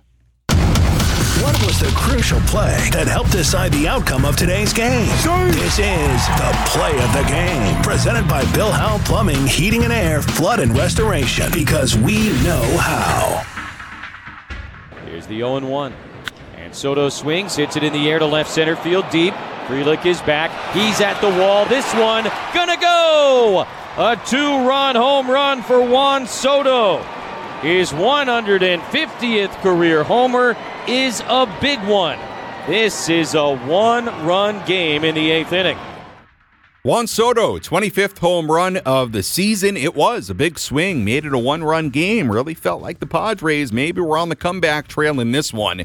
What 1.42 1.66
was 1.66 1.78
the 1.78 1.92
crucial 1.94 2.40
play 2.40 2.88
that 2.92 3.06
helped 3.06 3.30
decide 3.30 3.70
the 3.70 3.86
outcome 3.86 4.24
of 4.24 4.36
today's 4.36 4.72
game? 4.72 5.06
This 5.52 5.78
is 5.78 6.26
the 6.38 6.52
play 6.68 6.92
of 6.92 7.12
the 7.12 7.24
game, 7.28 7.82
presented 7.82 8.26
by 8.26 8.50
Bill 8.54 8.72
Howe 8.72 8.96
Plumbing, 9.04 9.46
Heating 9.46 9.84
and 9.84 9.92
Air, 9.92 10.22
Flood 10.22 10.60
and 10.60 10.74
Restoration, 10.74 11.52
because 11.52 11.94
we 11.94 12.30
know 12.42 12.62
how. 12.78 13.44
Here's 15.04 15.26
the 15.26 15.36
0 15.36 15.60
1. 15.60 15.94
And 16.56 16.74
Soto 16.74 17.10
swings, 17.10 17.54
hits 17.54 17.76
it 17.76 17.84
in 17.84 17.92
the 17.92 18.08
air 18.08 18.18
to 18.18 18.26
left 18.26 18.50
center 18.50 18.74
field 18.74 19.04
deep. 19.10 19.34
Frelick 19.66 20.06
is 20.06 20.22
back. 20.22 20.50
He's 20.72 21.02
at 21.02 21.20
the 21.20 21.28
wall. 21.28 21.66
This 21.66 21.92
one 21.94 22.24
gonna 22.54 22.80
go! 22.80 23.66
A 23.98 24.18
two 24.24 24.66
run 24.66 24.96
home 24.96 25.30
run 25.30 25.62
for 25.62 25.86
Juan 25.86 26.26
Soto. 26.26 27.02
His 27.60 27.90
150th 27.92 29.60
career 29.60 30.02
homer 30.02 30.56
is 30.88 31.20
a 31.26 31.46
big 31.60 31.82
one. 31.84 32.18
This 32.66 33.08
is 33.08 33.34
a 33.34 33.56
one 33.56 34.06
run 34.26 34.64
game 34.66 35.04
in 35.04 35.14
the 35.14 35.30
eighth 35.30 35.52
inning. 35.52 35.78
Juan 36.82 37.08
Soto, 37.08 37.58
25th 37.58 38.18
home 38.18 38.50
run 38.50 38.76
of 38.78 39.10
the 39.10 39.24
season. 39.24 39.76
It 39.76 39.96
was 39.96 40.30
a 40.30 40.34
big 40.34 40.56
swing, 40.58 41.04
made 41.04 41.24
it 41.24 41.32
a 41.32 41.38
one 41.38 41.64
run 41.64 41.90
game. 41.90 42.30
Really 42.30 42.54
felt 42.54 42.80
like 42.80 43.00
the 43.00 43.06
Padres 43.06 43.72
maybe 43.72 44.00
were 44.00 44.16
on 44.16 44.28
the 44.28 44.36
comeback 44.36 44.86
trail 44.86 45.18
in 45.18 45.32
this 45.32 45.52
one, 45.52 45.84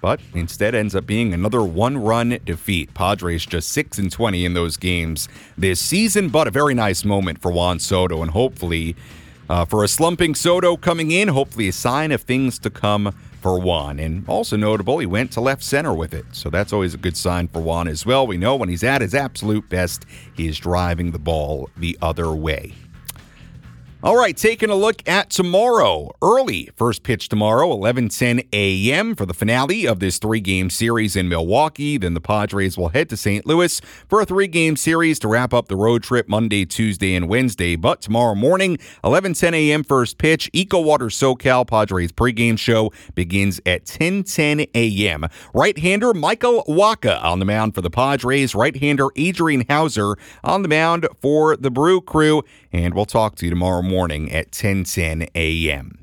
but 0.00 0.20
instead 0.34 0.74
ends 0.74 0.96
up 0.96 1.06
being 1.06 1.32
another 1.32 1.62
one 1.62 1.98
run 1.98 2.38
defeat. 2.44 2.92
Padres 2.94 3.46
just 3.46 3.68
6 3.70 3.98
and 3.98 4.10
20 4.10 4.44
in 4.44 4.54
those 4.54 4.76
games 4.76 5.28
this 5.56 5.78
season, 5.78 6.28
but 6.30 6.48
a 6.48 6.50
very 6.50 6.74
nice 6.74 7.04
moment 7.04 7.40
for 7.40 7.52
Juan 7.52 7.78
Soto, 7.78 8.20
and 8.20 8.32
hopefully 8.32 8.96
uh, 9.48 9.64
for 9.64 9.84
a 9.84 9.88
slumping 9.88 10.34
Soto 10.34 10.76
coming 10.76 11.12
in, 11.12 11.28
hopefully 11.28 11.68
a 11.68 11.72
sign 11.72 12.10
of 12.10 12.22
things 12.22 12.58
to 12.58 12.70
come 12.70 13.14
for 13.40 13.58
Juan. 13.58 13.98
And 13.98 14.28
also 14.28 14.56
notable, 14.56 14.98
he 14.98 15.06
went 15.06 15.32
to 15.32 15.40
left 15.40 15.62
center 15.62 15.94
with 15.94 16.14
it. 16.14 16.24
So 16.32 16.50
that's 16.50 16.72
always 16.72 16.94
a 16.94 16.98
good 16.98 17.16
sign 17.16 17.48
for 17.48 17.60
Juan 17.60 17.88
as 17.88 18.06
well. 18.06 18.26
We 18.26 18.36
know 18.36 18.56
when 18.56 18.68
he's 18.68 18.84
at 18.84 19.00
his 19.00 19.14
absolute 19.14 19.68
best, 19.68 20.04
he 20.34 20.48
is 20.48 20.58
driving 20.58 21.10
the 21.10 21.18
ball 21.18 21.70
the 21.76 21.98
other 22.02 22.32
way. 22.32 22.74
All 24.02 24.16
right, 24.16 24.34
taking 24.34 24.70
a 24.70 24.74
look 24.74 25.06
at 25.06 25.28
tomorrow. 25.28 26.10
Early 26.22 26.70
first 26.74 27.02
pitch 27.02 27.28
tomorrow, 27.28 27.68
11:10 27.68 28.48
a.m. 28.50 29.14
for 29.14 29.26
the 29.26 29.34
finale 29.34 29.86
of 29.86 30.00
this 30.00 30.18
three-game 30.18 30.70
series 30.70 31.16
in 31.16 31.28
Milwaukee. 31.28 31.98
Then 31.98 32.14
the 32.14 32.20
Padres 32.22 32.78
will 32.78 32.88
head 32.88 33.10
to 33.10 33.16
St. 33.18 33.44
Louis 33.44 33.78
for 34.08 34.22
a 34.22 34.24
three-game 34.24 34.76
series 34.76 35.18
to 35.18 35.28
wrap 35.28 35.52
up 35.52 35.68
the 35.68 35.76
road 35.76 36.02
trip 36.02 36.30
Monday, 36.30 36.64
Tuesday, 36.64 37.14
and 37.14 37.28
Wednesday. 37.28 37.76
But 37.76 38.00
tomorrow 38.00 38.34
morning, 38.34 38.78
11:10 39.04 39.52
a.m. 39.52 39.84
first 39.84 40.16
pitch. 40.16 40.50
EcoWater 40.54 41.10
SoCal 41.10 41.66
Padres 41.66 42.10
pregame 42.10 42.58
show 42.58 42.94
begins 43.14 43.60
at 43.66 43.84
10:10 43.84 44.66
a.m. 44.74 45.26
Right-hander 45.52 46.14
Michael 46.14 46.64
Wacha 46.66 47.22
on 47.22 47.38
the 47.38 47.44
mound 47.44 47.74
for 47.74 47.82
the 47.82 47.90
Padres. 47.90 48.54
Right-hander 48.54 49.08
Adrian 49.16 49.66
Houser 49.68 50.16
on 50.42 50.62
the 50.62 50.68
mound 50.68 51.06
for 51.20 51.54
the 51.54 51.70
Brew 51.70 52.00
Crew. 52.00 52.42
And 52.72 52.94
we'll 52.94 53.06
talk 53.06 53.36
to 53.36 53.46
you 53.46 53.50
tomorrow 53.50 53.82
morning 53.82 54.30
at 54.32 54.50
10:10 54.52 55.28
a.m. 55.34 55.99